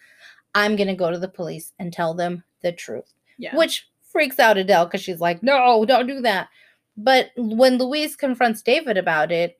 I'm 0.56 0.74
going 0.74 0.88
to 0.88 0.94
go 0.94 1.10
to 1.12 1.18
the 1.18 1.28
police 1.28 1.72
and 1.78 1.92
tell 1.92 2.14
them 2.14 2.42
the 2.62 2.72
truth. 2.72 3.12
yeah. 3.38 3.54
which 3.54 3.86
freaks 4.02 4.38
out 4.40 4.56
Adele 4.56 4.86
because 4.86 5.02
she's 5.02 5.20
like, 5.20 5.42
"No, 5.42 5.84
don't 5.84 6.06
do 6.06 6.20
that." 6.22 6.48
But 6.96 7.30
when 7.36 7.76
Louise 7.78 8.16
confronts 8.16 8.62
David 8.62 8.96
about 8.96 9.30
it, 9.30 9.58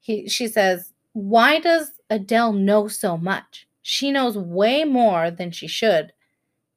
he 0.00 0.28
she 0.28 0.48
says, 0.48 0.92
"Why 1.12 1.60
does 1.60 1.92
Adele 2.10 2.54
know 2.54 2.88
so 2.88 3.16
much? 3.18 3.68
She 3.82 4.10
knows 4.10 4.36
way 4.38 4.84
more 4.84 5.30
than 5.30 5.50
she 5.50 5.66
should." 5.68 6.12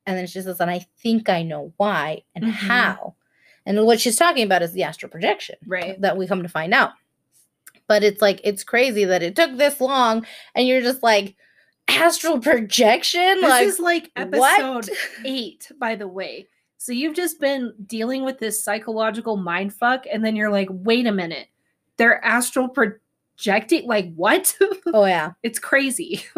And 0.06 0.18
then 0.18 0.28
she 0.28 0.42
says, 0.42 0.60
"And 0.60 0.70
I 0.70 0.86
think 1.02 1.30
I 1.30 1.42
know 1.44 1.74
why 1.78 2.24
and 2.36 2.44
Mhm. 2.46 2.52
how." 2.52 3.16
And 3.66 3.86
what 3.86 4.02
she's 4.02 4.18
talking 4.18 4.44
about 4.44 4.64
is 4.64 4.74
the 4.74 4.84
astral 4.84 5.10
projection, 5.12 5.56
Right. 5.66 6.00
That 6.02 6.18
we 6.18 6.28
come 6.28 6.42
to 6.44 6.50
find 6.50 6.74
out. 6.74 6.92
But 7.88 8.04
it's 8.04 8.22
like 8.22 8.42
it's 8.44 8.64
crazy 8.64 9.06
that 9.06 9.24
it 9.24 9.36
took 9.36 9.56
this 9.58 9.80
long, 9.80 10.26
and 10.56 10.68
you're 10.68 10.82
just 10.82 11.04
like, 11.04 11.36
astral 11.88 12.40
projection, 12.40 13.42
This 13.42 13.50
like 13.50 13.68
is 13.68 13.80
like 13.80 14.12
what? 14.16 14.60
episode 14.60 14.90
eight, 15.26 15.72
by 15.80 15.96
the 15.96 16.08
way. 16.08 16.48
So 16.78 16.92
you've 16.92 17.16
just 17.16 17.40
been 17.40 17.74
dealing 17.86 18.24
with 18.24 18.40
this 18.40 18.64
psychological 18.64 19.38
mind 19.38 19.74
fuck, 19.74 20.06
and 20.12 20.26
then 20.26 20.36
you're 20.36 20.52
like, 20.52 20.68
wait 20.72 21.06
a 21.06 21.12
minute, 21.12 21.48
they're 21.98 22.24
astral 22.26 22.70
projecting. 22.70 23.88
Like 23.88 24.14
what? 24.16 24.56
oh 24.88 25.06
yeah. 25.06 25.34
it's 25.44 25.60
crazy. 25.60 26.26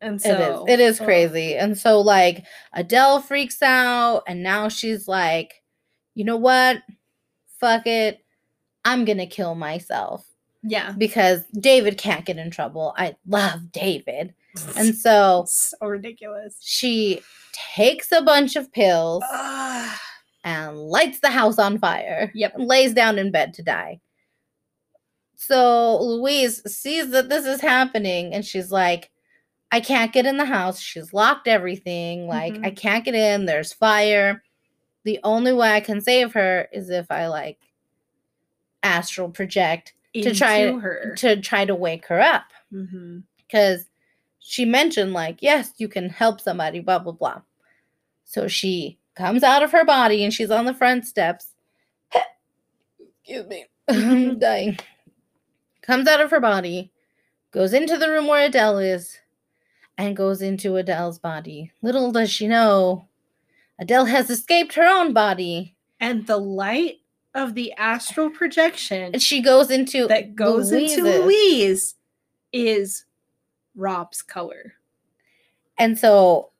and 0.00 0.20
so 0.20 0.64
is. 0.66 0.72
It 0.72 0.80
is 0.80 1.00
oh, 1.00 1.04
crazy. 1.04 1.54
And 1.54 1.78
so 1.78 2.00
like 2.00 2.44
Adele 2.72 3.20
freaks 3.20 3.62
out 3.62 4.24
and 4.26 4.42
now 4.42 4.68
she's 4.68 5.06
like, 5.06 5.62
"You 6.14 6.24
know 6.24 6.36
what? 6.36 6.82
Fuck 7.60 7.86
it. 7.86 8.24
I'm 8.84 9.04
to 9.18 9.26
kill 9.26 9.54
myself 9.54 10.26
yeah. 10.64 10.92
because 10.98 11.44
David 11.60 11.98
can't 11.98 12.24
get 12.24 12.38
in 12.38 12.50
trouble. 12.50 12.94
I 12.96 13.14
love 13.26 13.70
David." 13.70 14.34
And 14.76 14.94
so 14.96 15.44
so 15.48 15.76
ridiculous. 15.82 16.56
she 16.60 17.20
takes 17.74 18.10
a 18.12 18.22
bunch 18.22 18.56
of 18.56 18.72
pills 18.72 19.22
Ugh. 19.32 19.98
and 20.44 20.78
lights 20.78 21.20
the 21.20 21.30
house 21.30 21.58
on 21.58 21.78
fire. 21.78 22.32
Yep. 22.34 22.54
lays 22.58 22.92
down 22.94 23.18
in 23.18 23.30
bed 23.30 23.54
to 23.54 23.62
die. 23.62 24.00
So 25.36 25.98
Louise 26.02 26.62
sees 26.72 27.10
that 27.10 27.28
this 27.28 27.44
is 27.46 27.60
happening 27.60 28.32
and 28.34 28.44
she's 28.44 28.70
like, 28.72 29.10
I 29.72 29.80
can't 29.80 30.12
get 30.12 30.24
in 30.26 30.36
the 30.36 30.44
house. 30.44 30.80
She's 30.80 31.12
locked 31.12 31.48
everything. 31.48 32.26
Like, 32.28 32.54
I 32.54 32.70
Mhm. 32.70 32.76
can't 32.76 33.04
get 33.04 33.14
in. 33.14 33.44
There's 33.44 33.72
fire. 33.72 34.42
The 35.04 35.18
only 35.24 35.52
way 35.52 35.72
I 35.72 35.80
can 35.80 36.00
save 36.00 36.32
her 36.34 36.68
is 36.72 36.88
if 36.90 37.10
I 37.10 37.26
like 37.26 37.58
astral 38.82 39.30
project 39.30 39.92
to 40.14 40.34
try 40.34 40.70
her. 40.72 41.14
to 41.16 41.40
try 41.40 41.64
to 41.64 41.74
wake 41.74 42.06
her 42.06 42.20
up. 42.20 42.44
Mm-hmm. 42.72 43.20
Because 43.36 43.86
she 44.38 44.64
mentioned, 44.64 45.12
like, 45.12 45.38
yes, 45.40 45.72
you 45.78 45.88
can 45.88 46.08
help 46.08 46.40
somebody, 46.40 46.80
blah, 46.80 46.98
blah, 46.98 47.12
blah. 47.12 47.42
So 48.24 48.48
she 48.48 48.98
comes 49.14 49.42
out 49.42 49.62
of 49.62 49.72
her 49.72 49.84
body 49.84 50.24
and 50.24 50.32
she's 50.32 50.50
on 50.50 50.64
the 50.64 50.74
front 50.74 51.06
steps. 51.06 51.48
Excuse 53.24 53.46
me. 53.46 53.66
I'm 53.88 54.38
dying. 54.38 54.78
Comes 55.82 56.08
out 56.08 56.20
of 56.20 56.30
her 56.30 56.40
body, 56.40 56.92
goes 57.50 57.74
into 57.74 57.98
the 57.98 58.08
room 58.08 58.26
where 58.26 58.46
Adele 58.46 58.78
is, 58.78 59.18
and 59.98 60.16
goes 60.16 60.42
into 60.42 60.76
Adele's 60.76 61.18
body. 61.18 61.70
Little 61.82 62.10
does 62.10 62.30
she 62.30 62.48
know, 62.48 63.06
Adele 63.78 64.06
has 64.06 64.30
escaped 64.30 64.74
her 64.74 64.86
own 64.86 65.12
body. 65.12 65.74
And 66.00 66.26
the 66.26 66.36
light 66.36 67.00
of 67.34 67.54
the 67.54 67.72
astral 67.72 68.30
projection 68.30 69.10
And 69.12 69.22
she 69.22 69.40
goes 69.42 69.70
into 69.70 70.06
that 70.06 70.34
goes 70.36 70.70
into 70.70 71.02
Louise 71.02 71.96
is 72.52 73.04
Rob's 73.74 74.22
color. 74.22 74.74
And 75.78 75.98
so 75.98 76.50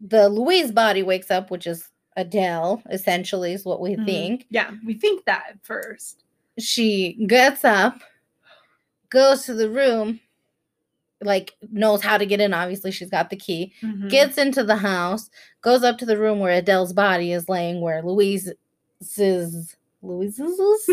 the 0.00 0.28
Louise 0.28 0.70
body 0.70 1.02
wakes 1.02 1.30
up, 1.30 1.50
which 1.50 1.66
is 1.66 1.88
Adele, 2.16 2.82
essentially, 2.90 3.52
is 3.52 3.64
what 3.64 3.80
we 3.80 3.96
Mhm. 3.96 4.06
think. 4.06 4.46
Yeah, 4.50 4.70
we 4.84 4.94
think 4.94 5.24
that 5.24 5.46
at 5.50 5.64
first. 5.64 6.22
She 6.58 7.14
gets 7.26 7.64
up, 7.64 8.00
goes 9.10 9.44
to 9.46 9.54
the 9.54 9.68
room, 9.68 10.20
like 11.20 11.54
knows 11.70 12.02
how 12.02 12.16
to 12.16 12.26
get 12.26 12.40
in. 12.40 12.54
Obviously, 12.54 12.90
she's 12.92 13.10
got 13.10 13.28
the 13.30 13.36
key. 13.36 13.72
Mhm. 13.82 14.08
Gets 14.08 14.38
into 14.38 14.62
the 14.62 14.76
house, 14.76 15.28
goes 15.62 15.82
up 15.82 15.98
to 15.98 16.06
the 16.06 16.16
room 16.18 16.38
where 16.38 16.52
Adele's 16.52 16.92
body 16.92 17.32
is 17.32 17.48
laying, 17.48 17.80
where 17.80 18.02
Louise 18.02 18.52
is 19.18 19.75
Louise's 20.06 20.58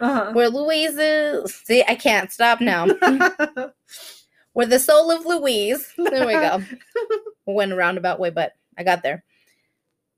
Uh-huh. 0.00 0.32
where 0.32 0.48
Louise 0.50 0.96
is. 0.96 1.54
See, 1.64 1.84
I 1.88 1.94
can't 1.94 2.30
stop 2.32 2.60
now. 2.60 2.86
where 4.52 4.66
the 4.66 4.78
soul 4.78 5.10
of 5.10 5.26
Louise. 5.26 5.92
There 5.96 6.26
we 6.26 6.32
go. 6.34 6.62
Went 7.46 7.72
a 7.72 7.76
roundabout 7.76 8.20
way, 8.20 8.30
but 8.30 8.52
I 8.78 8.84
got 8.84 9.02
there. 9.02 9.24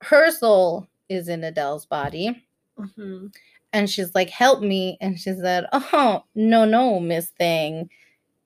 Her 0.02 0.30
soul 0.30 0.86
is 1.08 1.28
in 1.28 1.44
Adele's 1.44 1.86
body. 1.86 2.42
Mhm. 2.78 3.34
And 3.72 3.90
she's 3.90 4.14
like, 4.14 4.30
help 4.30 4.60
me. 4.62 4.98
And 5.00 5.18
she 5.18 5.32
said, 5.32 5.66
Oh, 5.72 6.24
no, 6.34 6.64
no, 6.64 7.00
Miss 7.00 7.30
Thing. 7.30 7.90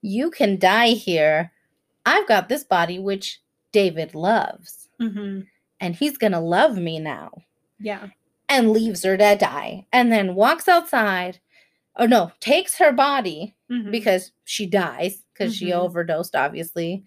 You 0.00 0.30
can 0.30 0.58
die 0.58 0.90
here. 0.90 1.52
I've 2.06 2.26
got 2.28 2.48
this 2.48 2.64
body, 2.64 2.98
which 2.98 3.40
David 3.72 4.14
loves. 4.14 4.88
Mhm. 5.00 5.46
And 5.80 5.94
he's 5.94 6.16
going 6.16 6.32
to 6.32 6.40
love 6.40 6.76
me 6.78 6.98
now. 6.98 7.30
Yeah. 7.78 8.08
And 8.48 8.70
leaves 8.70 9.04
her 9.04 9.16
to 9.16 9.36
die. 9.36 9.86
And 9.92 10.10
then 10.10 10.34
walks 10.34 10.68
outside. 10.68 11.40
Oh, 11.96 12.06
no, 12.06 12.32
takes 12.40 12.78
her 12.78 12.92
body 12.92 13.54
Mhm. 13.70 13.90
because 13.90 14.32
she 14.44 14.66
dies 14.66 15.24
because 15.32 15.54
she 15.54 15.66
Mhm. 15.66 15.74
overdosed, 15.74 16.34
obviously. 16.34 17.04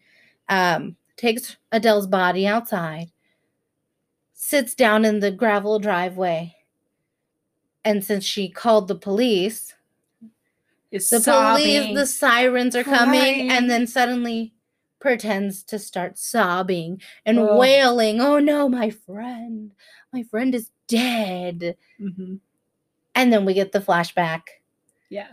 Um, 0.49 0.97
takes 1.17 1.57
Adele's 1.71 2.07
body 2.07 2.45
outside, 2.47 3.11
sits 4.33 4.75
down 4.75 5.05
in 5.05 5.19
the 5.19 5.31
gravel 5.31 5.79
driveway. 5.79 6.55
And 7.83 8.03
since 8.03 8.23
she 8.23 8.49
called 8.49 8.87
the 8.87 8.95
police, 8.95 9.73
is 10.91 11.09
the 11.09 11.19
sobbing. 11.21 11.63
police, 11.63 11.97
the 11.99 12.05
sirens 12.05 12.75
are 12.75 12.83
coming, 12.83 13.19
crying. 13.21 13.49
and 13.51 13.69
then 13.69 13.87
suddenly 13.87 14.53
pretends 14.99 15.63
to 15.63 15.79
start 15.79 16.17
sobbing 16.19 17.01
and 17.25 17.39
Ugh. 17.39 17.57
wailing, 17.57 18.19
Oh 18.21 18.39
no, 18.39 18.67
my 18.69 18.89
friend, 18.91 19.73
my 20.13 20.21
friend 20.23 20.53
is 20.53 20.69
dead. 20.91 21.75
Mhm. 21.99 22.39
And 23.15 23.33
then 23.33 23.45
we 23.45 23.53
get 23.53 23.71
the 23.71 23.79
flashback 23.79 24.41
Yeah. 25.09 25.27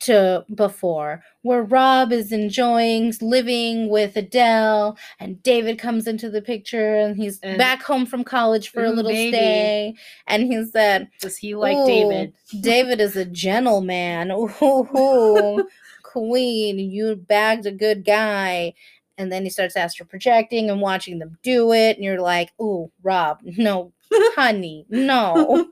to 0.00 0.46
before, 0.54 1.22
where 1.42 1.62
Rob 1.62 2.10
is 2.12 2.32
enjoying 2.32 3.12
living 3.20 3.90
with 3.90 4.16
Adele, 4.16 4.96
and 5.18 5.42
David 5.42 5.78
comes 5.78 6.06
into 6.06 6.30
the 6.30 6.40
picture, 6.40 6.94
and 6.96 7.16
he's 7.16 7.38
And- 7.42 7.58
back 7.58 7.82
home 7.82 8.06
from 8.06 8.24
college 8.24 8.70
for 8.70 8.82
a 8.82 8.90
little 8.90 9.10
baby. 9.10 9.36
stay, 9.36 9.94
and 10.26 10.44
he 10.50 10.64
said, 10.64 11.08
Does 11.20 11.36
he 11.36 11.54
like 11.54 11.76
"Ooh, 11.76 11.86
David? 11.86 12.32
David 12.62 13.00
is 13.00 13.14
a 13.16 13.26
gentleman. 13.26 14.30
Ooh, 14.30 14.50
ooh, 14.62 15.68
queen, 16.02 16.78
you 16.78 17.16
bagged 17.16 17.66
a 17.66 17.70
good 17.72 18.04
guy." 18.04 18.72
And 19.18 19.30
then 19.30 19.44
he 19.44 19.50
starts 19.50 19.76
astral 19.76 20.08
projecting 20.08 20.70
and 20.70 20.80
watching 20.80 21.18
them 21.18 21.36
do 21.42 21.74
it, 21.74 21.96
and 21.96 22.04
you're 22.06 22.22
like, 22.22 22.52
"Ooh, 22.58 22.90
Rob, 23.02 23.40
no, 23.42 23.92
honey, 24.34 24.86
no." 24.88 25.68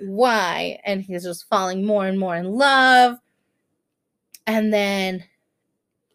why 0.00 0.78
and 0.84 1.02
he's 1.02 1.24
just 1.24 1.48
falling 1.48 1.84
more 1.84 2.06
and 2.06 2.20
more 2.20 2.36
in 2.36 2.52
love 2.52 3.16
and 4.46 4.72
then 4.72 5.24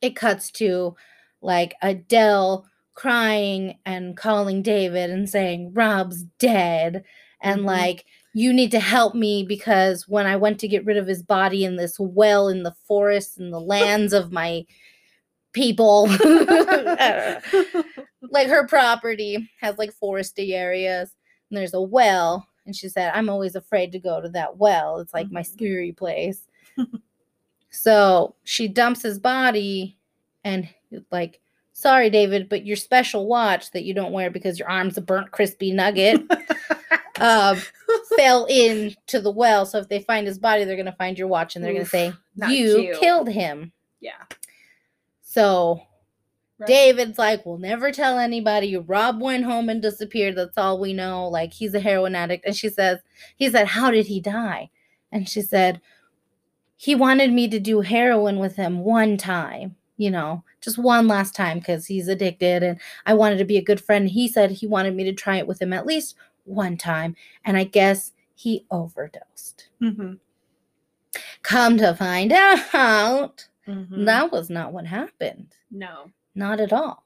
it 0.01 0.15
cuts 0.15 0.49
to 0.51 0.95
like 1.41 1.75
adele 1.81 2.65
crying 2.93 3.77
and 3.85 4.15
calling 4.15 4.61
david 4.61 5.09
and 5.09 5.29
saying 5.29 5.69
rob's 5.73 6.23
dead 6.39 7.03
and 7.41 7.59
Mhm. 7.61 7.65
like 7.65 8.05
you 8.33 8.53
need 8.53 8.71
to 8.71 8.79
help 8.79 9.15
me 9.15 9.43
because 9.43 10.07
when 10.07 10.25
i 10.25 10.37
went 10.37 10.59
to 10.61 10.67
get 10.69 10.85
rid 10.85 10.95
of 10.95 11.05
his 11.07 11.21
body 11.21 11.65
in 11.65 11.75
this 11.75 11.99
well 11.99 12.47
in 12.47 12.63
the 12.63 12.75
forest 12.87 13.37
and 13.37 13.51
the 13.51 13.59
lands 13.59 14.13
of 14.13 14.31
my 14.31 14.65
people 15.51 16.07
like 18.31 18.47
her 18.47 18.65
property 18.65 19.49
has 19.59 19.77
like 19.77 19.91
foresty 20.01 20.53
areas 20.53 21.11
and 21.53 21.59
there's 21.59 21.75
a 21.75 21.81
well 21.81 22.47
and 22.65 22.75
she 22.75 22.89
said 22.89 23.11
i'm 23.13 23.29
always 23.29 23.55
afraid 23.55 23.91
to 23.91 23.99
go 23.99 24.19
to 24.19 24.27
that 24.29 24.57
well 24.57 24.97
it's 24.97 25.13
like 25.13 25.29
my 25.31 25.41
Mhm. 25.41 25.53
scary 25.53 25.91
place 25.91 26.47
so 27.69 28.35
she 28.43 28.67
dumps 28.67 29.03
his 29.03 29.19
body 29.19 29.97
and 30.43 30.67
like 31.11 31.39
sorry 31.73 32.09
david 32.09 32.49
but 32.49 32.65
your 32.65 32.75
special 32.75 33.27
watch 33.27 33.71
that 33.71 33.83
you 33.83 33.93
don't 33.93 34.11
wear 34.11 34.29
because 34.31 34.57
your 34.57 34.69
arm's 34.69 34.97
a 34.97 35.01
burnt 35.01 35.31
crispy 35.31 35.71
nugget 35.71 36.21
um, 37.19 37.57
fell 38.17 38.45
into 38.45 39.19
the 39.21 39.31
well 39.31 39.65
so 39.65 39.77
if 39.77 39.87
they 39.89 39.99
find 40.01 40.25
his 40.25 40.39
body 40.39 40.63
they're 40.63 40.75
going 40.75 40.85
to 40.85 40.91
find 40.93 41.17
your 41.17 41.27
watch 41.27 41.55
and 41.55 41.63
they're 41.63 41.73
going 41.73 41.83
to 41.85 41.89
say 41.89 42.11
you 42.49 42.75
cute. 42.77 42.99
killed 42.99 43.29
him 43.29 43.71
yeah. 43.99 44.23
so 45.21 45.81
Right. 46.59 46.67
David's 46.67 47.17
like, 47.17 47.45
we'll 47.45 47.57
never 47.57 47.91
tell 47.91 48.19
anybody. 48.19 48.77
Rob 48.77 49.21
went 49.21 49.43
home 49.45 49.69
and 49.69 49.81
disappeared. 49.81 50.35
That's 50.35 50.57
all 50.57 50.79
we 50.79 50.93
know. 50.93 51.27
Like, 51.27 51.51
he's 51.51 51.73
a 51.73 51.79
heroin 51.79 52.15
addict. 52.15 52.45
And 52.45 52.55
she 52.55 52.69
says, 52.69 52.99
he 53.35 53.49
said, 53.49 53.67
How 53.67 53.89
did 53.91 54.05
he 54.07 54.19
die? 54.21 54.69
And 55.11 55.27
she 55.27 55.41
said, 55.41 55.81
He 56.77 56.93
wanted 56.95 57.33
me 57.33 57.47
to 57.49 57.59
do 57.59 57.81
heroin 57.81 58.37
with 58.39 58.55
him 58.55 58.79
one 58.79 59.17
time, 59.17 59.75
you 59.97 60.11
know, 60.11 60.43
just 60.61 60.77
one 60.77 61.07
last 61.07 61.35
time 61.35 61.57
because 61.59 61.87
he's 61.87 62.07
addicted. 62.07 62.61
And 62.61 62.79
I 63.05 63.13
wanted 63.15 63.37
to 63.39 63.45
be 63.45 63.57
a 63.57 63.63
good 63.63 63.81
friend. 63.81 64.07
He 64.07 64.27
said 64.27 64.51
he 64.51 64.67
wanted 64.67 64.95
me 64.95 65.03
to 65.05 65.13
try 65.13 65.37
it 65.37 65.47
with 65.47 65.61
him 65.61 65.73
at 65.73 65.85
least 65.87 66.15
one 66.45 66.77
time. 66.77 67.15
And 67.45 67.57
I 67.57 67.63
guess 67.63 68.11
he 68.35 68.65
overdosed. 68.69 69.69
Mhm. 69.81 70.19
Come 71.41 71.77
to 71.77 71.95
find 71.95 72.31
out, 72.73 73.47
Mhm. 73.67 74.05
that 74.05 74.31
was 74.31 74.49
not 74.49 74.71
what 74.73 74.85
happened. 74.85 75.53
No. 75.71 76.11
Not 76.35 76.59
at 76.59 76.73
all. 76.73 77.05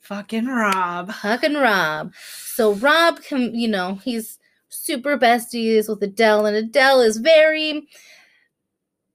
Fucking 0.00 0.46
Rob. 0.46 1.08
Huck 1.08 1.42
and 1.44 1.56
Rob. 1.56 2.12
So 2.18 2.74
Rob 2.74 3.22
can, 3.22 3.54
you 3.54 3.68
know, 3.68 3.94
he's 4.04 4.38
super 4.68 5.16
besties 5.16 5.88
with 5.88 6.02
Adele, 6.02 6.46
and 6.46 6.56
Adele 6.56 7.00
is 7.00 7.16
very 7.18 7.86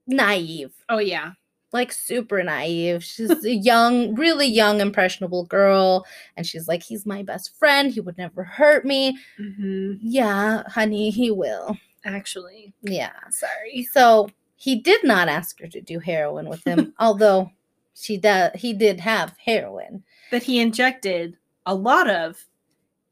naive, 0.08 0.72
Oh 0.90 0.98
yeah. 1.00 1.34
like 1.72 1.92
super 1.92 2.42
naive. 2.44 3.04
She's 3.04 3.44
a 3.46 3.54
young, 3.54 4.16
really 4.16 4.48
young, 4.48 4.82
impressionable 4.82 5.46
girl, 5.46 6.06
and 6.36 6.46
she's 6.48 6.68
like, 6.68 6.82
he's 6.84 7.06
my 7.06 7.22
best 7.24 7.56
friend. 7.58 7.92
He 7.92 8.00
would 8.00 8.18
never 8.18 8.44
hurt 8.44 8.86
me. 8.86 9.18
hmm 9.38 9.94
Yeah, 10.02 10.64
honey, 10.68 11.10
he 11.12 11.30
will. 11.32 11.78
Actually, 12.06 12.74
Yeah. 12.82 13.12
sorry. 13.30 13.84
So 13.92 14.30
he 14.56 14.76
did 14.80 15.04
not 15.04 15.28
ask 15.30 15.60
her 15.60 15.68
to 15.68 15.82
do 15.82 16.00
heroin 16.00 16.50
with 16.50 16.66
him, 16.66 16.94
although 17.00 17.52
she 17.96 18.18
does. 18.18 18.52
He 18.56 18.74
did 18.74 19.00
have 19.02 19.36
heroin. 19.44 20.04
That 20.32 20.44
he 20.44 20.60
injected 20.60 21.38
a 21.66 21.74
lot 21.76 22.10
of 22.10 22.46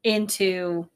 into 0.04 0.88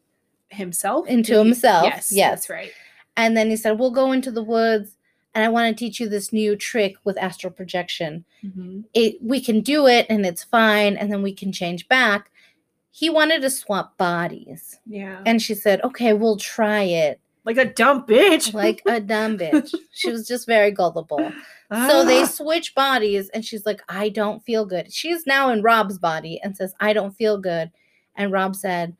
himself. 0.51 1.07
Into 1.09 1.37
himself, 1.39 1.85
Yes. 1.85 2.13
yes. 2.13 2.31
That's 2.31 2.51
right. 2.51 2.71
And 3.17 3.37
then 3.37 3.51
he 3.51 3.57
said, 3.57 3.79
We'll 3.79 3.91
go 3.91 4.13
into 4.13 4.31
the 4.31 4.43
woods 4.43 4.97
and 5.35 5.45
I 5.45 5.49
want 5.49 5.75
to 5.77 5.85
teach 5.85 5.99
you 5.99 6.09
this 6.09 6.33
new 6.33 6.57
trick 6.57 6.95
with 7.05 7.17
astral 7.19 7.53
projection. 7.53 8.25
Mhm. 8.45 8.85
It 8.95 9.17
we 9.23 9.41
can 9.41 9.61
do 9.61 9.87
it 9.87 10.07
and 10.11 10.25
it's 10.27 10.45
fine, 10.45 10.97
and 10.97 11.11
then 11.13 11.23
we 11.23 11.33
can 11.35 11.53
change 11.53 11.89
back. 11.89 12.31
He 12.91 13.09
wanted 13.09 13.41
to 13.43 13.51
swap 13.51 13.97
bodies. 13.97 14.79
Yeah. 14.87 15.23
And 15.25 15.41
she 15.41 15.55
said, 15.55 15.81
Okay, 15.83 16.13
we'll 16.13 16.37
try 16.37 16.83
it. 16.83 17.19
Like 17.45 17.57
a 17.59 17.65
dumb 17.65 18.07
bitch. 18.07 18.53
Like 18.55 18.83
a 18.87 19.01
dumb 19.01 19.37
bitch. 19.39 19.75
She 19.93 20.11
was 20.11 20.27
just 20.27 20.47
very 20.47 20.71
gullible. 20.71 21.33
So 21.71 22.05
they 22.05 22.23
Ah. 22.23 22.27
switch 22.27 22.75
bodies, 22.75 23.29
and 23.31 23.45
she's 23.45 23.65
like, 23.65 23.81
I 23.89 24.11
don't 24.11 24.45
feel 24.45 24.67
good. 24.67 24.93
She's 24.93 25.27
now 25.27 25.51
in 25.51 25.63
Rob's 25.63 25.99
body 25.99 26.39
and 26.43 26.57
says, 26.57 26.75
I 26.81 26.93
don't 26.93 27.17
feel 27.17 27.39
good. 27.39 27.71
And 28.15 28.31
Rob 28.33 28.55
said, 28.57 28.95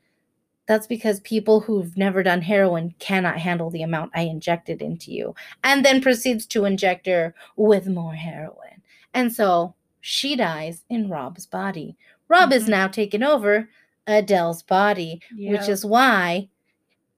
That's 0.65 0.87
because 0.87 1.19
people 1.19 1.59
who've 1.59 1.95
never 1.97 2.23
done 2.23 2.41
heroin 2.41 2.95
cannot 2.99 3.37
handle 3.37 3.69
the 3.69 3.83
amount 3.83 4.11
I 4.15 4.21
injected 4.21 4.81
into 4.81 5.11
you. 5.11 5.35
And 5.63 5.83
then 5.85 6.01
proceeds 6.01 6.45
to 6.47 6.63
inject 6.65 7.05
her 7.05 7.35
with 7.57 7.85
more 7.87 8.13
heroin. 8.13 8.81
And 9.13 9.31
so 9.33 9.75
she 9.99 10.35
dies 10.37 10.83
in 10.89 11.09
Rob's 11.09 11.45
body. 11.45 11.97
Rob 12.29 12.53
is 12.53 12.63
Mhm. 12.65 12.69
now 12.69 12.87
taken 12.87 13.23
over 13.23 13.69
Adele's 14.07 14.63
body, 14.63 15.19
which 15.37 15.67
is 15.67 15.85
why 15.85 16.47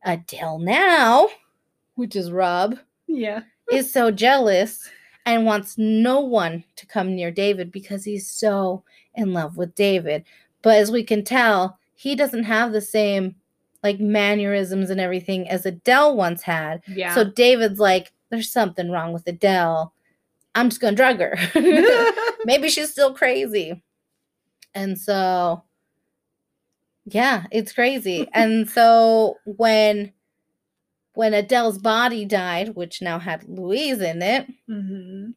Adele 0.05 0.59
now, 0.59 1.27
which 1.95 2.15
is 2.15 2.31
Rob, 2.31 2.77
yeah. 3.07 3.41
is 3.71 3.91
so 3.91 4.11
jealous 4.11 4.87
and 5.25 5.45
wants 5.45 5.77
no 5.77 6.19
one 6.19 6.63
to 6.75 6.85
come 6.85 7.15
near 7.15 7.31
David 7.31 7.71
because 7.71 8.05
he's 8.05 8.29
so 8.29 8.83
in 9.15 9.33
love 9.33 9.57
with 9.57 9.75
David. 9.75 10.23
But 10.61 10.77
as 10.77 10.91
we 10.91 11.03
can 11.03 11.23
tell, 11.23 11.79
he 11.95 12.15
doesn't 12.15 12.43
have 12.43 12.71
the 12.71 12.81
same 12.81 13.35
like 13.83 13.99
mannerisms 13.99 14.89
and 14.89 14.99
everything 14.99 15.47
as 15.49 15.65
Adele 15.65 16.15
once 16.15 16.41
had. 16.41 16.81
Yeah. 16.87 17.13
So 17.13 17.23
David's 17.23 17.79
like, 17.79 18.11
there's 18.29 18.51
something 18.51 18.89
wrong 18.89 19.13
with 19.13 19.27
Adele. 19.27 19.93
I'm 20.55 20.69
just 20.69 20.81
gonna 20.81 20.95
drug 20.95 21.19
her. 21.19 21.37
Maybe 22.45 22.69
she's 22.69 22.91
still 22.91 23.13
crazy. 23.13 23.83
And 24.73 24.97
so 24.99 25.63
yeah, 27.05 27.45
it's 27.51 27.73
crazy. 27.73 28.29
and 28.33 28.69
so 28.69 29.37
when 29.45 30.11
when 31.13 31.33
Adele's 31.33 31.77
body 31.77 32.25
died, 32.25 32.75
which 32.75 33.01
now 33.01 33.19
had 33.19 33.47
Louise 33.47 34.01
in 34.01 34.21
it, 34.21 34.47
hmm 34.67 35.31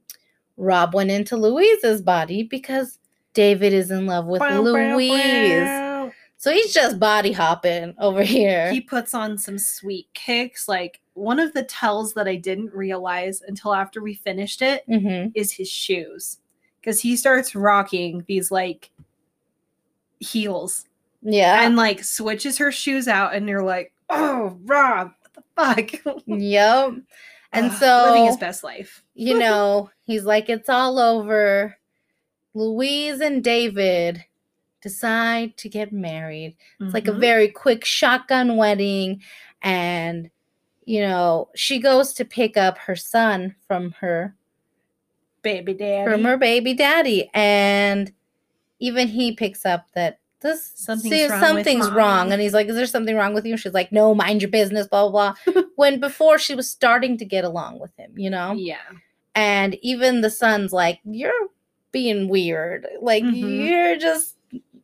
Rob 0.56 0.92
went 0.92 1.10
into 1.12 1.36
Louise's 1.36 2.02
body 2.02 2.42
because 2.42 2.98
David 3.32 3.72
is 3.72 3.92
in 3.92 4.06
love 4.06 4.26
with 4.26 4.42
Louise. 4.50 5.70
So 6.36 6.52
he's 6.52 6.74
just 6.74 6.98
body 6.98 7.30
hopping 7.30 7.94
over 7.98 8.22
here. 8.24 8.72
He 8.72 8.80
puts 8.80 9.14
on 9.14 9.38
some 9.38 9.58
sweet 9.58 10.08
kicks. 10.14 10.66
Like 10.66 11.00
one 11.14 11.38
of 11.38 11.52
the 11.52 11.62
tells 11.62 12.12
that 12.14 12.26
I 12.26 12.34
didn't 12.34 12.74
realize 12.74 13.42
until 13.42 13.72
after 13.72 14.02
we 14.02 14.14
finished 14.14 14.62
it 14.62 14.84
hmm 14.86 15.28
is 15.34 15.52
his 15.52 15.70
shoes. 15.70 16.38
Because 16.80 17.00
he 17.00 17.16
starts 17.16 17.54
rocking 17.54 18.24
these 18.26 18.50
like 18.50 18.90
heels 20.18 20.88
Yeah. 21.22 21.62
and 21.66 21.76
like 21.76 22.04
switches 22.04 22.58
her 22.58 22.70
shoes 22.72 23.08
out, 23.08 23.34
and 23.34 23.48
you're 23.48 23.62
like, 23.64 23.92
oh, 24.10 24.56
Rob, 24.64 25.12
what 25.54 25.84
the 25.84 25.92
fuck? 26.02 26.22
yep. 26.26 26.94
And 27.52 27.72
so 27.72 28.04
living 28.08 28.26
his 28.26 28.36
best 28.36 28.62
life. 28.62 29.02
you 29.14 29.38
know, 29.38 29.90
he's 30.04 30.24
like, 30.24 30.48
it's 30.48 30.68
all 30.68 30.98
over. 30.98 31.76
Louise 32.54 33.20
and 33.20 33.42
David 33.44 34.24
decide 34.80 35.56
to 35.58 35.68
get 35.68 35.92
married. 35.92 36.56
It's 36.80 36.94
like 36.94 37.08
a 37.08 37.12
Mhm. 37.12 37.20
very 37.20 37.48
quick 37.48 37.84
shotgun 37.84 38.56
wedding. 38.56 39.22
And, 39.62 40.30
you 40.84 41.00
know, 41.00 41.48
she 41.54 41.78
goes 41.80 42.12
to 42.14 42.24
pick 42.24 42.56
up 42.56 42.78
her 42.78 42.96
son 42.96 43.56
from 43.66 43.92
her 44.00 44.34
baby 45.42 45.74
daddy. 45.74 46.10
from 46.10 46.24
her 46.24 46.36
baby 46.36 46.74
daddy. 46.74 47.28
And 47.34 48.12
even 48.78 49.08
he 49.08 49.32
picks 49.32 49.64
up 49.66 49.86
that 49.94 50.18
this 50.41 50.72
Something's 50.74 51.12
see, 51.14 51.26
wrong 51.28 51.41
with 51.41 51.49
something's 51.49 51.91
wrong. 51.91 52.32
And 52.32 52.41
he's 52.41 52.55
like, 52.55 52.68
Is 52.68 52.76
there 52.76 52.86
something 52.86 53.16
wrong 53.16 53.34
with 53.34 53.45
you? 53.47 53.57
She's 53.57 53.74
like, 53.74 53.91
No, 53.93 54.14
mind 54.14 54.43
your 54.43 54.51
business, 54.51 54.86
blah 54.86 55.09
blah 55.09 55.34
blah. 55.45 55.62
when 55.76 56.01
before 56.01 56.39
she 56.39 56.55
was 56.55 56.68
starting 56.70 57.18
to 57.18 57.24
get 57.24 57.45
along 57.45 57.78
with 57.80 57.95
him, 57.97 58.12
you 58.16 58.30
know? 58.30 58.53
Yeah. 58.53 58.76
and 59.34 59.76
even 59.82 60.20
the 60.20 60.30
son's 60.30 60.72
like 60.72 61.01
you're 61.05 61.49
being 61.93 62.28
weird 62.28 62.86
like 63.01 63.22
Mhm. 63.24 63.66
you're 63.66 63.97
just 63.97 64.36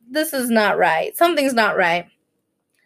this 0.09 0.33
is 0.33 0.49
not 0.49 0.77
right 0.77 1.15
something's 1.17 1.53
not 1.53 1.75
right 1.77 2.07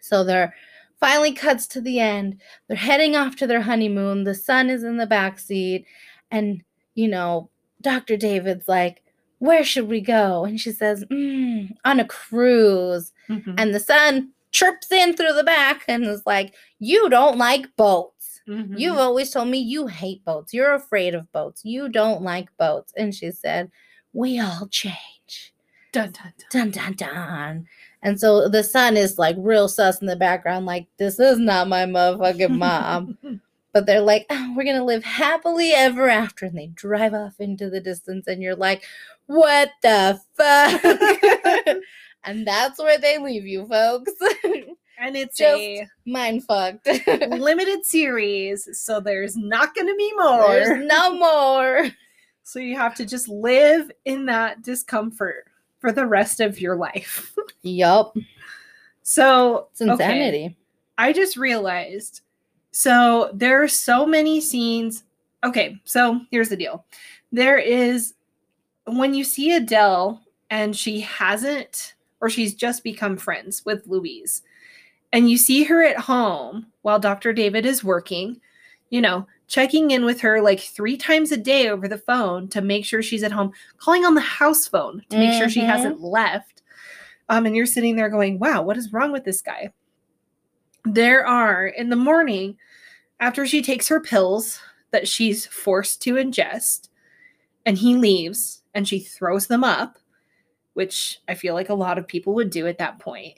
so 0.01 0.23
they're 0.23 0.55
finally 0.99 1.31
cuts 1.31 1.67
to 1.67 1.81
the 1.81 1.99
end 1.99 2.39
they're 2.67 2.77
heading 2.77 3.15
off 3.15 3.35
to 3.37 3.45
their 3.47 3.61
honeymoon 3.61 4.23
the 4.23 4.33
son 4.35 4.69
is 4.69 4.83
in 4.83 4.97
the 4.97 5.05
back 5.07 5.37
seat 5.39 5.85
and 6.31 6.61
you 6.95 7.07
know, 7.07 7.49
Dr. 7.81 8.17
David's 8.17 8.67
like, 8.67 9.01
where 9.39 9.63
should 9.63 9.87
we 9.87 10.01
go? 10.01 10.45
And 10.45 10.59
she 10.59 10.71
says, 10.71 11.03
mm, 11.05 11.69
on 11.85 11.99
a 11.99 12.05
cruise. 12.05 13.11
Mhm. 13.29 13.55
And 13.57 13.73
the 13.73 13.79
son 13.79 14.31
chirps 14.51 14.91
in 14.91 15.15
through 15.15 15.33
the 15.33 15.43
back 15.43 15.83
and 15.87 16.05
is 16.05 16.23
like, 16.25 16.53
you 16.79 17.09
don't 17.09 17.37
like 17.37 17.75
boats. 17.75 18.41
Mhm. 18.47 18.77
You've 18.79 18.97
always 18.97 19.31
told 19.31 19.47
me 19.47 19.59
you 19.59 19.87
hate 19.87 20.23
boats. 20.25 20.53
You're 20.53 20.73
afraid 20.73 21.13
of 21.15 21.31
boats. 21.31 21.63
You 21.63 21.89
don't 21.89 22.21
like 22.21 22.49
boats. 22.57 22.93
And 22.97 23.13
she 23.13 23.31
said, 23.31 23.71
we 24.13 24.39
all 24.39 24.67
change. 24.71 25.53
dun, 25.91 26.11
dun, 26.11 26.33
dun. 26.51 26.71
Dun 26.71 26.71
dun 26.71 26.93
dun. 26.93 27.67
And 28.03 28.19
so 28.19 28.47
the 28.47 28.63
son 28.63 28.95
is 28.95 29.17
like 29.17 29.35
real 29.39 29.67
sus 29.67 29.99
in 30.01 30.07
the 30.07 30.15
background, 30.15 30.65
like, 30.67 30.85
this 30.97 31.19
is 31.19 31.39
not 31.39 31.67
my 31.67 31.85
motherfucking 31.85 32.57
mom. 32.57 33.17
but 33.73 33.85
they're 33.85 34.01
like, 34.01 34.25
oh, 34.29 34.53
we're 34.55 34.63
gonna 34.63 34.83
live 34.85 35.03
happily 35.03 35.71
ever 35.71 36.07
after. 36.09 36.45
And 36.45 36.57
they 36.57 36.67
drive 36.67 37.13
off 37.13 37.39
into 37.39 37.69
the 37.69 37.79
distance, 37.79 38.27
and 38.27 38.41
you're 38.41 38.55
like, 38.55 38.83
what 39.29 39.71
the 39.83 40.19
fuck? 40.35 41.77
and 42.23 42.47
that's 42.47 42.79
where 42.79 42.97
they 42.97 43.19
leave 43.19 43.45
you, 43.45 43.67
folks. 43.67 44.11
and 44.99 45.15
it's 45.15 45.37
Just- 45.37 45.59
a 45.61 45.87
Mind 46.07 46.43
fucked. 46.45 46.87
limited 47.07 47.85
series, 47.85 48.67
so 48.73 48.99
there's 48.99 49.37
not 49.37 49.75
going 49.75 49.85
to 49.85 49.95
be 49.95 50.11
more. 50.17 50.47
There's 50.47 50.85
no 50.87 51.13
more. 51.13 51.89
So 52.41 52.57
you 52.57 52.75
have 52.75 52.95
to 52.95 53.05
just 53.05 53.27
live 53.29 53.91
in 54.05 54.25
that 54.25 54.63
discomfort 54.63 55.45
for 55.77 55.91
the 55.91 56.07
rest 56.07 56.39
of 56.39 56.59
your 56.59 56.75
life. 56.75 57.35
Yup. 57.61 58.17
So 59.03 59.67
It's 59.73 59.81
okay, 59.83 59.91
insanity. 59.91 60.57
I 60.97 61.13
just 61.13 61.37
realized. 61.37 62.21
So 62.71 63.29
there 63.35 63.61
are 63.61 63.67
so 63.67 64.07
many 64.07 64.41
scenes. 64.41 65.03
Okay, 65.43 65.79
so 65.83 66.21
here's 66.31 66.49
the 66.49 66.57
deal. 66.57 66.83
There 67.31 67.59
is 67.59 68.15
when 68.97 69.13
you 69.13 69.23
see 69.23 69.53
Adele 69.53 70.21
and 70.49 70.75
she 70.75 71.01
hasn't 71.01 71.95
or 72.21 72.29
she's 72.29 72.53
just 72.53 72.83
become 72.83 73.17
friends 73.17 73.63
with 73.65 73.87
Louise. 73.87 74.41
And 75.11 75.29
you 75.29 75.37
see 75.37 75.63
her 75.63 75.83
at 75.83 75.97
home 75.97 76.67
while 76.81 76.99
Dr. 76.99 77.33
David 77.33 77.65
is 77.65 77.83
working, 77.83 78.39
you 78.89 79.01
know, 79.01 79.25
checking 79.47 79.91
in 79.91 80.05
with 80.05 80.21
her 80.21 80.41
like 80.41 80.59
3 80.59 80.97
times 80.97 81.31
a 81.31 81.37
day 81.37 81.69
over 81.69 81.87
the 81.87 81.97
phone 81.97 82.47
to 82.49 82.61
make 82.61 82.85
sure 82.85 83.01
she's 83.01 83.23
at 83.23 83.31
home, 83.31 83.51
calling 83.77 84.05
on 84.05 84.13
the 84.13 84.21
house 84.21 84.67
phone 84.67 85.03
to 85.09 85.17
make 85.17 85.33
sure 85.33 85.49
she 85.49 85.61
hasn't 85.61 86.01
left. 86.01 86.61
Um 87.29 87.45
and 87.45 87.55
you're 87.55 87.65
sitting 87.65 87.95
there 87.95 88.09
going, 88.09 88.39
"Wow, 88.39 88.63
what 88.63 88.77
is 88.77 88.93
wrong 88.93 89.11
with 89.11 89.23
this 89.23 89.41
guy?" 89.41 89.71
there 90.85 91.25
are 91.25 91.67
in 91.67 91.89
the 91.89 91.95
morning 91.95 92.57
after 93.19 93.45
she 93.45 93.61
takes 93.61 93.87
her 93.87 93.99
pills 93.99 94.59
that 94.91 95.07
she's 95.07 95.45
forced 95.45 96.01
to 96.01 96.15
ingest 96.15 96.89
and 97.65 97.77
he 97.77 97.95
leaves 97.95 98.58
and 98.73 98.87
she 98.87 98.99
throws 98.99 99.47
them 99.47 99.63
up 99.63 99.97
which 100.73 101.19
i 101.27 101.33
feel 101.33 101.53
like 101.53 101.69
a 101.69 101.73
lot 101.73 101.97
of 101.97 102.07
people 102.07 102.33
would 102.33 102.49
do 102.49 102.67
at 102.67 102.77
that 102.77 102.99
point. 102.99 103.37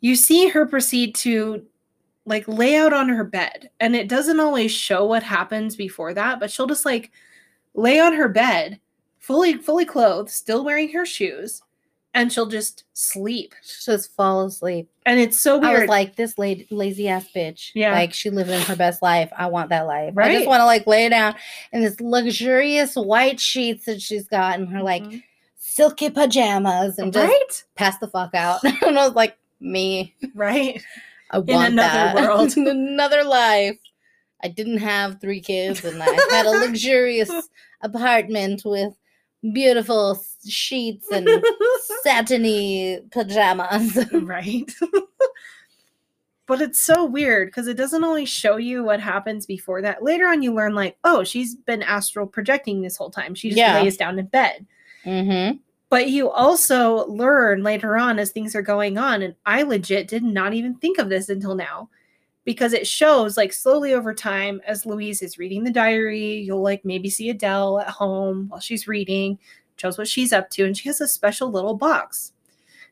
You 0.00 0.16
see 0.16 0.48
her 0.48 0.64
proceed 0.64 1.14
to 1.16 1.66
like 2.24 2.46
lay 2.46 2.76
out 2.76 2.92
on 2.92 3.08
her 3.08 3.24
bed 3.24 3.70
and 3.80 3.96
it 3.96 4.08
doesn't 4.08 4.40
always 4.40 4.70
show 4.70 5.04
what 5.04 5.22
happens 5.22 5.74
before 5.74 6.14
that 6.14 6.38
but 6.38 6.50
she'll 6.50 6.66
just 6.66 6.84
like 6.84 7.10
lay 7.74 7.98
on 7.98 8.12
her 8.12 8.28
bed 8.28 8.78
fully 9.18 9.54
fully 9.54 9.84
clothed 9.84 10.30
still 10.30 10.64
wearing 10.64 10.90
her 10.92 11.04
shoes 11.04 11.62
and 12.14 12.32
she'll 12.32 12.46
just 12.46 12.84
sleep 12.92 13.54
She 13.62 13.92
Just 13.92 14.14
fall 14.16 14.44
asleep. 14.44 14.88
and 15.06 15.20
it's 15.20 15.40
so 15.40 15.62
I 15.62 15.78
was 15.80 15.88
like, 15.88 16.16
this 16.16 16.36
la- 16.38 16.54
lazy 16.70 17.08
ass 17.08 17.26
bitch. 17.34 17.70
Yeah. 17.74 17.92
Like 17.92 18.12
she 18.14 18.30
living 18.30 18.60
her 18.62 18.76
best 18.76 19.00
life. 19.02 19.30
I 19.36 19.46
want 19.46 19.68
that 19.70 19.86
life. 19.86 20.14
I 20.18 20.32
just 20.32 20.46
want 20.48 20.60
to 20.60 20.64
like 20.66 20.86
lay 20.86 21.08
down 21.08 21.34
in 21.72 21.82
this 21.82 22.00
luxurious 22.00 22.94
white 22.94 23.38
sheets 23.40 23.86
that 23.86 24.00
she's 24.02 24.26
got 24.26 24.58
and 24.58 24.68
her 24.70 24.82
like 24.82 25.02
Mhm. 25.04 25.22
silky 25.56 26.10
pajamas 26.10 26.98
and 26.98 27.12
just 27.12 27.26
right 27.28 27.64
pass 27.76 27.96
the 27.98 28.08
fuck 28.08 28.34
out. 28.34 28.62
and 28.64 28.98
I 28.98 29.06
was 29.06 29.14
like, 29.14 29.36
me, 29.60 30.14
right 30.34 30.82
I 31.30 31.38
want 31.38 31.50
in 31.50 31.78
another 31.78 31.78
that. 31.98 32.14
world. 32.16 32.54
in 32.56 32.66
another 32.66 33.22
life. 33.24 33.78
I 34.42 34.48
didn't 34.48 34.78
have 34.78 35.20
three 35.20 35.40
kids 35.40 35.84
and 35.84 36.02
I 36.02 36.06
had 36.30 36.46
a 36.46 36.50
luxurious 36.66 37.30
apartment 37.82 38.62
with 38.64 38.94
beautiful 39.52 40.14
sheets 40.48 41.08
and 41.10 41.28
satiny 42.02 43.00
pajamas. 43.10 43.98
right 44.12 44.70
but 46.50 46.60
it's 46.60 46.80
so 46.80 47.04
weird 47.04 47.46
because 47.46 47.68
it 47.68 47.76
doesn't 47.76 48.02
always 48.02 48.28
show 48.28 48.56
you 48.56 48.82
what 48.82 48.98
happens 48.98 49.46
before 49.46 49.80
that 49.82 50.02
later 50.02 50.26
on 50.26 50.42
you 50.42 50.52
learn 50.52 50.74
like 50.74 50.96
oh 51.04 51.22
she's 51.22 51.54
been 51.54 51.82
astral 51.82 52.26
projecting 52.26 52.80
this 52.80 52.96
whole 52.96 53.08
time 53.10 53.36
she 53.36 53.50
just 53.50 53.58
Yeah. 53.58 53.80
lays 53.80 53.96
down 53.96 54.18
in 54.18 54.26
bed 54.26 54.66
mm-hmm. 55.04 55.58
but 55.90 56.08
you 56.10 56.28
also 56.28 57.06
learn 57.06 57.62
later 57.62 57.96
on 57.96 58.18
as 58.18 58.32
things 58.32 58.56
are 58.56 58.62
going 58.62 58.98
on 58.98 59.22
and 59.22 59.36
i 59.46 59.62
legit 59.62 60.08
did 60.08 60.24
not 60.24 60.52
even 60.52 60.74
think 60.74 60.98
of 60.98 61.08
this 61.08 61.28
until 61.28 61.54
now 61.54 61.88
because 62.44 62.72
it 62.72 62.84
shows 62.84 63.36
like 63.36 63.52
slowly 63.52 63.92
over 63.94 64.12
time 64.12 64.60
as 64.66 64.84
louise 64.84 65.22
is 65.22 65.38
reading 65.38 65.62
the 65.62 65.70
diary 65.70 66.38
you'll 66.38 66.62
like 66.62 66.84
maybe 66.84 67.08
see 67.08 67.30
adele 67.30 67.78
at 67.78 67.86
home 67.88 68.48
while 68.48 68.58
she's 68.60 68.88
reading 68.88 69.38
shows 69.80 69.98
what 69.98 70.06
she's 70.08 70.32
up 70.32 70.50
to 70.50 70.64
and 70.64 70.76
she 70.76 70.88
has 70.88 71.00
a 71.00 71.08
special 71.08 71.50
little 71.50 71.74
box 71.74 72.32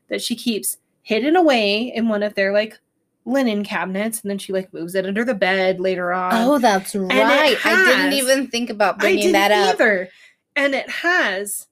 that 0.09 0.21
she 0.21 0.35
keeps 0.35 0.77
hidden 1.03 1.35
away 1.35 1.83
in 1.95 2.09
one 2.09 2.23
of 2.23 2.33
their 2.33 2.51
like 2.51 2.77
linen 3.25 3.63
cabinets 3.63 4.21
and 4.21 4.29
then 4.31 4.37
she 4.39 4.51
like 4.51 4.73
moves 4.73 4.95
it 4.95 5.05
under 5.05 5.23
the 5.23 5.35
bed 5.35 5.79
later 5.79 6.11
on 6.11 6.31
Oh, 6.33 6.57
that's 6.57 6.95
it 6.95 6.99
right. 6.99 7.57
I 7.65 7.85
didn't 7.85 8.13
even 8.13 8.47
think 8.47 8.69
about 8.69 8.97
bringing 8.99 9.31
that 9.33 9.51
up. 9.51 9.75
either. 9.75 10.09
And 10.55 10.73
it 10.73 10.89
has 10.89 11.67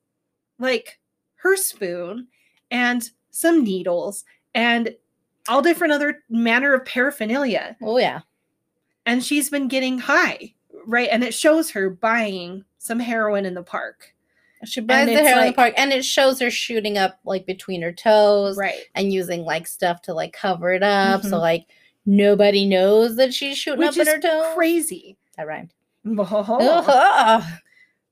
like 0.60 1.00
her 1.38 1.56
spoon 1.56 2.28
and 2.72 3.10
some 3.32 3.64
needles 3.64 4.24
and 4.54 4.96
all 5.48 5.62
different 5.62 5.94
other 5.94 6.24
manner 6.30 6.74
of 6.74 6.86
paraphernalia. 6.86 7.76
Oh 7.82 7.98
yeah. 7.98 8.22
And 9.06 9.24
she's 9.24 9.50
been 9.50 9.68
getting 9.68 9.98
high, 10.00 10.54
right? 10.86 11.08
And 11.12 11.24
it 11.24 11.34
shows 11.34 11.72
her 11.72 11.90
buying 11.90 12.66
some 12.78 13.00
heroin 13.00 13.46
in 13.46 13.54
the 13.54 13.64
park. 13.64 14.14
She 14.66 14.82
buys 14.82 15.08
the 15.08 15.14
heroin 15.22 15.48
the 15.48 15.54
park 15.54 15.74
and 15.78 15.94
it 15.94 16.04
shows 16.04 16.40
her 16.40 16.50
shooting 16.50 16.98
up 16.98 17.20
like 17.24 17.46
between 17.46 17.82
her 17.84 17.92
toes 17.94 18.58
Right. 18.58 18.82
and 18.96 19.14
using 19.14 19.44
like 19.44 19.68
stuff 19.68 20.02
to 20.04 20.14
like 20.14 20.34
cover 20.34 20.72
it 20.74 20.84
up. 20.84 21.22
So 21.24 21.38
Mhm. 21.38 21.42
like 21.42 21.66
nobody 22.06 22.66
knows 22.66 23.16
that 23.18 23.34
she's 23.34 23.58
shooting 23.58 23.80
Which 23.80 23.98
up 24.00 24.08
in 24.08 24.08
her 24.08 24.20
toes. 24.20 24.54
crazy. 24.56 25.18
That 25.38 25.48
rhymed. 25.48 25.74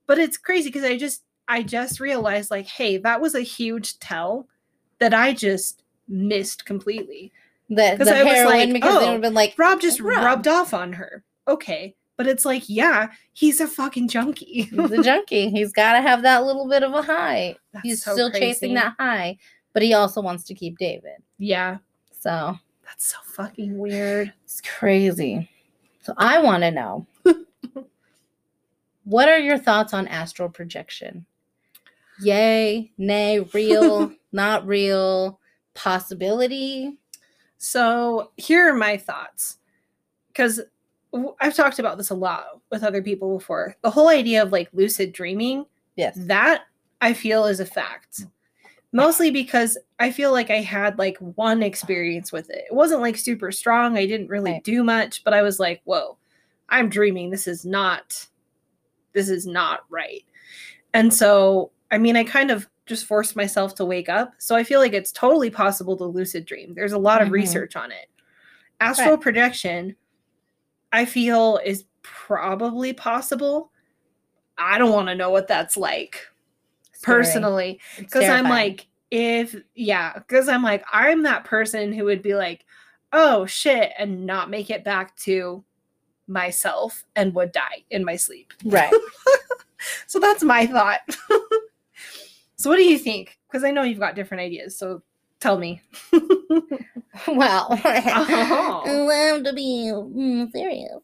but 0.06 0.18
it's 0.18 0.36
crazy 0.36 0.68
because 0.68 0.84
I 0.84 0.96
just 0.96 1.22
I 1.48 1.62
just 1.62 2.00
realized 2.00 2.50
like, 2.50 2.66
hey, 2.66 2.98
that 2.98 3.20
was 3.20 3.34
a 3.34 3.40
huge 3.40 3.98
tell 3.98 4.46
that 4.98 5.14
I 5.14 5.32
just 5.32 5.82
missed 6.08 6.64
completely. 6.66 7.32
That 7.70 7.98
the 7.98 8.16
I 8.16 8.22
was 8.22 8.44
like, 8.44 8.72
because 8.72 8.92
they 8.92 8.98
oh, 8.98 9.06
would 9.06 9.12
have 9.14 9.20
been 9.22 9.34
like, 9.34 9.54
Rob 9.58 9.80
just 9.80 9.98
Rob. 10.00 10.24
rubbed 10.24 10.46
off 10.46 10.72
on 10.72 10.92
her. 10.92 11.24
Okay. 11.48 11.95
But 12.16 12.26
it's 12.26 12.44
like, 12.44 12.64
yeah, 12.68 13.08
he's 13.32 13.60
a 13.60 13.66
fucking 13.66 14.08
junkie. 14.08 14.62
he's 14.62 14.90
a 14.90 15.02
junkie. 15.02 15.50
He's 15.50 15.72
got 15.72 15.94
to 15.94 16.00
have 16.00 16.22
that 16.22 16.44
little 16.44 16.68
bit 16.68 16.82
of 16.82 16.94
a 16.94 17.02
high. 17.02 17.56
That's 17.72 17.82
He's 17.82 18.04
so 18.04 18.12
still 18.14 18.30
chasing 18.30 18.74
that 18.74 18.94
high, 18.98 19.36
but 19.74 19.82
he 19.82 19.92
also 19.92 20.22
wants 20.22 20.44
to 20.44 20.54
keep 20.54 20.78
David. 20.78 21.22
Yeah. 21.38 21.78
So 22.18 22.58
That's 22.84 23.06
so 23.06 23.18
fucking 23.24 23.76
weird. 23.76 24.32
it's 24.44 24.62
crazy. 24.62 25.50
So 26.00 26.14
I 26.16 26.38
want 26.38 26.62
to 26.62 26.70
know 26.70 27.06
what 29.04 29.28
are 29.28 29.38
your 29.38 29.58
thoughts 29.58 29.92
on 29.92 30.08
astral 30.08 30.48
projection? 30.48 31.26
Yay, 32.20 32.92
nay, 32.96 33.40
real, 33.52 34.10
not 34.32 34.66
real, 34.66 35.38
possibility? 35.74 36.96
So 37.58 38.30
here 38.36 38.70
are 38.70 38.74
my 38.74 38.96
thoughts. 38.96 39.58
Because 40.28 40.60
I've 41.40 41.54
talked 41.54 41.78
about 41.78 41.98
this 41.98 42.10
a 42.10 42.14
lot 42.14 42.60
with 42.70 42.82
other 42.82 43.02
people 43.02 43.36
before. 43.38 43.76
The 43.82 43.90
whole 43.90 44.08
idea 44.08 44.42
of 44.42 44.52
like 44.52 44.68
lucid 44.72 45.12
dreaming, 45.12 45.66
Yes. 45.96 46.14
that 46.18 46.62
I 47.00 47.12
feel 47.12 47.46
is 47.46 47.60
a 47.60 47.66
fact. 47.66 48.24
Mostly 48.92 49.30
because 49.30 49.76
I 49.98 50.10
feel 50.10 50.32
like 50.32 50.50
I 50.50 50.60
had 50.60 50.98
like 50.98 51.18
one 51.18 51.62
experience 51.62 52.32
with 52.32 52.48
it. 52.50 52.64
It 52.70 52.74
wasn't 52.74 53.02
like 53.02 53.16
super 53.16 53.52
strong. 53.52 53.98
I 53.98 54.06
didn't 54.06 54.28
really 54.28 54.52
Right. 54.52 54.64
do 54.64 54.82
much, 54.84 55.22
but 55.24 55.34
I 55.34 55.42
was 55.42 55.58
like, 55.60 55.82
whoa, 55.84 56.16
I'm 56.68 56.88
dreaming. 56.88 57.30
This 57.30 57.46
is 57.46 57.64
not, 57.66 58.26
this 59.12 59.28
is 59.28 59.46
not 59.46 59.84
right. 59.90 60.24
And 60.94 61.12
so, 61.12 61.70
I 61.90 61.98
mean, 61.98 62.16
I 62.16 62.24
kind 62.24 62.50
of 62.50 62.68
just 62.86 63.04
forced 63.04 63.36
myself 63.36 63.74
to 63.74 63.84
wake 63.84 64.08
up. 64.08 64.32
So 64.38 64.54
I 64.56 64.62
feel 64.64 64.80
like 64.80 64.92
it's 64.92 65.12
totally 65.12 65.50
possible 65.50 65.96
to 65.96 66.04
lucid 66.04 66.46
dream. 66.46 66.72
There's 66.74 66.92
a 66.92 66.98
lot 66.98 67.20
of 67.20 67.28
Mhm. 67.28 67.32
research 67.32 67.76
on 67.76 67.90
it. 67.90 68.08
Astral 68.80 69.10
Right. 69.16 69.20
projection, 69.20 69.96
I 70.92 71.04
feel, 71.04 71.60
is 71.64 71.84
probably 72.02 72.92
possible. 72.92 73.70
I 74.58 74.78
don't 74.78 74.92
want 74.92 75.08
to 75.08 75.14
know 75.14 75.30
what 75.30 75.48
that's 75.48 75.76
like 75.76 76.26
Scary. 76.92 77.22
personally 77.22 77.80
because 77.98 78.26
i'm 78.26 78.44
like 78.44 78.86
if 79.10 79.54
yeah 79.74 80.14
because 80.14 80.48
i'm 80.48 80.62
like 80.62 80.82
i'm 80.90 81.24
that 81.24 81.44
person 81.44 81.92
who 81.92 82.04
would 82.04 82.22
be 82.22 82.34
like 82.34 82.64
oh 83.12 83.44
shit 83.44 83.92
and 83.98 84.24
not 84.24 84.48
make 84.48 84.70
it 84.70 84.82
back 84.82 85.14
to 85.16 85.62
myself 86.26 87.04
and 87.16 87.34
would 87.34 87.52
die 87.52 87.84
in 87.90 88.02
my 88.02 88.16
sleep 88.16 88.54
right. 88.64 88.90
so 90.06 90.18
that's 90.18 90.42
my 90.42 90.66
thought. 90.66 91.00
so 92.56 92.70
what 92.70 92.76
do 92.76 92.84
you 92.84 92.98
think? 92.98 93.38
Because 93.48 93.64
I 93.64 93.70
know 93.70 93.82
you've 93.82 93.98
got 93.98 94.14
different 94.14 94.42
ideas. 94.42 94.76
So 94.76 95.02
tell 95.40 95.58
me. 95.58 95.80
well, 97.28 97.66
Oh. 97.84 98.82
I 98.86 98.90
love 99.32 99.44
to 99.44 99.52
be 99.52 99.90
mm, 99.92 100.50
serious. 100.52 100.98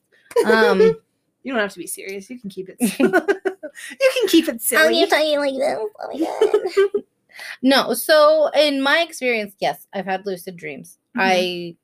Um, 0.47 0.81
You 1.45 1.53
don't 1.53 1.61
have 1.61 1.73
to 1.73 1.79
be 1.81 1.89
serious. 1.89 2.31
You 2.31 2.39
can 2.39 2.51
keep 2.51 2.69
it. 2.69 2.77
you 3.01 3.09
can 3.09 4.29
keep 4.29 4.49
it 4.49 4.61
silly. 4.63 5.01
you're 5.01 5.09
talking 5.09 5.39
like 5.41 5.55
this? 5.55 5.79
Oh 6.01 6.09
my 6.13 6.21
god. 6.95 7.03
no, 7.63 7.95
so 7.95 8.49
in 8.55 8.81
my 8.81 9.01
experience, 9.01 9.55
yes, 9.59 9.89
I've 9.93 10.05
had 10.05 10.25
lucid 10.25 10.57
dreams. 10.57 10.99
I 11.17 11.75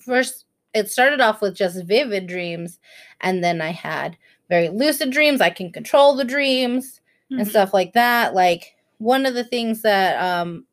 first 0.00 0.46
it 0.74 0.90
started 0.90 1.20
off 1.20 1.40
with 1.40 1.54
just 1.54 1.84
vivid 1.84 2.26
dreams, 2.26 2.80
and 3.20 3.42
then 3.42 3.60
I 3.62 3.70
had 3.70 4.16
very 4.48 4.68
lucid 4.68 5.10
dreams. 5.10 5.40
I 5.40 5.50
can 5.50 5.70
control 5.72 6.16
the 6.16 6.24
dreams. 6.24 7.00
and 7.30 7.40
Mhm. 7.40 7.50
stuff 7.50 7.74
like 7.74 7.92
that. 7.94 8.34
Like 8.34 8.76
one 8.98 9.26
of 9.26 9.34
the 9.34 9.42
things 9.44 9.82
that 9.82 10.20
um 10.22 10.64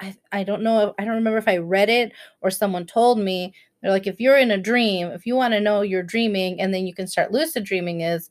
I, 0.00 0.16
I 0.32 0.44
don't 0.44 0.62
know 0.62 0.88
if, 0.88 0.94
I 0.98 1.04
don't 1.04 1.14
remember 1.16 1.38
if 1.38 1.48
I 1.48 1.56
read 1.58 1.88
it 1.88 2.12
or 2.40 2.50
someone 2.50 2.86
told 2.86 3.18
me 3.18 3.52
they're 3.82 3.90
like 3.90 4.06
if 4.06 4.20
you're 4.20 4.38
in 4.38 4.50
a 4.52 4.58
dream 4.58 5.08
if 5.08 5.26
you 5.26 5.34
want 5.36 5.54
to 5.54 5.60
know 5.60 5.82
you're 5.82 6.02
dreaming 6.02 6.60
and 6.60 6.72
then 6.72 6.86
you 6.86 6.94
can 6.94 7.06
start 7.06 7.32
lucid 7.32 7.64
dreaming 7.64 8.00
is 8.02 8.30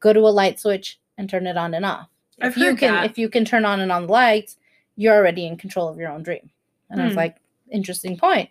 go 0.00 0.12
to 0.12 0.20
a 0.20 0.28
light 0.40 0.58
switch 0.60 0.98
and 1.18 1.28
turn 1.28 1.46
it 1.46 1.56
on 1.56 1.74
and 1.74 1.84
off 1.84 2.08
I've 2.40 2.52
if 2.52 2.56
you 2.56 2.74
can 2.76 2.94
that. 2.94 3.04
if 3.10 3.18
you 3.18 3.28
can 3.28 3.44
turn 3.44 3.64
on 3.64 3.80
and 3.80 3.92
on 3.92 4.06
the 4.06 4.12
lights 4.12 4.56
you're 4.96 5.14
already 5.14 5.46
in 5.46 5.56
control 5.56 5.88
of 5.88 5.98
your 5.98 6.10
own 6.10 6.22
dream 6.22 6.48
and 6.90 7.00
I 7.00 7.04
was 7.04 7.14
Hmm. 7.14 7.18
like 7.18 7.36
interesting 7.70 8.16
point. 8.16 8.48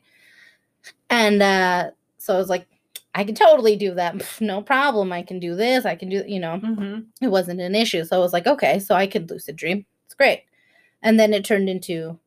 and 1.09 1.41
uh 1.41 1.91
so 2.17 2.35
I 2.35 2.37
was 2.37 2.49
like 2.49 2.67
I 3.13 3.23
can 3.23 3.35
totally 3.35 3.75
do 3.75 3.93
that 3.95 4.23
no 4.41 4.61
problem 4.61 5.11
I 5.11 5.21
can 5.23 5.39
do 5.39 5.55
this 5.55 5.85
I 5.85 5.95
can 5.95 6.09
do 6.09 6.23
you 6.27 6.39
know 6.39 6.59
Mhm. 6.63 7.05
it 7.21 7.27
wasn't 7.27 7.61
an 7.61 7.75
issue. 7.75 8.03
So 8.03 8.15
I 8.15 8.19
was 8.19 8.33
like, 8.33 8.47
okay, 8.47 8.79
so 8.79 8.95
I 8.95 9.05
could 9.05 9.29
lucid 9.29 9.55
dream. 9.55 9.85
It's 10.05 10.15
great. 10.15 10.43
And 11.03 11.19
then 11.19 11.33
it 11.35 11.45
turned 11.45 11.69
into 11.69 12.17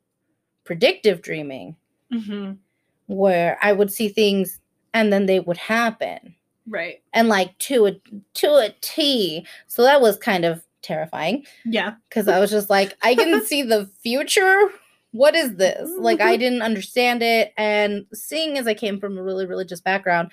predictive 0.65 1.23
dreaming 1.23 1.77
Mhm. 2.13 2.59
where 3.07 3.59
I 3.63 3.73
would 3.73 3.93
see 3.93 4.09
things 4.09 4.61
and 4.93 5.13
then 5.13 5.27
they 5.27 5.41
would 5.41 5.57
happen. 5.57 6.35
Right. 6.67 7.03
And 7.13 7.29
like 7.29 7.57
to 7.59 7.87
a 7.87 8.01
to 8.35 8.55
a 8.57 8.75
T. 8.81 9.47
So 9.67 9.83
that 9.83 10.01
was 10.01 10.17
kind 10.17 10.45
of 10.45 10.65
terrifying 10.83 11.45
Yeah. 11.65 11.95
because 12.09 12.29
I 12.29 12.39
was 12.41 12.51
just 12.51 12.71
like, 12.71 12.97
I 13.03 13.15
can 13.15 13.43
see 13.47 13.63
the 13.63 13.91
future. 14.03 14.71
What 15.13 15.35
is 15.35 15.57
this? 15.57 15.89
Like 15.99 16.21
I 16.21 16.37
didn't 16.37 16.63
understand 16.63 17.23
it. 17.23 17.53
And 17.57 18.07
seeing 18.13 18.57
as 18.59 18.67
I 18.67 18.75
came 18.75 18.99
from 18.99 19.17
a 19.19 19.23
really 19.23 19.47
religious 19.47 19.81
background, 19.81 20.31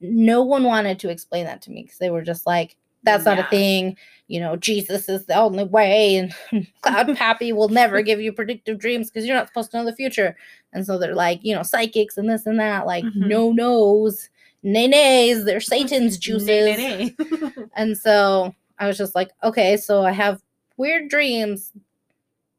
no 0.00 0.42
one 0.42 0.64
wanted 0.64 0.98
to 1.00 1.08
explain 1.10 1.44
that 1.46 1.62
to 1.62 1.70
me 1.70 1.82
because 1.82 1.98
they 1.98 2.10
were 2.10 2.22
just 2.22 2.46
like, 2.46 2.76
that's 3.02 3.24
not 3.24 3.38
Yeah. 3.38 3.46
a 3.46 3.50
thing. 3.50 3.96
You 4.28 4.40
know, 4.40 4.56
Jesus 4.56 5.08
is 5.08 5.26
the 5.26 5.34
only 5.36 5.64
way, 5.64 6.16
and 6.16 6.66
Cloud 6.82 7.16
Pappy 7.16 7.52
will 7.52 7.68
never 7.68 8.00
give 8.02 8.20
you 8.20 8.32
predictive 8.32 8.78
dreams 8.78 9.10
because 9.10 9.26
you're 9.26 9.36
not 9.36 9.48
supposed 9.48 9.70
to 9.72 9.76
know 9.78 9.84
the 9.84 9.94
future. 9.94 10.36
And 10.72 10.86
so 10.86 10.98
they're 10.98 11.14
like, 11.14 11.40
you 11.42 11.54
know, 11.54 11.62
psychics 11.62 12.16
and 12.16 12.30
this 12.30 12.46
and 12.46 12.58
that, 12.60 12.86
like 12.86 13.04
Mhm. 13.04 13.26
no 13.28 13.52
nos, 13.52 14.30
nay 14.62 14.86
nays, 14.88 15.44
they're 15.44 15.60
Satan's 15.60 16.16
juices. 16.26 16.48
Nay, 16.48 16.76
nay. 16.76 17.16
And 17.76 17.96
so 17.98 18.54
I 18.78 18.86
was 18.86 18.96
just 18.96 19.14
like, 19.14 19.30
okay, 19.44 19.76
so 19.76 20.02
I 20.02 20.12
have 20.12 20.40
weird 20.78 21.08
dreams 21.08 21.72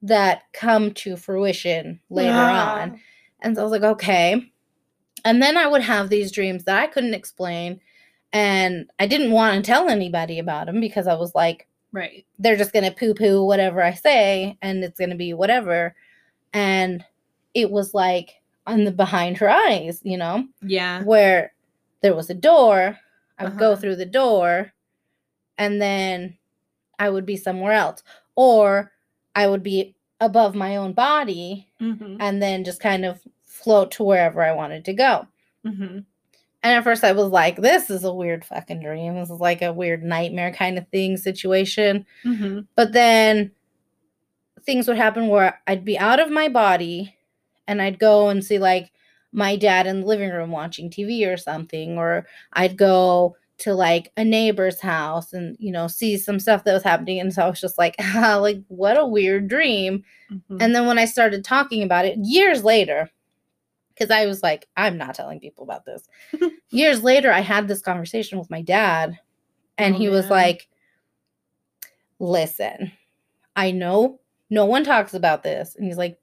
that 0.02 0.44
come 0.54 0.92
to 0.94 1.16
fruition 1.16 2.00
later 2.10 2.34
on. 2.38 3.00
And 3.40 3.56
so 3.56 3.62
I 3.62 3.64
was 3.64 3.72
like, 3.72 3.84
okay. 3.84 4.52
And 5.26 5.42
then 5.42 5.58
I 5.58 5.66
would 5.68 5.82
have 5.82 6.10
these 6.10 6.32
dreams 6.32 6.66
that 6.66 6.78
I 6.78 6.88
couldn't 6.88 7.14
explain. 7.14 7.80
And 8.34 8.90
I 9.00 9.06
didn't 9.08 9.32
want 9.32 9.56
to 9.64 9.72
tell 9.72 9.88
anybody 9.90 10.40
about 10.40 10.66
them 10.66 10.80
because 10.82 11.08
I 11.08 11.14
was 11.14 11.34
like, 11.36 11.68
Right. 11.92 12.26
they're 12.40 12.58
just 12.58 12.74
going 12.74 12.86
to 12.86 12.92
poo 12.92 13.14
poo 13.14 13.46
whatever 13.46 13.82
I 13.84 13.94
say 13.94 14.58
and 14.62 14.84
it's 14.84 14.98
going 14.98 15.12
to 15.12 15.16
be 15.16 15.34
whatever. 15.34 15.96
And 16.52 17.06
it 17.54 17.70
was 17.70 17.94
like 17.94 18.42
on 18.66 18.84
the 18.86 18.92
behind 18.92 19.38
her 19.38 19.50
eyes, 19.50 20.02
you 20.04 20.18
know? 20.18 20.48
Yeah. 20.62 21.04
where 21.04 21.54
there 22.02 22.16
was 22.16 22.30
a 22.32 22.34
door. 22.34 22.98
I 23.38 23.44
would 23.46 23.58
go 23.58 23.74
Uh-huh. 23.74 23.82
through 23.82 23.96
the 23.98 24.06
door 24.06 24.74
and 25.58 25.80
then 25.82 26.38
I 27.00 27.10
would 27.10 27.26
be 27.26 27.38
somewhere 27.38 27.74
else. 27.74 28.02
Or 28.36 28.92
I 29.36 29.48
would 29.48 29.62
be 29.64 29.96
above 30.20 30.56
my 30.56 30.76
own 30.78 30.94
body 30.94 31.68
Mhm. 31.80 32.18
and 32.20 32.42
then 32.42 32.64
just 32.64 32.80
kind 32.80 33.06
of 33.06 33.22
float 33.46 33.92
to 33.92 34.04
wherever 34.04 34.42
I 34.42 34.54
wanted 34.54 34.86
to 34.86 34.94
go. 34.94 35.28
Mhm. 35.66 36.06
And 36.64 36.74
at 36.74 36.84
first 36.84 37.04
I 37.04 37.12
was 37.12 37.28
like, 37.30 37.58
this 37.58 37.90
is 37.90 38.04
a 38.06 38.14
weird 38.14 38.46
fucking 38.46 38.82
dream. 38.82 39.16
This 39.16 39.30
is 39.30 39.40
like 39.40 39.62
a 39.62 39.74
weird 39.74 40.04
nightmare 40.04 40.54
kind 40.54 40.78
of 40.78 40.88
thing 40.90 41.18
situation. 41.18 42.06
Mhm. 42.26 42.68
But 42.76 42.94
then 42.94 43.52
things 44.66 44.88
would 44.88 44.98
happen 44.98 45.28
where 45.28 45.60
I'd 45.68 45.86
be 45.86 45.98
out 45.98 46.20
of 46.20 46.32
my 46.32 46.48
body 46.48 47.16
and 47.68 47.82
I'd 47.82 48.00
go 48.00 48.30
and 48.30 48.44
see 48.44 48.60
like 48.60 48.92
my 49.32 49.56
dad 49.56 49.88
in 49.88 50.02
the 50.02 50.06
living 50.08 50.30
room 50.30 50.52
watching 50.52 50.90
TV 50.90 51.26
or 51.32 51.38
something, 51.38 51.98
or 51.98 52.26
I'd 52.54 52.78
go 52.78 53.36
to 53.60 53.74
like 53.74 54.12
a 54.18 54.24
neighbor's 54.24 54.80
house 54.82 55.32
and 55.34 55.56
you 55.60 55.72
know 55.72 55.88
see 55.88 56.18
some 56.18 56.40
stuff 56.40 56.64
that 56.64 56.74
was 56.74 56.84
happening 56.84 57.20
and 57.20 57.32
so 57.34 57.44
I 57.44 57.50
was 57.50 57.62
just 57.62 57.78
like 57.78 57.96
ah, 58.02 58.38
like 58.42 58.62
what 58.68 58.98
a 58.98 59.06
weird 59.06 59.48
dream 59.48 60.04
Mhm. 60.32 60.58
and 60.60 60.76
then 60.76 60.88
when 60.88 60.98
I 60.98 61.06
started 61.06 61.44
talking 61.46 61.84
about 61.84 62.06
it 62.06 62.18
years 62.20 62.64
later 62.64 63.10
because 63.94 64.12
I 64.12 64.26
was 64.26 64.44
like 64.44 64.68
I'm 64.78 64.98
not 64.98 65.16
telling 65.16 65.40
people 65.40 65.64
about 65.64 65.86
this 65.86 66.08
years 66.70 67.04
later 67.04 67.32
I 67.32 67.42
had 67.42 67.68
this 67.68 67.82
conversation 67.82 68.40
with 68.40 68.50
my 68.50 68.62
dad 68.62 69.20
and 69.78 69.96
Oh, 69.96 69.98
he 69.98 70.10
was 70.10 70.30
like 70.30 70.68
listen 72.20 72.92
I 73.56 73.72
know 73.72 74.20
no 74.54 74.66
one 74.66 74.84
talks 74.84 75.14
about 75.14 75.44
this. 75.44 75.76
And 75.76 75.86
he's 75.86 75.98
like, 75.98 76.20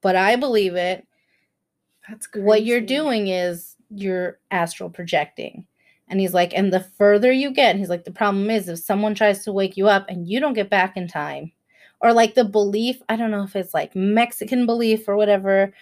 but 0.00 0.16
I 0.16 0.36
believe 0.36 0.74
it. 0.74 1.06
That's 2.08 2.26
crazy. 2.26 2.44
What 2.44 2.64
you're 2.64 2.80
doing 2.80 3.28
is 3.28 3.76
you're 3.88 4.38
astral 4.50 4.90
projecting. 4.90 5.64
And 6.08 6.20
he's 6.20 6.34
like, 6.34 6.52
and 6.52 6.72
the 6.72 6.80
further 6.80 7.30
you 7.32 7.52
get, 7.52 7.76
he's 7.76 7.88
like, 7.88 8.04
the 8.04 8.10
problem 8.10 8.50
is 8.50 8.68
if 8.68 8.80
someone 8.80 9.14
tries 9.14 9.44
to 9.44 9.52
wake 9.52 9.76
you 9.76 9.88
up 9.88 10.06
and 10.08 10.28
you 10.28 10.40
don't 10.40 10.52
get 10.52 10.68
back 10.68 10.96
in 10.96 11.08
time, 11.08 11.52
or 12.00 12.12
like 12.12 12.34
the 12.34 12.44
belief, 12.44 13.00
I 13.08 13.14
don't 13.14 13.30
know 13.30 13.44
if 13.44 13.54
it's 13.54 13.72
like 13.72 13.94
Mexican 13.94 14.66
belief 14.66 15.08
or 15.08 15.16
whatever. 15.16 15.72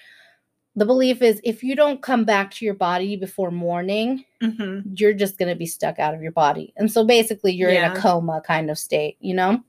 The 0.77 0.87
belief 0.87 1.21
is 1.21 1.41
if 1.43 1.63
you 1.63 1.75
don't 1.75 2.01
come 2.01 2.25
back 2.25 2.53
to 2.53 2.65
your 2.65 2.75
body 2.75 3.17
before 3.17 3.51
morning, 3.51 4.25
Mhm. 4.41 4.99
you're 4.99 5.13
just 5.13 5.37
going 5.37 5.49
to 5.49 5.57
be 5.57 5.67
stuck 5.67 5.99
out 5.99 6.15
of 6.15 6.23
your 6.23 6.33
body. 6.33 6.73
And 6.77 6.91
so 6.91 7.05
basically, 7.05 7.53
you're 7.53 7.71
in 7.71 7.91
a 7.91 8.01
coma 8.01 8.41
kind 8.47 8.71
of 8.71 8.79
state, 8.79 9.17
you 9.21 9.35
know? 9.35 9.63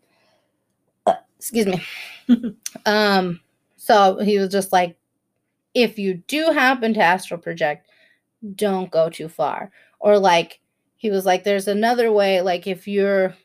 Uh, 1.05 1.15
excuse 1.37 1.65
me. 1.65 1.81
um, 2.85 3.41
so 3.77 4.19
he 4.19 4.37
was 4.37 4.49
just 4.49 4.71
like, 4.71 4.95
if 5.73 5.97
you 5.97 6.15
do 6.27 6.51
happen 6.51 6.93
to 6.93 7.01
astral 7.01 7.39
project, 7.39 7.87
don't 8.55 8.91
go 8.91 9.09
too 9.09 9.27
far. 9.29 9.71
Or 9.99 10.19
like, 10.19 10.59
he 10.97 11.09
was 11.09 11.25
like, 11.25 11.43
there's 11.43 11.67
another 11.67 12.11
way, 12.11 12.41
like 12.41 12.67
if 12.67 12.87
you're 12.87 13.35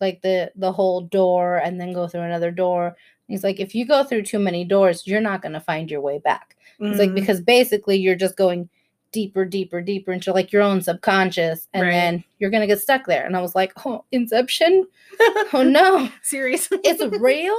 like 0.00 0.22
the 0.22 0.50
the 0.56 0.72
whole 0.72 1.00
door 1.02 1.56
and 1.58 1.80
then 1.80 1.92
go 1.92 2.08
through 2.08 2.22
another 2.22 2.50
door. 2.50 2.96
He's 3.26 3.44
like, 3.44 3.60
if 3.60 3.74
you 3.74 3.86
go 3.86 4.04
through 4.04 4.22
too 4.22 4.38
many 4.38 4.64
doors, 4.64 5.06
you're 5.06 5.20
not 5.20 5.42
going 5.42 5.52
to 5.52 5.60
find 5.60 5.90
your 5.90 6.00
way 6.00 6.18
back. 6.18 6.56
It's 6.80 6.98
like 6.98 7.10
Mm. 7.10 7.14
because 7.16 7.40
basically 7.40 7.96
you're 7.96 8.14
just 8.16 8.36
going 8.36 8.68
deeper, 9.10 9.44
deeper, 9.46 9.80
deeper 9.80 10.12
into 10.12 10.32
like 10.32 10.52
your 10.52 10.62
own 10.62 10.80
subconscious, 10.82 11.66
and 11.72 11.82
Right. 11.84 11.90
then 11.92 12.24
you're 12.38 12.50
gonna 12.50 12.66
get 12.66 12.80
stuck 12.80 13.06
there. 13.06 13.24
And 13.26 13.36
I 13.36 13.40
was 13.40 13.54
like, 13.54 13.72
oh, 13.86 14.04
Inception? 14.12 14.86
Oh 15.54 15.62
no, 15.64 16.08
seriously, 16.22 16.78
it's 16.84 17.02
real. 17.18 17.56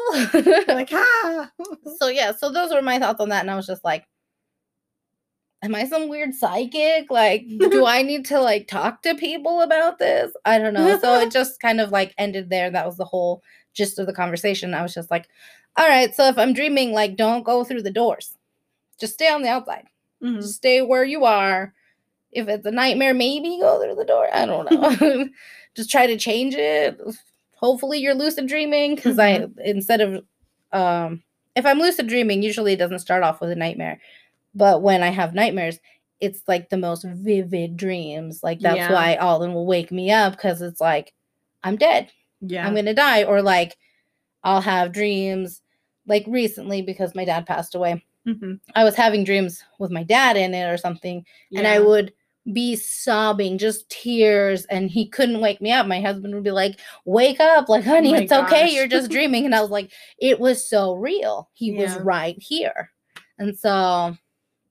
like 0.76 0.90
ah. 0.94 1.52
so 1.98 2.08
yeah, 2.08 2.32
so 2.34 2.52
those 2.52 2.72
were 2.72 2.82
my 2.84 3.00
thoughts 3.00 3.20
on 3.20 3.30
that, 3.30 3.42
and 3.42 3.52
I 3.52 3.56
was 3.56 3.66
just 3.68 3.84
like, 3.84 4.06
am 5.64 5.76
I 5.76 5.86
some 5.86 6.08
weird 6.08 6.34
psychic? 6.34 7.10
Like, 7.12 7.46
do 7.60 7.86
I 7.86 8.02
need 8.02 8.26
to 8.28 8.40
like 8.40 8.68
talk 8.68 9.02
to 9.02 9.16
people 9.16 9.62
about 9.62 10.00
this? 10.00 10.32
I 10.46 10.58
don't 10.58 10.74
know. 10.74 10.98
So 11.00 11.20
it 11.20 11.32
just 11.32 11.60
kind 11.60 11.82
of 11.82 11.92
like 11.92 12.14
ended 12.18 12.50
there. 12.50 12.70
That 12.72 12.86
was 12.86 12.96
the 12.98 13.06
whole 13.06 13.42
gist 13.74 14.00
of 14.00 14.06
the 14.06 14.14
conversation. 14.14 14.74
I 14.74 14.82
was 14.84 14.94
just 14.94 15.12
like, 15.12 15.28
all 15.78 15.88
right, 15.88 16.14
so 16.16 16.28
if 16.28 16.38
I'm 16.38 16.54
dreaming, 16.54 16.94
like, 16.94 17.16
don't 17.18 17.44
go 17.44 17.64
through 17.64 17.82
the 17.84 17.92
doors. 17.92 18.36
Just 19.00 19.14
stay 19.14 19.30
on 19.30 19.41
the 19.41 19.50
outside. 19.50 19.86
Mhm. 20.24 20.41
Just 20.41 20.56
stay 20.56 20.82
where 20.82 21.04
you 21.04 21.26
are. 21.26 21.74
If 22.32 22.47
it's 22.47 22.66
a 22.66 22.72
nightmare, 22.72 23.14
maybe 23.14 23.58
go 23.60 23.82
through 23.82 23.95
the 23.95 24.06
door. 24.06 24.28
I 24.34 24.45
don't 24.45 24.70
know. 24.72 25.28
Just 25.76 25.89
try 25.89 26.08
to 26.08 26.18
change 26.18 26.56
it. 26.56 27.00
Hopefully 27.56 28.00
you're 28.00 28.14
lucid 28.16 28.47
dreaming 28.47 28.95
because 28.95 29.18
I 29.20 29.47
instead 29.64 30.02
of 30.02 30.24
um 30.72 31.24
if 31.56 31.66
I'm 31.66 31.80
lucid 31.80 32.08
dreaming, 32.08 32.43
usually 32.43 32.74
it 32.74 32.78
doesn't 32.80 33.00
start 33.00 33.24
off 33.24 33.41
with 33.41 33.50
a 33.52 33.56
nightmare. 33.56 34.00
But 34.54 34.82
when 34.82 35.02
I 35.04 35.10
have 35.10 35.34
nightmares, 35.34 35.80
it's 36.20 36.41
like 36.47 36.70
the 36.70 36.78
most 36.78 37.04
vivid 37.04 37.78
dreams. 37.78 38.41
Like 38.43 38.60
that's 38.60 38.78
Yeah. 38.78 38.91
why 38.93 39.16
Alden 39.16 39.54
will 39.54 39.66
wake 39.66 39.91
me 39.91 40.12
up 40.12 40.34
because 40.34 40.62
it's 40.62 40.82
like 40.82 41.14
I'm 41.64 41.76
dead. 41.78 42.12
Yeah. 42.41 42.66
I'm 42.68 42.76
gonna 42.76 42.93
die. 42.93 43.24
Or 43.24 43.41
like 43.41 43.78
I'll 44.43 44.62
have 44.62 44.91
dreams 44.91 45.62
like 46.08 46.26
recently 46.28 46.82
because 46.82 47.16
my 47.16 47.26
dad 47.26 47.45
passed 47.45 47.74
away. 47.76 48.04
Mhm. 48.28 48.60
I 48.76 48.84
was 48.84 48.96
having 48.96 49.24
dreams 49.24 49.64
with 49.80 49.92
my 49.92 50.04
dad 50.04 50.38
in 50.38 50.54
it 50.54 50.66
or 50.70 50.78
something, 50.78 51.26
and 51.56 51.68
I 51.68 51.80
would 51.80 52.14
be 52.54 52.76
sobbing, 52.76 53.58
just 53.58 53.90
tears, 53.90 54.66
and 54.66 54.90
he 54.90 55.08
couldn't 55.08 55.42
wake 55.42 55.62
me 55.62 55.72
up. 55.72 55.88
My 55.88 56.02
husband 56.02 56.34
would 56.34 56.44
be 56.44 56.52
like, 56.52 56.80
Wake 57.06 57.40
up, 57.40 57.70
like, 57.70 57.84
honey, 57.84 58.12
my 58.12 58.18
it's 58.20 58.32
okay. 58.32 58.70
You're 58.74 58.88
just 58.88 59.12
dreaming. 59.12 59.46
And 59.46 59.56
I 59.56 59.62
was 59.62 59.70
like, 59.72 59.92
It 60.20 60.40
was 60.40 60.68
so 60.68 60.94
real. 60.96 61.50
He 61.54 61.72
was 61.72 61.98
right 61.98 62.36
here. 62.40 62.92
And 63.38 63.58
so 63.58 64.16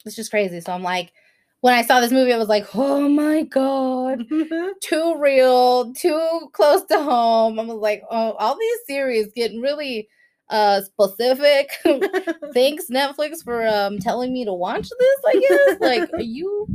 it's 0.07 0.17
just 0.17 0.31
crazy. 0.31 0.61
So 0.61 0.73
I'm 0.73 0.83
like, 0.83 1.13
when 1.61 1.75
I 1.75 1.83
saw 1.83 2.01
this 2.01 2.13
movie, 2.13 2.33
I 2.33 2.39
was 2.39 2.49
like, 2.49 2.67
Oh 2.75 3.09
my 3.09 3.43
God 3.43 4.25
too 4.83 5.17
real, 5.19 5.93
too 5.95 6.51
close 6.53 6.85
to 6.87 7.03
home. 7.03 7.59
I 7.59 7.65
was 7.65 7.79
like, 7.79 8.03
oh, 8.11 8.33
all 8.33 8.57
these 8.59 8.79
series 8.87 9.33
getting 9.35 9.61
really 9.61 10.09
uh 10.51 10.83
specific. 10.83 11.71
Thanks 12.55 12.87
Netflix 12.91 13.43
for 13.45 13.67
um 13.67 13.99
telling 13.99 14.33
me 14.33 14.45
to 14.45 14.53
watch 14.53 14.89
this. 14.89 15.21
I 15.27 15.47
guess. 15.49 15.81
Like, 15.81 16.13
are 16.15 16.23
you 16.23 16.69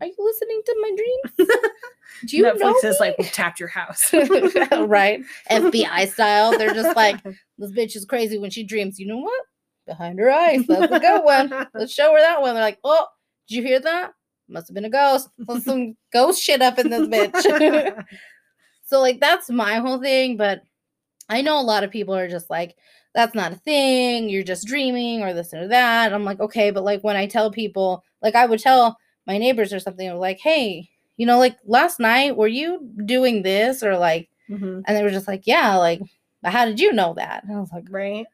are 0.00 0.06
you 0.06 0.14
listening 0.18 0.60
to 0.66 0.76
my 0.82 0.96
dreams? 0.96 1.50
Do 2.26 2.36
you 2.36 2.42
know 2.42 2.54
Netflix 2.54 2.84
is 2.84 3.00
me? 3.00 3.06
like, 3.06 3.18
we 3.18 3.24
tapped 3.24 3.58
your 3.58 3.68
house. 3.68 4.12
right? 4.72 5.20
FBI 5.50 6.12
style. 6.12 6.56
They're 6.56 6.74
just 6.74 6.96
like, 6.96 7.22
this 7.22 7.72
bitch 7.72 7.96
is 7.96 8.04
crazy 8.04 8.38
when 8.38 8.50
she 8.50 8.64
dreams. 8.64 8.98
You 8.98 9.06
know 9.06 9.18
what? 9.18 9.42
Behind 9.86 10.18
her 10.18 10.30
eyes. 10.30 10.66
That's 10.66 10.92
a 10.92 11.00
good 11.00 11.24
one. 11.24 11.68
Let's 11.74 11.92
show 11.92 12.12
her 12.12 12.20
that 12.20 12.40
one. 12.40 12.54
They're 12.54 12.62
like, 12.62 12.80
oh, 12.84 13.06
did 13.48 13.56
you 13.56 13.62
hear 13.62 13.80
that? 13.80 14.12
Must 14.48 14.68
have 14.68 14.74
been 14.74 14.84
a 14.84 14.90
ghost. 14.90 15.28
There's 15.38 15.64
some 15.64 15.96
ghost 16.12 16.42
shit 16.42 16.60
up 16.60 16.78
in 16.78 16.90
this 16.90 17.08
bitch. 17.08 18.04
so 18.84 19.00
like 19.00 19.20
that's 19.20 19.48
my 19.48 19.76
whole 19.76 20.00
thing, 20.00 20.36
but 20.36 20.62
I 21.28 21.40
know 21.40 21.58
a 21.58 21.62
lot 21.62 21.84
of 21.84 21.90
people 21.90 22.14
are 22.14 22.28
just 22.28 22.50
like, 22.50 22.76
that's 23.14 23.34
not 23.34 23.52
a 23.52 23.56
thing. 23.56 24.28
You're 24.28 24.42
just 24.42 24.66
dreaming 24.66 25.22
or 25.22 25.32
this 25.32 25.54
or 25.54 25.68
that. 25.68 26.12
I'm 26.12 26.24
like, 26.24 26.40
okay, 26.40 26.70
but 26.70 26.84
like 26.84 27.02
when 27.04 27.16
I 27.16 27.26
tell 27.26 27.50
people, 27.50 28.02
like 28.22 28.34
I 28.34 28.46
would 28.46 28.60
tell 28.60 28.98
my 29.26 29.38
neighbors 29.38 29.72
or 29.72 29.80
something, 29.80 30.08
I'm 30.08 30.16
like, 30.18 30.38
hey, 30.40 30.88
you 31.16 31.26
know, 31.26 31.38
like 31.38 31.56
last 31.64 32.00
night, 32.00 32.36
were 32.36 32.48
you 32.48 32.90
doing 33.06 33.42
this 33.42 33.82
or 33.82 33.96
like, 33.96 34.28
Mhm. 34.50 34.82
and 34.86 34.96
they 34.96 35.02
were 35.02 35.10
just 35.10 35.28
like, 35.28 35.46
yeah, 35.46 35.76
like, 35.76 36.00
how 36.44 36.64
did 36.66 36.78
you 36.80 36.92
know 36.92 37.14
that? 37.14 37.44
And 37.44 37.56
I 37.56 37.60
was 37.60 37.70
like, 37.72 37.86
Right. 37.90 38.26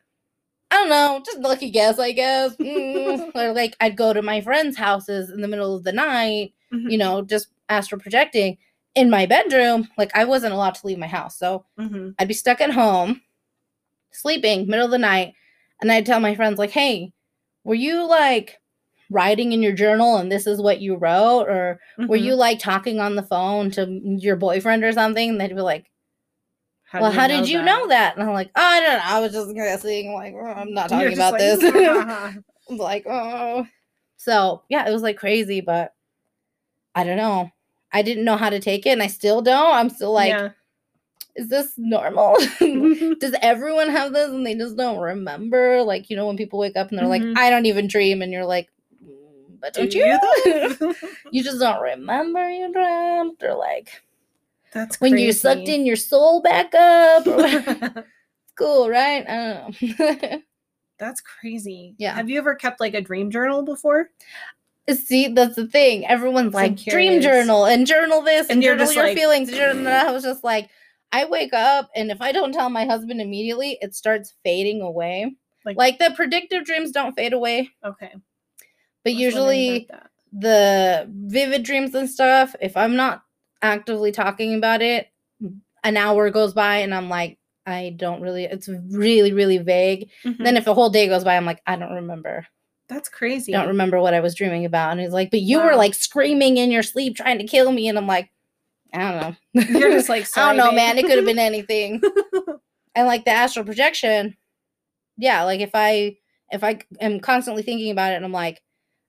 I 0.73 0.77
don't 0.77 0.89
know, 0.89 1.23
just 1.27 1.39
lucky 1.41 1.71
guess, 1.71 1.99
I 1.99 2.13
guess. 2.13 2.57
Mm. 2.57 3.31
or 3.35 3.53
like 3.53 3.77
I'd 3.81 3.97
go 3.97 4.13
to 4.13 4.23
my 4.23 4.41
friends' 4.41 4.77
houses 4.77 5.31
in 5.31 5.41
the 5.41 5.49
middle 5.49 5.75
of 5.77 5.85
the 5.85 5.93
night, 5.93 6.55
Mhm. 6.73 6.91
you 6.91 6.99
know, 6.99 7.23
just 7.23 7.49
astral 7.69 8.01
projecting 8.01 8.57
in 8.95 9.11
my 9.11 9.27
bedroom. 9.27 9.89
Like 9.99 10.13
I 10.17 10.25
wasn't 10.25 10.55
allowed 10.55 10.75
to 10.77 10.87
leave 10.87 10.99
my 10.99 11.07
house. 11.09 11.37
So 11.39 11.65
Mhm. 11.79 12.15
I'd 12.19 12.29
be 12.29 12.35
stuck 12.35 12.61
at 12.61 12.71
home, 12.73 13.21
sleeping, 14.13 14.67
middle 14.67 14.85
of 14.87 14.91
the 14.91 14.99
night, 14.99 15.35
and 15.81 15.91
I'd 15.91 16.07
tell 16.07 16.21
my 16.21 16.35
friends, 16.35 16.59
like, 16.59 16.71
hey, 16.71 17.13
were 17.65 17.75
you 17.75 18.07
like 18.09 18.57
writing 19.11 19.53
in 19.53 19.63
your 19.63 19.73
journal 19.73 20.17
and 20.19 20.31
this 20.31 20.47
is 20.47 20.61
what 20.61 20.81
you 20.81 20.97
wrote? 20.97 21.47
Or 21.49 21.81
were 21.99 22.17
Mhm. 22.17 22.23
you 22.23 22.35
like 22.35 22.59
talking 22.59 23.01
on 23.01 23.17
the 23.17 23.23
phone 23.23 23.71
to 23.73 23.87
your 24.03 24.37
boyfriend 24.37 24.85
or 24.85 24.93
something? 24.93 25.31
And 25.31 25.41
they'd 25.41 25.49
be 25.55 25.61
like, 25.63 25.91
How 26.85 27.03
well, 27.03 27.13
how 27.13 27.27
did 27.29 27.49
you 27.49 27.63
know 27.63 27.87
that? 27.89 28.17
And 28.17 28.23
I'm 28.29 28.35
like, 28.35 28.51
oh, 28.57 28.61
I 28.63 28.81
don't 28.81 28.95
know. 28.95 29.01
I 29.05 29.21
was 29.21 29.33
just 29.33 29.55
guessing. 29.55 30.13
Like, 30.13 30.35
oh, 30.37 30.45
I'm 30.45 30.73
not 30.75 30.89
talking 30.89 31.13
about 31.15 31.33
like, 31.33 31.41
this. 31.41 31.63
I'm 32.71 32.77
like, 32.77 33.07
oh. 33.07 33.67
So 34.17 34.63
yeah, 34.69 34.89
it 34.89 34.93
was 34.93 35.03
like 35.03 35.17
crazy, 35.17 35.61
but 35.61 35.93
I 36.95 37.05
don't 37.05 37.17
know. 37.17 37.51
I 37.93 38.03
didn't 38.03 38.25
know 38.25 38.37
how 38.37 38.51
to 38.51 38.61
take 38.61 38.87
it, 38.87 38.91
and 38.91 39.03
I 39.03 39.07
still 39.09 39.43
don't. 39.43 39.75
I'm 39.75 39.89
still 39.91 40.13
like, 40.13 40.31
yeah. 40.31 40.51
Is 41.37 41.49
this 41.49 41.73
normal? 41.77 42.37
Does 43.21 43.35
everyone 43.43 43.89
have 43.89 44.13
this 44.13 44.31
and 44.31 44.45
they 44.47 44.55
just 44.55 44.77
don't 44.77 44.99
remember? 44.99 45.83
Like, 45.83 46.11
you 46.11 46.17
know, 46.17 46.27
when 46.27 46.37
people 46.37 46.59
wake 46.59 46.77
up 46.77 46.91
and 46.91 46.99
they're 46.99 47.07
Mhm. 47.07 47.35
like, 47.35 47.39
I 47.39 47.51
don't 47.51 47.67
even 47.67 47.87
dream, 47.87 48.21
and 48.23 48.33
you're 48.33 48.45
like, 48.45 48.69
"Mm, 49.05 49.61
but 49.61 49.73
Do 49.75 49.83
don't 49.83 49.95
you 49.95 50.19
you? 50.81 50.95
you 51.31 51.43
just 51.45 51.61
don't 51.61 51.81
remember 51.83 52.51
you 52.51 52.73
dreamt, 52.73 53.43
or 53.43 53.55
like 53.55 54.03
That's 54.73 55.01
when 55.01 55.19
you 55.19 55.33
sucked 55.33 55.69
in 55.69 55.87
your 55.87 55.97
soul 55.97 56.41
back 56.43 56.75
up. 56.75 57.27
Cool, 58.57 58.91
right? 58.91 59.25
I 59.27 59.37
don't 59.81 59.99
know. 59.99 60.39
That's 60.99 61.23
crazy. 61.23 61.95
Yeah. 61.97 62.15
Have 62.15 62.29
you 62.29 62.37
ever 62.37 62.55
kept 62.55 62.79
like 62.79 62.93
a 62.93 63.01
dream 63.01 63.31
journal 63.31 63.63
before? 63.63 64.11
See, 64.91 65.29
that's 65.29 65.57
the 65.57 65.67
thing. 65.67 66.07
Everyone's 66.07 66.49
I'm 66.55 66.63
like, 66.63 66.77
dream 66.77 67.23
journal 67.23 67.65
and 67.65 67.87
journal 67.87 68.21
this 68.21 68.49
and, 68.49 68.57
And 68.57 68.63
you're 68.63 68.75
journal 68.75 68.85
just 68.87 68.97
your 68.97 69.05
like- 69.07 69.17
feelings. 69.17 69.49
And 69.49 69.57
journal. 69.57 69.87
I 69.87 70.11
was 70.13 70.23
just 70.25 70.45
like, 70.45 70.69
I 71.13 71.25
wake 71.25 71.53
up 71.53 71.91
and 71.97 72.11
if 72.11 72.21
I 72.21 72.33
don't 72.33 72.53
tell 72.53 72.71
my 72.71 72.85
husband 72.85 73.21
immediately, 73.21 73.79
it 73.81 73.95
starts 73.95 74.35
fading 74.45 74.81
away. 74.83 75.35
Like- 75.65 75.77
Like, 75.77 75.99
the 75.99 76.13
predictive 76.17 76.65
dreams 76.65 76.91
don't 76.93 77.15
fade 77.15 77.33
away, 77.33 77.69
Okay. 77.85 78.13
but 79.05 79.11
I 79.11 79.15
was 79.15 79.15
wondering 79.15 79.19
usually 79.19 79.89
the 80.33 81.07
vivid 81.11 81.65
dreams 81.65 81.95
and 81.95 82.09
stuff, 82.09 82.55
if 82.61 82.77
I'm 82.77 82.97
not 82.97 83.23
actively 83.63 84.13
talking 84.13 84.55
about 84.55 84.81
it, 84.83 85.09
an 85.85 85.97
hour 85.97 86.31
goes 86.31 86.55
by 86.55 86.77
and 86.79 86.95
I'm 86.95 87.09
like, 87.09 87.39
I 87.67 87.95
don't 87.97 88.21
really, 88.23 88.45
it's 88.45 88.69
really, 88.69 89.33
really 89.33 89.59
vague. 89.59 90.11
Mhm. 90.25 90.39
Then 90.45 90.57
if 90.57 90.67
a 90.67 90.75
whole 90.75 90.89
day 90.91 91.09
goes 91.09 91.25
by, 91.25 91.37
I'm 91.37 91.45
like, 91.47 91.61
I 91.67 91.77
don't 91.77 91.93
remember. 91.93 92.47
That's 92.89 93.09
crazy. 93.09 93.55
I 93.55 93.59
don't 93.59 93.69
remember 93.69 94.01
what 94.01 94.15
I 94.15 94.21
was 94.21 94.35
dreaming 94.35 94.65
about. 94.65 94.93
And 94.93 95.01
he's 95.01 95.13
like, 95.13 95.31
but 95.31 95.41
you 95.43 95.61
were 95.63 95.77
like 95.77 95.95
screaming 95.95 96.57
in 96.57 96.71
your 96.71 96.83
sleep 96.83 97.17
trying 97.17 97.39
to 97.39 97.47
kill 97.47 97.71
me. 97.71 97.89
And 97.89 97.97
I'm 97.99 98.07
like, 98.07 98.31
I 98.93 98.99
don't 99.13 99.37
know. 99.55 99.63
You're 99.79 99.91
just 99.91 100.09
like, 100.09 100.27
I 100.37 100.49
don't 100.49 100.57
know, 100.57 100.73
man. 100.73 100.99
It 100.99 101.07
could 101.07 101.17
have 101.17 101.27
been 101.27 101.39
anything. 101.39 102.01
and 102.95 103.07
like 103.07 103.25
the 103.25 103.31
astral 103.31 103.65
projection, 103.65 104.37
yeah, 105.17 105.43
like 105.45 105.61
if 105.61 105.71
I 105.75 106.17
if 106.53 106.65
I 106.65 106.81
am 107.01 107.21
constantly 107.21 107.63
thinking 107.63 107.91
about 107.91 108.13
it 108.13 108.17
and 108.17 108.25
I'm 108.25 108.33
like, 108.33 108.63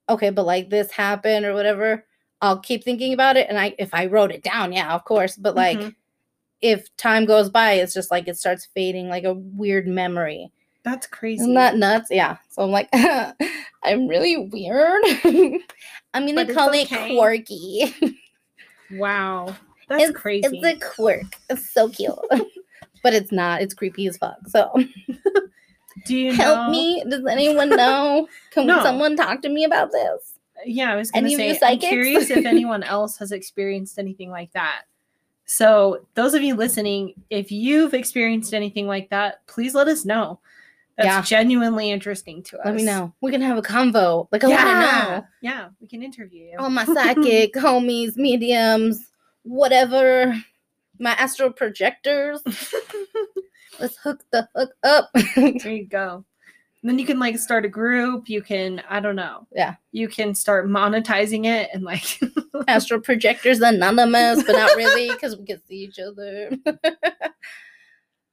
okay, 0.09 0.29
but 0.29 0.45
like 0.45 0.69
this 0.69 0.91
happened 0.91 1.45
or 1.45 1.53
whatever, 1.53 2.05
I'll 2.41 2.59
keep 2.59 2.83
thinking 2.83 3.13
about 3.13 3.37
it. 3.37 3.47
And 3.49 3.57
I 3.59 3.73
if 3.79 3.93
I 3.93 4.05
wrote 4.07 4.31
it 4.31 4.43
down, 4.43 4.73
yeah, 4.73 4.93
of 4.93 5.05
course. 5.05 5.35
But 5.35 5.55
like 5.55 5.79
Mhm. 5.79 5.95
if 6.61 6.95
time 6.97 7.25
goes 7.25 7.49
by, 7.49 7.73
it's 7.73 7.93
just 7.93 8.11
like 8.11 8.27
it 8.27 8.37
starts 8.37 8.67
fading 8.75 9.09
like 9.09 9.23
a 9.23 9.33
weird 9.33 9.87
memory. 9.87 10.51
That's 10.83 11.05
crazy. 11.07 11.41
Isn't 11.43 11.53
that 11.55 11.77
nuts? 11.77 12.09
Yeah. 12.11 12.37
So 12.49 12.63
I'm 12.63 12.71
like, 12.71 12.89
I'm 13.83 14.07
really 14.07 14.37
weird. 14.37 15.03
I'm 16.13 16.25
gonna 16.27 16.45
But 16.45 16.53
call 16.53 16.69
okay. 16.69 16.81
it 16.81 17.15
quirky. 17.17 17.93
wow. 18.91 19.55
That's 19.91 20.09
it's, 20.09 20.17
crazy. 20.19 20.59
It's 20.61 20.65
a 20.83 20.93
quirk. 20.95 21.37
It's 21.49 21.69
so 21.69 21.89
cute. 21.89 22.13
but 23.03 23.13
it's 23.13 23.31
not. 23.31 23.61
It's 23.61 23.73
creepy 23.73 24.07
as 24.07 24.17
fuck. 24.17 24.37
So 24.47 24.71
Do 26.05 26.15
you 26.15 26.33
help 26.35 26.67
know- 26.67 26.71
me. 26.71 27.03
Does 27.09 27.25
anyone 27.25 27.69
know? 27.69 28.27
Can 28.51 28.67
No. 28.67 28.81
someone 28.81 29.15
talk 29.15 29.41
to 29.43 29.49
me 29.49 29.63
about 29.63 29.91
this? 29.91 30.33
Yeah, 30.65 30.93
I 30.93 30.95
was 30.95 31.09
to 31.11 31.17
Any 31.17 31.35
say, 31.35 31.57
I'm 31.63 31.79
curious 31.79 32.29
if 32.29 32.45
anyone 32.45 32.83
else 32.83 33.17
has 33.17 33.31
experienced 33.31 33.97
anything 33.97 34.29
like 34.29 34.51
that. 34.53 34.83
So, 35.45 36.05
those 36.13 36.33
of 36.35 36.43
you 36.43 36.55
listening, 36.55 37.15
if 37.31 37.51
you've 37.51 37.93
experienced 37.95 38.53
anything 38.53 38.87
like 38.87 39.09
that, 39.09 39.45
please 39.47 39.73
let 39.73 39.87
us 39.87 40.05
know. 40.05 40.39
That's 40.97 41.07
Yeah. 41.07 41.21
genuinely 41.23 41.89
interesting 41.89 42.43
to 42.43 42.59
us. 42.59 42.65
Let 42.65 42.75
me 42.75 42.83
know. 42.83 43.11
We 43.21 43.31
can 43.31 43.41
have 43.41 43.57
a 43.57 43.61
convo. 43.63 44.27
Like 44.31 44.43
I 44.43 44.49
Yeah. 44.49 44.65
want 44.65 44.89
to 45.07 45.11
know. 45.21 45.25
Yeah, 45.41 45.69
we 45.81 45.87
can 45.87 46.03
interview 46.03 46.45
you. 46.51 46.57
All 46.59 46.69
my 46.69 46.85
psychic 46.85 47.53
homies, 47.55 48.15
mediums, 48.15 49.10
whatever. 49.43 50.35
My 50.99 51.11
astral 51.11 51.51
projectors. 51.51 52.41
Let's 53.79 53.97
hook 53.97 54.23
the 54.31 54.47
hook 54.55 54.71
up. 54.83 55.09
there 55.35 55.71
you 55.71 55.87
go. 55.87 56.23
And 56.81 56.89
then 56.89 56.99
you 56.99 57.05
can 57.05 57.19
like 57.19 57.37
start 57.37 57.65
a 57.65 57.69
group. 57.69 58.29
You 58.29 58.41
can, 58.41 58.81
I 58.89 58.99
don't 58.99 59.15
know. 59.15 59.47
Yeah. 59.51 59.75
You 59.91 60.07
can 60.07 60.35
start 60.35 60.67
monetizing 60.67 61.45
it 61.45 61.69
and 61.73 61.83
like, 61.83 62.19
astral 62.67 63.01
projectors 63.01 63.59
anonymous, 63.61 64.43
but 64.43 64.53
not 64.53 64.75
really 64.75 65.09
because 65.11 65.37
we 65.37 65.45
can 65.45 65.61
see 65.65 65.77
each 65.77 65.99
other. 65.99 66.51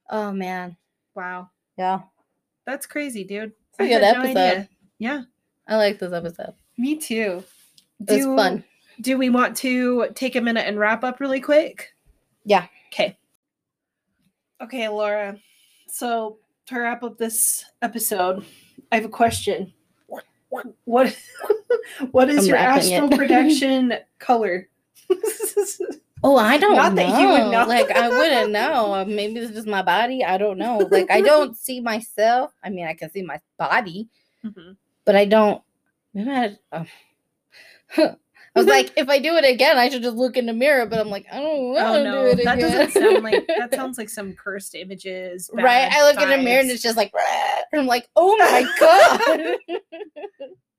oh 0.09 0.31
man, 0.31 0.77
wow, 1.15 1.49
yeah, 1.77 2.01
that's 2.65 2.85
crazy, 2.85 3.23
dude. 3.23 3.53
It's 3.71 3.79
a 3.79 3.87
good 3.87 4.01
no 4.01 4.07
episode. 4.07 4.37
idea. 4.37 4.69
Yeah, 4.99 5.21
I 5.67 5.77
like 5.77 5.99
this 5.99 6.13
episode. 6.13 6.53
me 6.77 6.95
too. 6.97 7.43
It 8.01 8.09
was 8.11 8.25
Do- 8.25 8.35
fun. 8.35 8.63
Do 9.01 9.17
we 9.17 9.29
want 9.29 9.55
to 9.57 10.07
take 10.15 10.35
a 10.35 10.41
minute 10.41 10.67
and 10.67 10.77
wrap 10.79 11.03
up 11.03 11.19
really 11.19 11.39
quick? 11.39 11.93
Yeah. 12.45 12.67
Okay. 12.91 13.17
Okay, 14.61 14.87
Laura. 14.89 15.37
So 15.87 16.37
to 16.67 16.79
wrap 16.79 17.03
up 17.03 17.17
this 17.17 17.65
episode, 17.81 18.45
I 18.91 18.95
have 18.95 19.05
a 19.05 19.09
question. 19.09 19.73
What 20.49 20.65
what 22.11 22.29
is 22.29 22.39
I'm 22.39 22.45
your 22.47 22.57
astral 22.57 23.09
projection 23.09 23.93
color? 24.19 24.67
Oh, 26.23 26.35
I 26.35 26.57
don't 26.57 26.75
Not 26.75 26.93
know. 26.95 27.03
that 27.03 27.21
you 27.21 27.27
would 27.29 27.51
know. 27.51 27.65
Like 27.67 27.91
I 27.91 28.09
wouldn't 28.09 28.51
know. 28.51 28.93
Uh, 28.93 29.05
Maybe 29.05 29.39
it's 29.39 29.53
just 29.53 29.67
my 29.67 29.81
body. 29.83 30.23
I 30.25 30.37
don't 30.37 30.57
know. 30.57 30.79
Like 30.91 31.09
I 31.11 31.21
don't 31.21 31.55
see 31.55 31.79
myself. 31.79 32.51
I 32.63 32.69
mean, 32.69 32.85
I 32.87 32.93
can 32.93 33.09
see 33.11 33.21
my 33.21 33.39
body, 33.57 34.09
Mhm. 34.43 34.75
but 35.05 35.15
I 35.15 35.25
don't. 35.25 35.61
Maybe 36.13 36.29
I. 36.31 36.57
oh. 37.97 38.15
I 38.55 38.59
was 38.59 38.67
like, 38.67 38.91
if 38.97 39.07
I 39.09 39.19
do 39.19 39.35
it 39.35 39.45
again, 39.45 39.77
I 39.77 39.89
should 39.89 40.01
just 40.01 40.15
look 40.17 40.35
in 40.35 40.45
the 40.47 40.53
mirror. 40.53 40.85
But 40.85 40.99
I'm 40.99 41.09
like, 41.09 41.25
I 41.31 41.39
don't 41.39 41.73
want 41.73 41.77
to 41.77 41.85
Oh 41.85 41.97
do 41.97 42.03
no, 42.03 42.25
it 42.25 42.43
that 42.45 42.57
again. 42.57 42.71
doesn't 42.71 42.91
sound 43.01 43.23
like 43.23 43.47
that 43.47 43.73
sounds 43.75 43.97
like 43.97 44.09
some 44.09 44.33
cursed 44.33 44.73
images. 44.75 45.49
right. 45.53 45.89
I 45.91 46.03
look 46.11 46.19
in 46.21 46.29
the 46.29 46.37
mirror 46.37 46.61
and 46.61 46.71
it's 46.71 46.81
just 46.81 46.97
like, 46.97 47.11
and 47.71 47.81
I'm 47.81 47.87
like, 47.87 48.07
oh 48.15 48.35
my 48.37 48.61
god. 48.79 49.79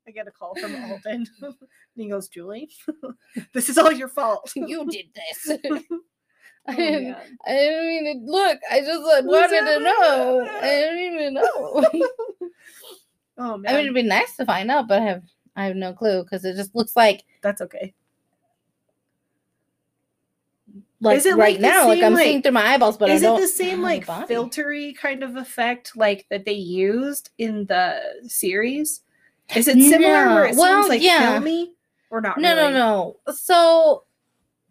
I 0.07 0.11
get 0.11 0.27
a 0.27 0.31
call 0.31 0.55
from 0.55 0.75
Alden. 0.75 1.25
and 1.41 1.55
he 1.95 2.09
goes, 2.09 2.27
Julie, 2.27 2.69
this 3.53 3.69
is 3.69 3.77
all 3.77 3.91
your 3.91 4.09
fault. 4.09 4.51
you 4.55 4.85
did 4.89 5.05
this. 5.15 5.57
Oh, 5.65 5.79
I 6.67 6.73
Oh, 6.73 6.75
didn't. 6.75 7.15
I 7.47 7.51
didn't 7.53 7.87
mean 7.87 8.25
to 8.25 8.31
look. 8.31 8.59
I 8.69 8.79
just 8.81 8.91
uh, 9.01 9.07
like, 9.07 9.23
wanted 9.25 9.61
to 9.61 9.79
know. 9.79 10.47
I 10.51 10.61
didn't 10.61 10.99
even 11.13 11.33
know. 11.35 11.85
oh 13.37 13.57
man. 13.57 13.73
I 13.73 13.77
mean, 13.77 13.81
it'd 13.85 13.95
be 13.95 14.03
nice 14.03 14.35
to 14.35 14.45
find 14.45 14.69
out, 14.69 14.87
but 14.87 14.99
I 15.01 15.05
have 15.05 15.23
I 15.55 15.65
have 15.65 15.75
no 15.75 15.93
clue 15.93 16.23
because 16.23 16.45
it 16.45 16.55
just 16.55 16.75
looks 16.75 16.95
like 16.95 17.23
that's 17.41 17.61
okay. 17.61 17.93
like 20.99 21.17
Is 21.17 21.25
it 21.25 21.35
right 21.35 21.53
like 21.53 21.55
the 21.61 21.61
now, 21.67 21.87
like 21.87 22.03
I'm 22.03 22.13
like- 22.13 22.23
seeing 22.25 22.41
through 22.41 22.51
my 22.51 22.65
eyeballs, 22.73 22.97
but 22.97 23.09
is 23.09 23.23
I 23.23 23.33
it 23.35 23.39
the 23.41 23.47
same 23.47 23.81
like 23.81 24.05
body. 24.05 24.33
filtery 24.33 24.95
kind 24.95 25.23
of 25.23 25.35
effect 25.35 25.95
like 25.97 26.25
that 26.29 26.45
they 26.45 26.53
used 26.53 27.31
in 27.37 27.65
the 27.65 27.99
series? 28.27 29.01
Is 29.55 29.67
it 29.67 29.79
similar 29.81 30.25
No. 30.27 30.35
where 30.35 30.45
it 30.45 30.55
Well, 30.55 30.83
seems 30.83 30.89
like 30.89 31.01
yeah. 31.01 31.33
filmy 31.33 31.73
or 32.09 32.21
not? 32.21 32.37
No, 32.39 32.55
really? 32.55 32.71
no, 32.73 33.17
no. 33.27 33.33
So 33.33 34.03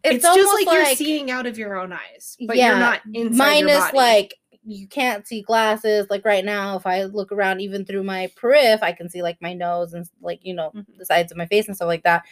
it's, 0.03 0.25
It's, 0.25 0.35
just 0.35 0.53
like, 0.55 0.65
like, 0.65 0.75
you're 0.87 0.95
seeing 0.95 1.29
out 1.29 1.45
of 1.45 1.57
your 1.59 1.75
own 1.75 1.93
eyes, 1.93 2.35
but 2.47 2.55
Yeah, 2.57 2.69
you're 2.69 2.79
not 2.79 3.01
inside 3.13 3.37
minus 3.37 3.71
your 3.73 3.79
body. 3.81 3.97
like 3.97 4.33
you 4.71 4.87
can't 4.87 5.27
see 5.27 5.41
glasses. 5.41 6.07
Like 6.09 6.23
right 6.25 6.43
now, 6.45 6.75
if 6.77 6.85
I 6.87 7.03
look 7.03 7.31
around 7.31 7.61
even 7.61 7.85
through 7.85 8.03
my 8.03 8.31
periph, 8.35 8.81
I 8.81 8.91
can 8.91 9.09
see 9.09 9.21
like 9.21 9.41
my 9.41 9.53
nose 9.53 9.93
and 9.93 10.07
like 10.21 10.39
you 10.43 10.53
know 10.53 10.71
Mhm. 10.75 10.85
the 10.97 11.05
sides 11.05 11.31
of 11.31 11.37
my 11.37 11.45
face 11.45 11.67
and 11.67 11.75
stuff 11.75 11.87
like 11.87 12.03
that. 12.03 12.23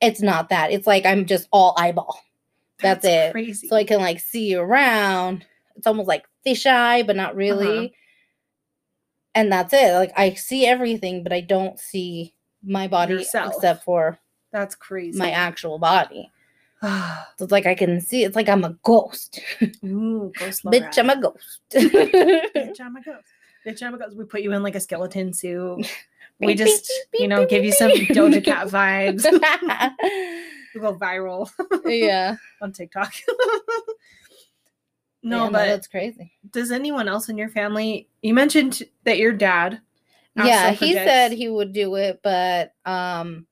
It's 0.00 0.22
not 0.22 0.48
that. 0.50 0.70
It's 0.72 0.86
like 0.86 1.04
I'm 1.06 1.26
just 1.26 1.48
all 1.52 1.74
eyeball. 1.76 2.20
That's, 2.80 3.04
it. 3.04 3.32
Crazy. 3.32 3.66
So 3.66 3.74
I 3.74 3.82
can 3.84 4.00
like 4.00 4.20
see 4.20 4.54
around. 4.54 5.44
It's 5.76 5.86
almost 5.86 6.06
like 6.08 6.24
fisheye, 6.46 7.04
but 7.06 7.16
not 7.16 7.34
really. 7.34 7.78
Uh-huh. 7.78 7.88
And 9.34 9.52
that's 9.52 9.72
it. 9.72 9.92
Like 9.94 10.12
I 10.16 10.34
see 10.34 10.66
everything, 10.66 11.22
but 11.22 11.32
I 11.32 11.40
don't 11.40 11.78
see 11.78 12.34
my 12.62 12.88
body 12.88 13.14
Yourself. 13.14 13.54
except 13.54 13.84
for 13.84 14.18
That's 14.52 14.74
crazy. 14.74 15.18
my 15.18 15.30
actual 15.30 15.78
body. 15.78 16.30
So 17.38 17.44
it's 17.44 17.52
like 17.52 17.66
I 17.66 17.74
can 17.76 18.00
see. 18.00 18.24
It's 18.24 18.34
like 18.34 18.48
I'm 18.48 18.64
a 18.64 18.76
ghost. 18.82 19.40
Ooh, 19.84 20.32
ghost 20.38 20.64
Bitch, 20.64 20.98
I'm 20.98 21.10
a 21.10 21.20
ghost. 21.20 21.60
Bitch, 21.72 22.80
I'm 22.80 22.96
a 22.96 23.02
ghost. 23.02 23.28
Bitch, 23.64 23.82
I'm 23.82 23.94
a 23.94 23.98
ghost. 23.98 24.16
We 24.16 24.24
put 24.24 24.42
you 24.42 24.52
in 24.52 24.62
like 24.62 24.74
a 24.74 24.80
skeleton 24.80 25.32
suit. 25.32 25.86
We 26.40 26.54
just, 26.54 26.92
you 27.14 27.26
know, 27.26 27.46
give 27.46 27.64
you 27.64 27.72
some. 27.72 27.90
Doja 27.90 28.44
Cat 28.44 28.68
vibes. 28.68 29.24
we 30.72 30.80
go 30.80 30.94
viral 30.94 31.50
yeah. 31.84 32.36
on 32.62 32.70
TikTok. 32.70 33.12
Yeah, 35.20 35.30
no, 35.30 35.50
but 35.50 35.66
that's 35.66 35.88
crazy. 35.88 36.30
does 36.52 36.70
anyone 36.70 37.08
else 37.08 37.28
in 37.28 37.36
your 37.36 37.48
family? 37.48 38.08
You 38.22 38.34
mentioned 38.34 38.84
that 39.02 39.18
your 39.18 39.32
dad. 39.32 39.80
Yeah, 40.36 40.70
he 40.70 40.92
projects. 40.94 41.10
said 41.10 41.32
he 41.32 41.48
would 41.48 41.72
do 41.72 41.96
it, 41.96 42.20
but 42.22 42.72
um 42.84 43.48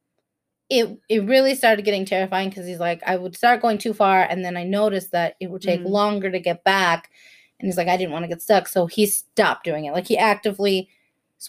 it 0.68 0.98
it 1.08 1.24
really 1.24 1.54
started 1.54 1.84
getting 1.84 2.04
terrifying 2.04 2.48
because 2.48 2.66
he's 2.66 2.80
like, 2.80 3.02
I 3.06 3.16
would 3.16 3.36
start 3.36 3.62
going 3.62 3.78
too 3.78 3.94
far, 3.94 4.22
and 4.22 4.44
then 4.44 4.56
I 4.56 4.64
noticed 4.64 5.12
that 5.12 5.36
it 5.40 5.50
would 5.50 5.62
take 5.62 5.80
Mhm. 5.82 5.90
longer 5.90 6.30
to 6.30 6.40
get 6.40 6.64
back. 6.64 7.10
And 7.58 7.66
he's 7.66 7.76
like, 7.76 7.88
I 7.88 7.96
didn't 7.96 8.12
want 8.12 8.24
to 8.24 8.28
get 8.28 8.42
stuck. 8.42 8.68
So 8.68 8.86
he 8.86 9.06
stopped 9.06 9.64
doing 9.64 9.84
it. 9.86 9.92
Like 9.92 10.06
he 10.06 10.18
actively 10.18 10.88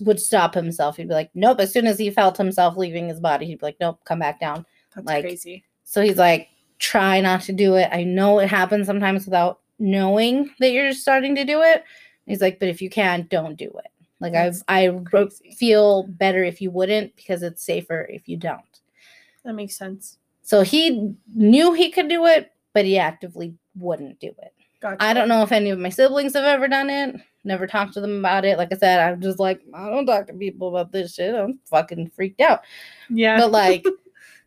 would 0.01 0.19
stop 0.19 0.53
himself. 0.53 0.97
He'd 0.97 1.07
be 1.07 1.13
like, 1.13 1.31
Nope. 1.33 1.59
As 1.59 1.73
soon 1.73 1.87
as 1.87 1.97
he 1.99 2.09
felt 2.11 2.37
himself 2.37 2.77
leaving 2.77 3.09
his 3.09 3.19
body, 3.19 3.45
he'd 3.45 3.59
be 3.59 3.65
like, 3.65 3.77
Nope, 3.81 3.99
come 4.05 4.19
back 4.19 4.39
down. 4.39 4.65
That's 4.95 5.05
like, 5.07 5.23
crazy. 5.23 5.63
So 5.83 6.01
he's 6.01 6.17
like, 6.17 6.47
try 6.79 7.19
not 7.21 7.41
to 7.41 7.53
do 7.53 7.75
it. 7.75 7.89
I 7.91 8.03
know 8.03 8.39
it 8.39 8.49
happens 8.49 8.85
sometimes 8.87 9.25
without 9.25 9.59
knowing 9.79 10.49
that 10.59 10.71
you're 10.71 10.93
starting 10.93 11.35
to 11.35 11.43
do 11.45 11.61
it. 11.61 11.83
He's 12.25 12.41
like, 12.41 12.59
but 12.59 12.67
if 12.69 12.81
you 12.81 12.89
can, 12.89 13.25
don't 13.29 13.55
do 13.55 13.65
it. 13.65 13.91
Like 14.19 14.33
I 14.33 14.45
That's 14.45 14.63
I 14.67 14.89
crazy. 15.05 15.51
feel 15.57 16.03
better 16.03 16.43
if 16.43 16.61
you 16.61 16.71
wouldn't 16.71 17.15
because 17.15 17.41
it's 17.43 17.63
safer 17.63 18.01
if 18.09 18.27
you 18.27 18.37
don't. 18.37 18.61
That 19.47 19.53
makes 19.53 19.77
sense. 19.77 20.17
So 20.41 20.61
he 20.61 21.13
knew 21.33 21.71
he 21.71 21.89
could 21.89 22.09
do 22.09 22.25
it, 22.25 22.51
but 22.73 22.83
he 22.83 22.97
actively 22.97 23.55
wouldn't 23.77 24.19
do 24.19 24.27
it. 24.27 24.53
Gotcha. 24.81 25.01
I 25.01 25.13
don't 25.13 25.29
know 25.29 25.41
if 25.41 25.53
any 25.53 25.69
of 25.69 25.79
my 25.79 25.87
siblings 25.87 26.33
have 26.33 26.43
ever 26.43 26.67
done 26.67 26.89
it. 26.89 27.15
Never 27.45 27.65
talked 27.65 27.93
to 27.93 28.01
them 28.01 28.19
about 28.19 28.43
it. 28.43 28.57
Like 28.57 28.73
I 28.73 28.75
said, 28.75 28.99
I'm 28.99 29.21
just 29.21 29.39
like, 29.39 29.61
I 29.73 29.89
don't 29.89 30.05
talk 30.05 30.27
to 30.27 30.33
people 30.33 30.67
about 30.67 30.91
this 30.91 31.15
shit. 31.15 31.33
I'm 31.33 31.59
fucking 31.69 32.09
freaked 32.09 32.41
out. 32.41 32.63
Yeah. 33.09 33.39
But 33.39 33.51
like, 33.51 33.85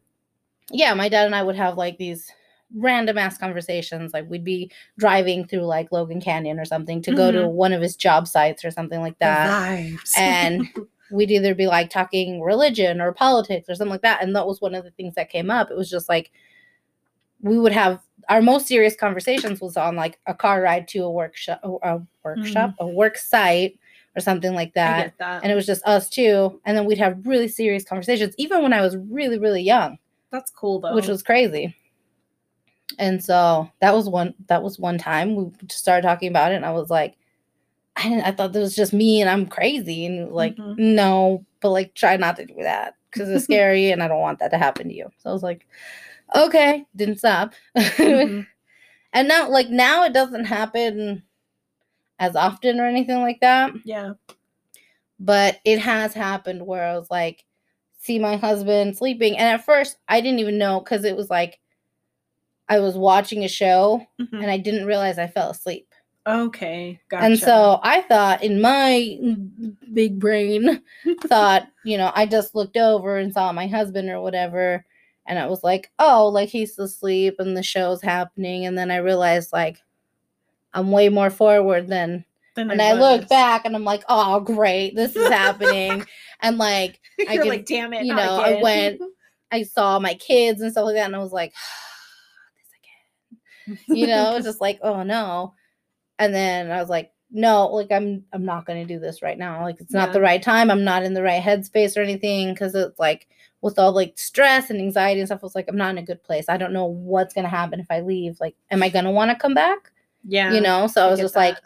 yeah, 0.70 0.92
my 0.92 1.08
dad 1.08 1.24
and 1.24 1.34
I 1.34 1.42
would 1.42 1.56
have 1.56 1.78
like 1.78 1.96
these 1.96 2.30
random 2.76 3.16
ass 3.16 3.38
conversations. 3.38 4.12
Like 4.12 4.28
we'd 4.28 4.44
be 4.44 4.70
driving 4.98 5.46
through 5.46 5.64
like 5.64 5.92
Logan 5.92 6.20
Canyon 6.20 6.60
or 6.60 6.66
something 6.66 7.00
to 7.02 7.14
go 7.14 7.32
to 7.32 7.38
mm-hmm. 7.38 7.56
one 7.56 7.72
of 7.72 7.80
his 7.80 7.96
job 7.96 8.28
sites 8.28 8.66
or 8.66 8.70
something 8.70 9.00
like 9.00 9.18
that. 9.20 9.88
And 10.14 10.68
we'd 11.10 11.30
either 11.30 11.54
be 11.54 11.66
like 11.66 11.90
talking 11.90 12.40
religion 12.40 13.00
or 13.00 13.12
politics 13.12 13.68
or 13.68 13.74
something 13.74 13.92
like 13.92 14.02
that. 14.02 14.22
And 14.22 14.34
that 14.36 14.46
was 14.46 14.60
one 14.60 14.74
of 14.74 14.84
the 14.84 14.90
things 14.92 15.14
that 15.14 15.30
came 15.30 15.50
up. 15.50 15.70
It 15.70 15.76
was 15.76 15.90
just 15.90 16.08
like 16.08 16.30
we 17.40 17.58
would 17.58 17.72
have 17.72 18.00
our 18.28 18.42
most 18.42 18.66
serious 18.66 18.94
conversations 18.94 19.60
was 19.60 19.76
on 19.76 19.96
like 19.96 20.20
a 20.26 20.34
car 20.34 20.62
ride 20.62 20.86
to 20.88 21.00
a 21.00 21.10
workshop, 21.10 21.60
a 21.64 22.00
workshop, 22.22 22.70
mm. 22.70 22.74
a 22.80 22.86
work 22.86 23.16
site 23.16 23.78
or 24.16 24.20
something 24.20 24.54
like 24.54 24.74
that 24.74 25.14
that. 25.18 25.42
and 25.42 25.52
it 25.52 25.54
was 25.54 25.66
just 25.66 25.86
us 25.86 26.08
two 26.08 26.60
and 26.64 26.76
then 26.76 26.84
we'd 26.84 26.98
have 26.98 27.24
really 27.24 27.48
serious 27.48 27.84
conversations 27.84 28.34
even 28.38 28.62
when 28.62 28.72
i 28.72 28.80
was 28.80 28.96
really 29.08 29.38
really 29.38 29.62
young 29.62 29.98
That's 30.30 30.50
cool 30.50 30.80
though. 30.80 30.94
which 30.94 31.06
was 31.06 31.22
crazy 31.22 31.74
and 32.98 33.22
so 33.22 33.70
that 33.80 33.94
was 33.94 34.08
one 34.08 34.34
that 34.48 34.62
was 34.62 34.78
one 34.78 34.98
time 34.98 35.36
we 35.36 35.50
started 35.70 36.02
talking 36.02 36.28
about 36.28 36.52
it 36.52 36.56
and 36.56 36.66
i 36.66 36.72
was 36.72 36.90
like 36.90 37.16
i 38.00 38.08
didn't 38.08 38.24
i 38.24 38.30
thought 38.32 38.52
this 38.52 38.60
was 38.62 38.76
just 38.76 38.92
me 38.92 39.20
and 39.20 39.30
i'm 39.30 39.46
crazy 39.46 40.06
and 40.06 40.32
like 40.32 40.56
Mhm. 40.56 40.78
no 40.78 41.44
but 41.60 41.70
like 41.70 41.94
try 41.94 42.16
not 42.16 42.36
to 42.36 42.46
do 42.46 42.54
that 42.62 42.94
because 43.10 43.28
it's 43.28 43.44
scary 43.50 43.90
and 43.90 44.02
i 44.02 44.08
don't 44.08 44.20
want 44.20 44.38
that 44.40 44.50
to 44.50 44.58
happen 44.58 44.88
to 44.88 44.94
you 44.94 45.10
so 45.18 45.30
i 45.30 45.32
was 45.32 45.42
like 45.42 45.66
okay 46.34 46.84
didn't 46.96 47.18
stop 47.18 47.52
Mhm. 47.76 48.46
and 49.12 49.28
now 49.28 49.48
like 49.50 49.68
now 49.70 50.04
it 50.04 50.12
doesn't 50.12 50.44
happen 50.46 51.22
as 52.18 52.36
often 52.36 52.80
or 52.80 52.86
anything 52.86 53.20
like 53.20 53.40
that 53.40 53.72
Yeah. 53.84 54.12
but 55.18 55.58
it 55.64 55.78
has 55.80 56.14
happened 56.14 56.66
where 56.66 56.84
I 56.84 56.96
was 56.98 57.10
like, 57.10 57.44
see 57.98 58.18
my 58.18 58.36
husband 58.36 58.96
sleeping. 58.96 59.36
And 59.36 59.48
at 59.48 59.64
first, 59.64 59.96
I 60.08 60.20
didn't 60.20 60.38
even 60.40 60.58
know 60.58 60.80
because 60.80 61.04
it 61.04 61.16
was 61.16 61.28
like 61.30 61.58
I 62.68 62.78
was 62.80 62.96
watching 62.96 63.44
a 63.44 63.48
show 63.48 64.06
Mhm. 64.20 64.42
and 64.42 64.50
I 64.50 64.58
didn't 64.58 64.86
realize 64.86 65.18
I 65.18 65.26
fell 65.26 65.50
asleep. 65.50 65.89
Okay. 66.30 67.00
Gotcha. 67.08 67.24
And 67.24 67.38
so 67.38 67.80
I 67.82 68.02
thought 68.02 68.42
in 68.42 68.60
my 68.60 69.18
big 69.92 70.18
brain, 70.18 70.82
thought, 71.26 71.68
you 71.84 71.98
know, 71.98 72.12
I 72.14 72.26
just 72.26 72.54
looked 72.54 72.76
over 72.76 73.18
and 73.18 73.32
saw 73.32 73.52
my 73.52 73.66
husband 73.66 74.10
or 74.10 74.20
whatever. 74.20 74.84
And 75.26 75.38
I 75.38 75.46
was 75.46 75.62
like, 75.62 75.90
oh, 75.98 76.28
like 76.28 76.48
he's 76.48 76.78
asleep 76.78 77.36
and 77.38 77.56
the 77.56 77.62
show's 77.62 78.02
happening. 78.02 78.66
And 78.66 78.76
then 78.76 78.90
I 78.90 78.96
realized, 78.96 79.52
like, 79.52 79.78
I'm 80.72 80.90
way 80.90 81.08
more 81.08 81.30
forward 81.30 81.88
than 81.88 82.24
Then 82.56 82.70
and 82.70 82.82
I 82.82 82.92
look 82.92 83.28
back 83.28 83.64
and 83.64 83.76
I'm 83.76 83.84
like, 83.84 84.02
oh, 84.08 84.40
great, 84.40 84.96
this 84.96 85.14
is 85.16 85.28
happening. 85.28 86.04
and 86.40 86.58
like, 86.58 87.00
I 87.28 87.36
can- 87.36 87.48
like, 87.48 87.66
damn 87.66 87.92
it. 87.92 88.04
you 88.04 88.14
know, 88.14 88.40
I 88.40 88.60
went- 88.62 89.00
I 89.52 89.64
saw 89.64 89.98
my 89.98 90.14
kids 90.14 90.60
and 90.60 90.70
stuff 90.70 90.84
like 90.84 90.94
that, 90.94 91.06
and 91.06 91.16
I 91.16 91.18
was 91.18 91.32
like, 91.32 91.52
this 93.66 93.78
again. 93.88 93.96
You 93.98 94.06
know, 94.06 94.36
it's 94.36 94.46
just 94.46 94.60
like, 94.60 94.78
oh 94.82 95.02
no. 95.02 95.54
And 96.20 96.32
then 96.32 96.70
I 96.70 96.80
was 96.80 96.88
like, 96.88 97.10
no, 97.32 97.66
like 97.68 97.90
I'm, 97.90 98.24
I'm 98.32 98.44
not 98.44 98.66
going 98.66 98.86
to 98.86 98.94
do 98.94 99.00
this 99.00 99.22
right 99.22 99.38
now. 99.38 99.62
Like 99.62 99.80
it's 99.80 99.92
not 99.92 100.12
the 100.12 100.20
right 100.20 100.42
time. 100.42 100.70
I'm 100.70 100.84
not 100.84 101.02
in 101.02 101.14
the 101.14 101.22
right 101.22 101.42
headspace 101.42 101.96
or 101.96 102.02
anything 102.02 102.52
because 102.52 102.74
it's 102.74 102.98
like 102.98 103.28
with 103.60 103.78
all 103.78 103.92
like 103.92 104.18
stress 104.18 104.70
and 104.70 104.80
anxiety 104.80 105.20
and 105.20 105.28
stuff. 105.28 105.40
I 105.42 105.46
was 105.46 105.54
like, 105.54 105.66
I'm 105.68 105.76
not 105.76 105.90
in 105.90 105.98
a 105.98 106.02
good 106.02 106.22
place. 106.22 106.48
I 106.48 106.56
don't 106.56 106.72
know 106.72 106.86
what's 106.86 107.34
going 107.34 107.44
to 107.44 107.50
happen 107.50 107.80
if 107.80 107.86
I 107.90 108.00
leave. 108.00 108.38
Like, 108.40 108.54
am 108.70 108.82
I 108.82 108.88
going 108.88 109.04
to 109.04 109.10
want 109.10 109.30
to 109.30 109.36
come 109.36 109.54
back? 109.54 109.90
yeah. 110.26 110.52
You 110.52 110.60
know. 110.60 110.86
So 110.86 111.06
I 111.06 111.10
was 111.10 111.18
get 111.18 111.24
just 111.24 111.36
like, 111.36 111.56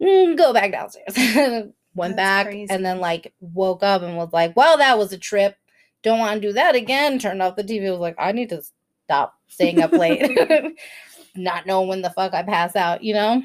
mm, 0.00 0.36
go 0.36 0.52
back 0.52 0.72
downstairs. 0.72 1.14
Went 1.94 2.14
That's 2.14 2.44
back 2.44 2.46
crazy. 2.46 2.70
and 2.70 2.84
then 2.84 3.00
like 3.00 3.32
woke 3.40 3.82
up 3.82 4.02
and 4.02 4.16
was 4.16 4.32
like, 4.32 4.56
well, 4.56 4.78
that 4.78 4.96
was 4.96 5.12
a 5.12 5.18
trip. 5.18 5.56
Don't 6.02 6.20
want 6.20 6.40
to 6.40 6.48
do 6.48 6.52
that 6.52 6.76
again. 6.76 7.18
Turned 7.18 7.42
off 7.42 7.56
the 7.56 7.64
TV. 7.64 7.90
Was 7.90 7.98
like, 7.98 8.14
I 8.16 8.30
need 8.32 8.48
to 8.50 8.62
stop 9.04 9.34
staying 9.48 9.82
up 9.82 9.92
late. 9.92 10.38
Not 11.36 11.66
knowing 11.66 11.88
when 11.88 12.02
the 12.02 12.10
fuck 12.10 12.32
I 12.32 12.42
pass 12.42 12.76
out, 12.76 13.02
you 13.02 13.12
know? 13.12 13.42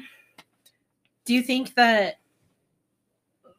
Do 1.26 1.34
you 1.34 1.42
think 1.42 1.74
that, 1.74 2.18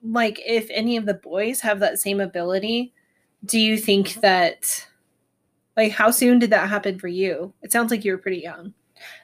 like, 0.01 0.39
if 0.45 0.67
any 0.71 0.97
of 0.97 1.05
the 1.05 1.13
boys 1.13 1.61
have 1.61 1.79
that 1.81 1.99
same 1.99 2.19
ability, 2.19 2.93
do 3.45 3.59
you 3.59 3.77
think 3.77 4.15
that, 4.15 4.87
like, 5.75 5.91
how 5.91 6.09
soon 6.11 6.39
did 6.39 6.49
that 6.49 6.69
happen 6.69 6.97
for 6.97 7.07
you? 7.07 7.53
It 7.61 7.71
sounds 7.71 7.91
like 7.91 8.03
you 8.03 8.13
were 8.13 8.17
pretty 8.17 8.39
young. 8.39 8.73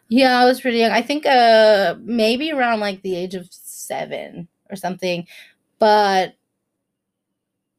Yeah, 0.07 0.39
I 0.39 0.45
was 0.45 0.61
pretty 0.61 0.77
young. 0.77 0.91
I 0.91 1.01
think 1.01 1.25
uh 1.25 1.95
maybe 2.01 2.51
around 2.51 2.79
like 2.79 3.01
the 3.01 3.15
age 3.15 3.33
of 3.33 3.47
seven 3.51 4.47
or 4.69 4.75
something. 4.75 5.25
But 5.79 6.35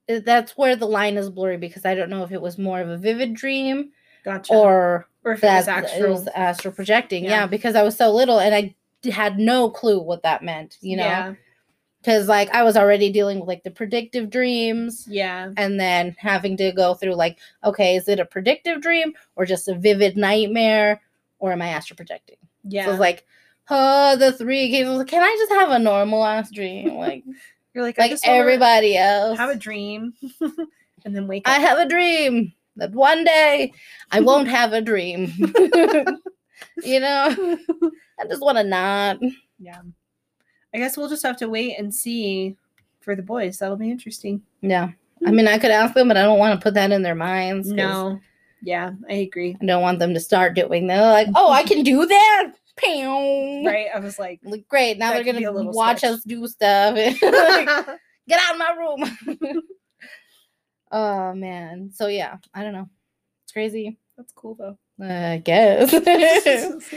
that's 0.08 0.56
where 0.56 0.76
the 0.76 0.86
line 0.86 1.16
is 1.16 1.30
blurry 1.30 1.56
because 1.56 1.84
I 1.86 1.94
don't 1.94 2.10
know 2.10 2.24
if 2.24 2.32
it 2.32 2.40
was 2.42 2.58
more 2.58 2.80
of 2.80 2.88
a 2.88 2.98
vivid 2.98 3.34
dream 3.34 3.90
Gotcha. 4.24 4.52
or 4.52 5.08
or 5.24 5.32
if 5.32 5.40
that 5.42 5.54
it 5.54 5.56
was 5.58 5.68
it 5.68 5.70
actual. 5.70 6.10
was 6.10 6.28
astral 6.34 6.74
projecting. 6.74 7.24
Yeah. 7.24 7.30
Yeah. 7.30 7.46
because 7.46 7.74
I 7.76 7.82
was 7.82 7.96
so 7.96 8.12
little 8.12 8.40
and 8.40 8.54
I 8.54 8.74
had 9.12 9.38
no 9.38 9.70
clue 9.70 10.00
what 10.00 10.22
that 10.22 10.42
meant, 10.42 10.76
you 10.80 10.96
know. 10.96 11.04
Yeah. 11.04 11.34
Because 12.00 12.28
like 12.28 12.50
I 12.54 12.62
was 12.62 12.76
already 12.76 13.10
dealing 13.10 13.40
with 13.40 13.48
like 13.48 13.62
the 13.64 13.70
predictive 13.70 14.28
dreams 14.28 15.06
Yeah. 15.08 15.52
and 15.56 15.80
then 15.80 16.14
having 16.18 16.56
to 16.58 16.70
go 16.72 16.92
through 16.94 17.14
like, 17.14 17.38
okay, 17.64 17.96
is 17.96 18.08
it 18.08 18.20
a 18.20 18.26
predictive 18.26 18.82
dream 18.82 19.14
or 19.36 19.46
just 19.46 19.68
a 19.68 19.74
vivid 19.74 20.16
nightmare? 20.16 21.00
Or 21.38 21.50
am 21.52 21.62
I 21.62 21.68
astral 21.68 21.96
projecting? 21.96 22.36
Yeah. 22.62 22.84
So 22.84 22.90
it's 22.92 23.00
like, 23.00 23.24
oh, 23.70 24.16
the 24.16 24.32
three 24.32 24.70
cases. 24.70 24.98
Like, 24.98 25.06
Can 25.08 25.22
I 25.22 25.34
just 25.38 25.52
have 25.52 25.70
a 25.70 25.78
normal 25.78 26.24
ass 26.24 26.50
dream? 26.50 26.94
Like 26.98 27.24
You're 27.74 27.84
like, 27.84 27.96
like 27.98 28.12
everybody 28.24 28.96
else. 28.98 29.38
have 29.38 29.50
a 29.50 29.56
dream 29.56 30.12
and 31.04 31.16
then 31.16 31.26
wake 31.26 31.48
up. 31.48 31.54
I 31.56 31.60
have 31.60 31.78
a 31.78 31.88
dream 31.88 32.52
that 32.76 32.92
one 32.92 33.24
day 33.24 33.72
I 34.12 34.20
won't 34.20 34.48
have 34.48 34.72
a 34.74 34.82
dream. 34.82 35.32
you 36.82 37.00
know? 37.00 37.26
I 38.20 38.26
just 38.28 38.40
want 38.42 38.58
to 38.58 38.64
not. 38.64 39.18
yeah. 39.58 39.80
I 40.74 40.78
guess 40.78 40.96
we'll 40.96 41.08
just 41.08 41.22
have 41.24 41.36
to 41.38 41.48
wait 41.48 41.78
and 41.78 41.94
see 41.94 42.56
for 43.00 43.14
the 43.14 43.22
boys. 43.22 43.58
That'll 43.58 43.76
be 43.76 43.90
interesting. 43.90 44.42
Yeah. 44.60 44.90
I 45.26 45.30
mean, 45.30 45.46
I 45.46 45.58
could 45.58 45.70
ask 45.70 45.94
them, 45.94 46.08
but 46.08 46.16
I 46.16 46.22
don't 46.22 46.38
want 46.38 46.58
to 46.58 46.62
put 46.62 46.74
that 46.74 46.90
in 46.92 47.02
their 47.02 47.14
minds. 47.14 47.70
No. 47.70 48.18
Yeah, 48.62 48.92
I 49.08 49.14
agree. 49.14 49.56
I 49.60 49.64
don't 49.66 49.82
want 49.82 49.98
them 49.98 50.14
to 50.14 50.20
start 50.20 50.54
doing 50.54 50.86
that. 50.88 51.00
Like, 51.00 51.28
oh, 51.34 51.50
I 51.52 51.62
can 51.62 51.82
do 51.82 52.04
that. 52.06 52.52
Pow. 52.76 53.62
Right? 53.64 53.86
I 53.94 54.00
was 54.00 54.18
like, 54.18 54.40
Like, 54.42 54.66
great. 54.68 54.98
Now 54.98 55.12
they're 55.12 55.22
could 55.22 55.36
be 55.36 55.44
a 55.44 55.52
going 55.52 55.64
to 55.64 55.68
little 55.68 55.72
watch 55.72 55.98
sketch. 55.98 56.10
us 56.12 56.24
do 56.24 56.46
stuff. 56.48 56.94
Like, 56.96 57.20
Get 58.28 58.40
out 58.40 58.52
of 58.52 58.58
my 58.58 58.74
room. 58.78 59.62
oh, 60.90 61.34
man. 61.34 61.90
So, 61.94 62.06
yeah, 62.08 62.38
I 62.54 62.62
don't 62.62 62.72
know. 62.72 62.88
It's 63.44 63.52
crazy. 63.52 63.98
that's 64.16 64.32
cool 64.32 64.54
though. 64.54 64.78
I 65.00 65.40
guess. 65.44 65.92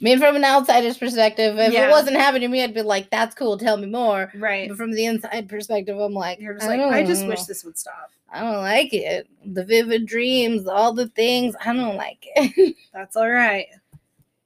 mean, 0.00 0.18
from 0.20 0.36
an 0.36 0.44
outsider's 0.44 0.96
perspective, 0.96 1.58
if 1.58 1.72
Yeah. 1.72 1.88
it 1.88 1.90
wasn't 1.90 2.16
happening 2.16 2.42
to 2.42 2.48
me, 2.48 2.62
I'd 2.62 2.74
be 2.74 2.82
like, 2.82 3.10
that's 3.10 3.34
cool. 3.34 3.58
Tell 3.58 3.76
me 3.76 3.86
more. 3.86 4.30
right. 4.36 4.68
But 4.68 4.76
from 4.76 4.92
the 4.92 5.06
inside 5.06 5.48
perspective, 5.48 5.98
I'm 5.98 6.12
like, 6.12 6.38
You're 6.38 6.54
just 6.54 6.66
I 6.66 6.76
like, 6.76 6.92
I 6.92 7.02
just 7.04 7.26
wish 7.26 7.42
this 7.44 7.64
would 7.64 7.76
stop. 7.76 8.10
I 8.30 8.40
don't 8.42 8.58
like 8.62 8.92
it. 8.92 9.26
The 9.44 9.64
vivid 9.64 10.06
dreams, 10.06 10.66
all 10.68 10.92
the 10.92 11.08
things, 11.08 11.56
I 11.64 11.72
don't 11.72 11.96
like 11.96 12.18
it. 12.36 12.76
That's 12.92 13.16
all 13.16 13.28
right. 13.30 13.66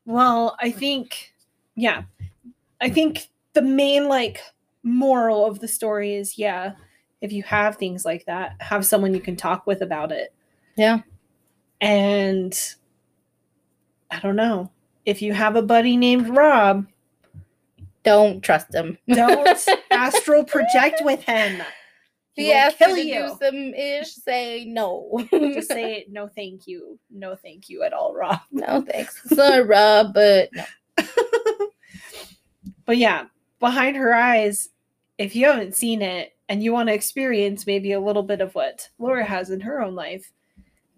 Well, 0.06 0.56
I 0.60 0.70
think, 0.70 1.32
yeah, 1.74 2.04
I 2.80 2.88
think 2.88 3.28
the 3.52 3.62
main 3.62 4.08
like 4.08 4.40
moral 4.84 5.44
of 5.46 5.58
the 5.60 5.68
story 5.68 6.14
is 6.14 6.38
yeah, 6.38 6.72
if 7.20 7.30
you 7.32 7.42
have 7.42 7.76
things 7.76 8.04
like 8.04 8.24
that, 8.26 8.56
have 8.60 8.86
someone 8.86 9.14
you 9.14 9.20
can 9.20 9.36
talk 9.36 9.66
with 9.66 9.82
about 9.82 10.12
it. 10.12 10.32
Yeah. 10.76 11.00
And 11.82 12.58
I 14.10 14.20
don't 14.20 14.36
know. 14.36 14.70
If 15.04 15.20
you 15.20 15.34
have 15.34 15.56
a 15.56 15.62
buddy 15.62 15.96
named 15.96 16.28
Rob, 16.28 16.86
don't 18.04 18.40
trust 18.40 18.72
him. 18.74 18.96
don't 19.08 19.68
astral 19.90 20.44
project 20.44 21.02
with 21.04 21.22
him. 21.22 21.60
He 22.34 22.52
asks 22.52 22.78
kill 22.78 22.96
you. 22.96 23.26
do 23.26 23.36
some 23.42 23.74
ish, 23.74 24.12
say 24.14 24.64
no. 24.64 25.26
Just 25.30 25.68
say 25.72 26.06
no, 26.08 26.28
thank 26.28 26.66
you, 26.66 26.98
no, 27.10 27.34
thank 27.34 27.68
you 27.68 27.82
at 27.82 27.92
all, 27.92 28.14
Rob. 28.14 28.40
no 28.50 28.80
thanks. 28.80 29.20
Sorry, 29.28 29.62
Rob, 29.62 30.14
but 30.14 30.48
no. 30.54 30.64
But 32.84 32.96
yeah, 32.96 33.26
behind 33.60 33.96
her 33.96 34.12
eyes, 34.12 34.70
if 35.18 35.36
you 35.36 35.46
haven't 35.46 35.76
seen 35.76 36.02
it 36.02 36.36
and 36.48 36.62
you 36.62 36.72
want 36.72 36.88
to 36.88 36.94
experience 36.94 37.66
maybe 37.66 37.92
a 37.92 38.00
little 38.00 38.22
bit 38.22 38.40
of 38.40 38.54
what 38.54 38.88
Laura 38.98 39.24
has 39.24 39.50
in 39.50 39.60
her 39.60 39.80
own 39.80 39.94
life, 39.94 40.32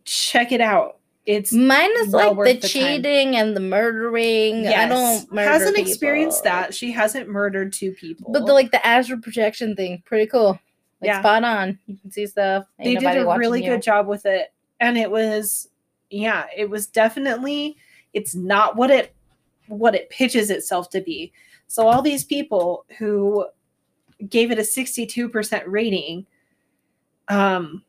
check 0.05 0.53
it 0.53 0.61
out. 0.61 0.99
It's 1.27 1.53
Mine 1.53 1.91
is 2.01 2.13
well 2.13 2.35
like 2.35 2.47
the 2.47 2.53
the 2.55 2.61
time. 2.61 2.71
cheating 3.03 3.37
and 3.37 3.57
the 3.57 3.61
murdering. 3.61 4.67
I 4.69 4.87
don't 4.87 5.33
murder 5.33 5.49
hasn't 5.49 5.79
experienced 5.79 6.45
that. 6.45 6.75
She 6.75 6.93
hasn't 6.93 7.29
murdered 7.31 7.73
two 7.73 7.93
people. 7.93 8.31
But 8.33 8.45
the 8.45 8.53
like 8.53 8.71
the 8.71 8.87
astral 8.87 9.21
projection 9.21 9.75
thing, 9.75 10.03
pretty 10.05 10.27
cool. 10.27 10.59
Like 11.01 11.09
Yeah. 11.09 11.21
spot 11.21 11.45
on. 11.45 11.79
You 11.87 11.97
can 11.97 12.11
see 12.11 12.27
stuff. 12.27 12.67
Ain't 12.79 13.01
they 13.01 13.07
did 13.15 13.23
a 13.27 13.37
really 13.39 13.65
you. 13.65 13.71
good 13.71 13.83
job 13.83 14.07
with 14.07 14.27
it, 14.27 14.53
and 14.81 14.99
it 14.99 15.11
was 15.11 15.69
yeah, 16.11 16.45
it 16.55 16.69
was 16.69 16.87
definitely 16.87 17.77
it's 18.13 18.35
not 18.35 18.77
what 18.77 18.91
it 18.91 19.15
what 19.69 19.95
it 19.95 20.11
pitches 20.11 20.51
itself 20.51 20.91
to 20.91 21.01
be. 21.01 21.33
So 21.69 21.89
all 21.89 22.03
these 22.03 22.25
people 22.25 22.85
who 22.99 23.47
gave 24.29 24.51
it 24.51 24.59
a 24.59 24.63
62% 24.63 25.63
rating 25.67 26.27
um 27.29 27.83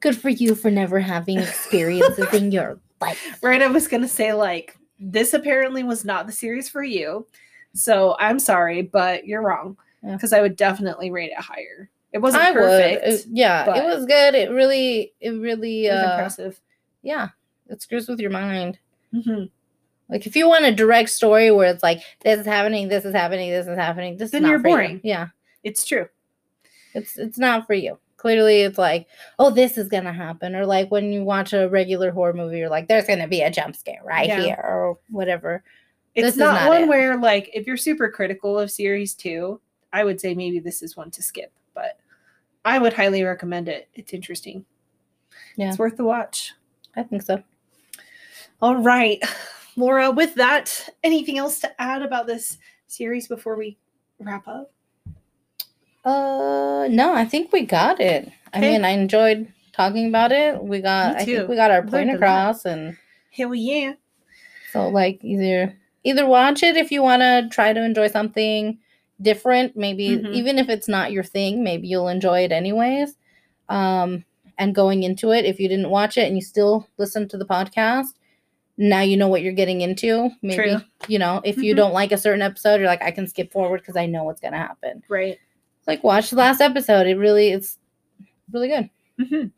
Good 0.00 0.16
for 0.16 0.28
you 0.28 0.54
for 0.54 0.70
never 0.70 1.00
having 1.00 1.38
experiences 1.38 2.32
in 2.34 2.50
your 2.56 2.78
life. 3.00 3.38
right 3.42 3.60
i 3.62 3.66
was 3.66 3.88
gonna 3.88 4.08
say 4.08 4.32
like 4.32 4.76
this 4.98 5.34
apparently 5.34 5.82
was 5.82 6.04
not 6.04 6.26
the 6.26 6.32
series 6.32 6.68
for 6.68 6.82
you 6.82 7.26
so 7.74 8.16
i'm 8.18 8.38
sorry 8.38 8.80
but 8.82 9.26
you're 9.26 9.42
wrong 9.42 9.76
Yeah. 10.02 10.12
because 10.14 10.32
i 10.32 10.40
would 10.40 10.56
definitely 10.56 11.10
rate 11.10 11.30
it 11.30 11.38
higher 11.40 11.90
it 12.12 12.18
wasn't 12.20 12.44
I 12.44 12.52
perfect. 12.54 13.04
It- 13.06 13.26
yeah, 13.30 13.76
it 13.76 13.84
was 13.84 14.06
good. 14.06 14.34
It 14.34 14.50
really, 14.50 15.12
it 15.20 15.32
really, 15.32 15.86
it 15.86 15.90
uh, 15.90 16.12
impressive 16.12 16.58
yeah, 17.02 17.28
it 17.68 17.82
screws 17.82 18.08
with 18.08 18.20
your 18.20 18.30
mind. 18.30 18.78
Mhm. 19.12 19.50
Like 20.08 20.26
if 20.26 20.34
you 20.34 20.48
want 20.48 20.64
a 20.64 20.74
direct 20.74 21.10
story 21.10 21.50
where 21.50 21.68
it's 21.68 21.82
like 21.82 22.00
this 22.22 22.40
is 22.40 22.46
happening, 22.46 22.88
this 22.88 23.04
is 23.04 23.12
happening, 23.14 23.50
this 23.50 23.66
is 23.66 23.76
happening, 23.76 24.16
this 24.16 24.30
Then 24.30 24.42
is 24.42 24.42
not 24.44 24.50
you're 24.50 24.60
for 24.60 24.68
you. 24.68 24.74
boring. 24.74 25.00
Yeah, 25.04 25.26
it's 25.62 25.84
true 25.84 26.08
it's 26.94 27.18
it's 27.18 27.36
not 27.38 27.66
for 27.66 27.74
you. 27.74 27.98
Clearly, 28.16 28.62
it's 28.62 28.78
like, 28.78 29.06
oh, 29.38 29.50
this 29.50 29.76
is 29.76 29.88
gonna 29.88 30.12
happen, 30.12 30.56
or 30.56 30.64
like 30.66 30.90
when 30.90 31.12
you 31.12 31.22
watch 31.22 31.52
a 31.52 31.68
regular 31.68 32.10
horror 32.10 32.32
movie, 32.32 32.58
you're 32.58 32.70
like, 32.70 32.88
there's 32.88 33.06
gonna 33.06 33.28
be 33.28 33.42
a 33.42 33.50
jump 33.50 33.76
scare 33.76 34.00
right 34.04 34.28
Yeah. 34.28 34.40
here, 34.42 34.60
or 34.64 34.98
whatever. 35.10 35.62
it's 36.14 36.28
This 36.28 36.36
not, 36.36 36.54
not 36.54 36.68
one 36.68 36.82
it. 36.84 36.88
where 36.88 37.18
like 37.18 37.50
if 37.52 37.66
you're 37.66 37.76
super 37.76 38.10
critical 38.10 38.58
of 38.58 38.70
series 38.70 39.14
two 39.14 39.60
i 39.92 40.02
would 40.02 40.18
say 40.20 40.34
maybe 40.34 40.58
this 40.58 40.82
is 40.82 40.96
one 40.96 41.10
to 41.10 41.22
skip 41.22 41.52
but 41.74 42.00
i 42.64 42.78
would 42.78 42.94
highly 42.94 43.22
recommend 43.22 43.68
it 43.68 43.88
it's 43.94 44.14
interesting 44.14 44.64
Yeah. 45.56 45.68
it's 45.68 45.78
worth 45.78 45.96
the 45.98 46.04
watch 46.04 46.54
I 46.96 47.02
think 47.02 47.20
so. 47.22 47.42
all 48.62 48.76
right 48.76 49.22
laura 49.76 50.10
with 50.10 50.34
that 50.36 50.88
anything 51.04 51.36
else 51.36 51.58
to 51.60 51.80
add 51.80 52.00
about 52.00 52.26
this 52.26 52.56
series 52.86 53.28
before 53.28 53.56
we 53.56 53.76
wrap 54.18 54.48
up 54.48 54.72
Uh, 56.06 56.86
no, 56.90 57.12
I 57.14 57.24
think 57.24 57.52
we 57.52 57.62
got 57.66 58.00
it. 58.00 58.30
I 58.54 58.58
Okay. 58.58 58.72
mean, 58.72 58.84
I 58.84 58.90
enjoyed 58.90 59.52
talking 59.72 60.08
about 60.08 60.32
it. 60.32 60.62
We 60.62 60.80
got, 60.80 61.16
Me 61.16 61.20
I 61.20 61.24
too. 61.24 61.36
think 61.38 61.48
we 61.48 61.56
got 61.56 61.70
our 61.70 61.78
Learned 61.80 61.90
point 61.90 62.08
a 62.10 62.12
lot. 62.12 62.16
across, 62.16 62.64
and 62.64 62.96
hell 63.32 63.48
we 63.50 63.58
yeah 63.58 63.92
so 64.72 64.88
like 64.88 65.18
either 65.22 65.74
either 66.04 66.26
watch 66.26 66.62
it 66.62 66.76
if 66.76 66.90
you 66.90 67.02
want 67.02 67.20
to 67.22 67.48
try 67.50 67.72
to 67.72 67.84
enjoy 67.84 68.08
something 68.08 68.78
different. 69.20 69.76
Maybe 69.76 70.18
Mhm. 70.18 70.32
even 70.32 70.58
if 70.58 70.68
it's 70.68 70.88
not 70.88 71.12
your 71.12 71.24
thing, 71.24 71.62
maybe 71.64 71.88
you'll 71.88 72.08
enjoy 72.08 72.40
it 72.44 72.52
anyways. 72.52 73.16
Um, 73.68 74.24
and 74.58 74.74
going 74.74 75.02
into 75.02 75.32
it, 75.32 75.44
if 75.44 75.58
you 75.60 75.68
didn't 75.68 75.90
watch 75.90 76.16
it 76.16 76.26
and 76.26 76.36
you 76.36 76.42
still 76.42 76.88
listen 76.98 77.28
to 77.28 77.36
the 77.38 77.44
podcast, 77.46 78.14
now 78.78 79.00
you 79.02 79.16
know 79.16 79.28
what 79.28 79.42
you're 79.42 79.52
getting 79.52 79.80
into. 79.82 80.30
Maybe 80.42 80.70
True. 80.76 80.80
you 81.08 81.18
know 81.18 81.40
if 81.44 81.58
you 81.58 81.74
Mhm. 81.74 81.76
don't 81.78 81.92
like 81.94 82.12
a 82.12 82.18
certain 82.18 82.42
episode, 82.42 82.76
you're 82.80 82.86
like, 82.88 83.02
I 83.02 83.10
can 83.10 83.26
skip 83.26 83.52
forward 83.52 83.80
because 83.80 83.96
I 83.96 84.06
know 84.06 84.24
what's 84.24 84.40
gonna 84.40 84.58
happen. 84.58 85.02
right 85.08 85.38
Like 85.86 86.02
watch 86.04 86.30
the 86.30 86.36
last 86.36 86.60
episode. 86.60 87.06
It 87.06 87.16
really 87.16 87.50
it's 87.50 87.78
really 88.52 88.68
good. 88.68 88.90
Mhm. 89.20 89.50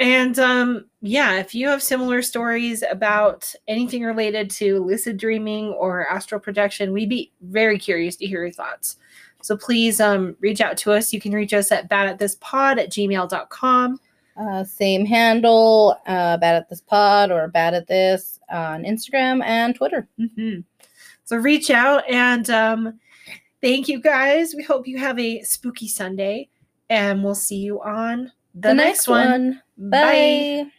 And 0.00 0.38
um, 0.38 0.84
yeah, 1.00 1.38
if 1.40 1.54
you 1.54 1.66
have 1.68 1.82
similar 1.82 2.22
stories 2.22 2.84
about 2.88 3.52
anything 3.66 4.04
related 4.04 4.48
to 4.50 4.84
lucid 4.84 5.16
dreaming 5.16 5.70
or 5.70 6.06
astral 6.06 6.40
projection, 6.40 6.92
we'd 6.92 7.08
be 7.08 7.32
very 7.42 7.78
curious 7.78 8.14
to 8.16 8.26
hear 8.26 8.42
your 8.44 8.52
thoughts. 8.52 8.96
So 9.42 9.56
please 9.56 10.00
um, 10.00 10.36
reach 10.40 10.60
out 10.60 10.76
to 10.78 10.92
us. 10.92 11.12
You 11.12 11.20
can 11.20 11.32
reach 11.32 11.52
us 11.52 11.72
at 11.72 11.88
bad 11.88 12.08
at 12.08 12.18
this 12.18 12.36
pod 12.40 12.78
at 12.78 12.90
gmail.com. 12.90 14.00
Uh, 14.36 14.62
same 14.62 15.04
handle, 15.04 15.96
uh, 16.06 16.36
bad 16.36 16.54
at 16.56 16.68
this 16.68 16.80
pod 16.80 17.32
or 17.32 17.48
bad 17.48 17.74
at 17.74 17.88
this 17.88 18.38
on 18.50 18.84
Instagram 18.84 19.42
and 19.44 19.74
Twitter. 19.74 20.08
Mhm. 20.18 20.62
So 21.24 21.36
reach 21.36 21.70
out 21.70 22.08
and 22.08 22.48
um, 22.50 23.00
thank 23.60 23.88
you 23.88 24.00
guys. 24.00 24.54
We 24.56 24.62
hope 24.62 24.86
you 24.86 24.98
have 24.98 25.18
a 25.18 25.42
spooky 25.42 25.88
Sunday 25.88 26.48
and 26.90 27.22
we'll 27.22 27.34
see 27.34 27.58
you 27.58 27.80
on 27.82 28.32
the, 28.54 28.74
next, 28.74 29.08
one. 29.08 29.62
Bye. 29.76 30.70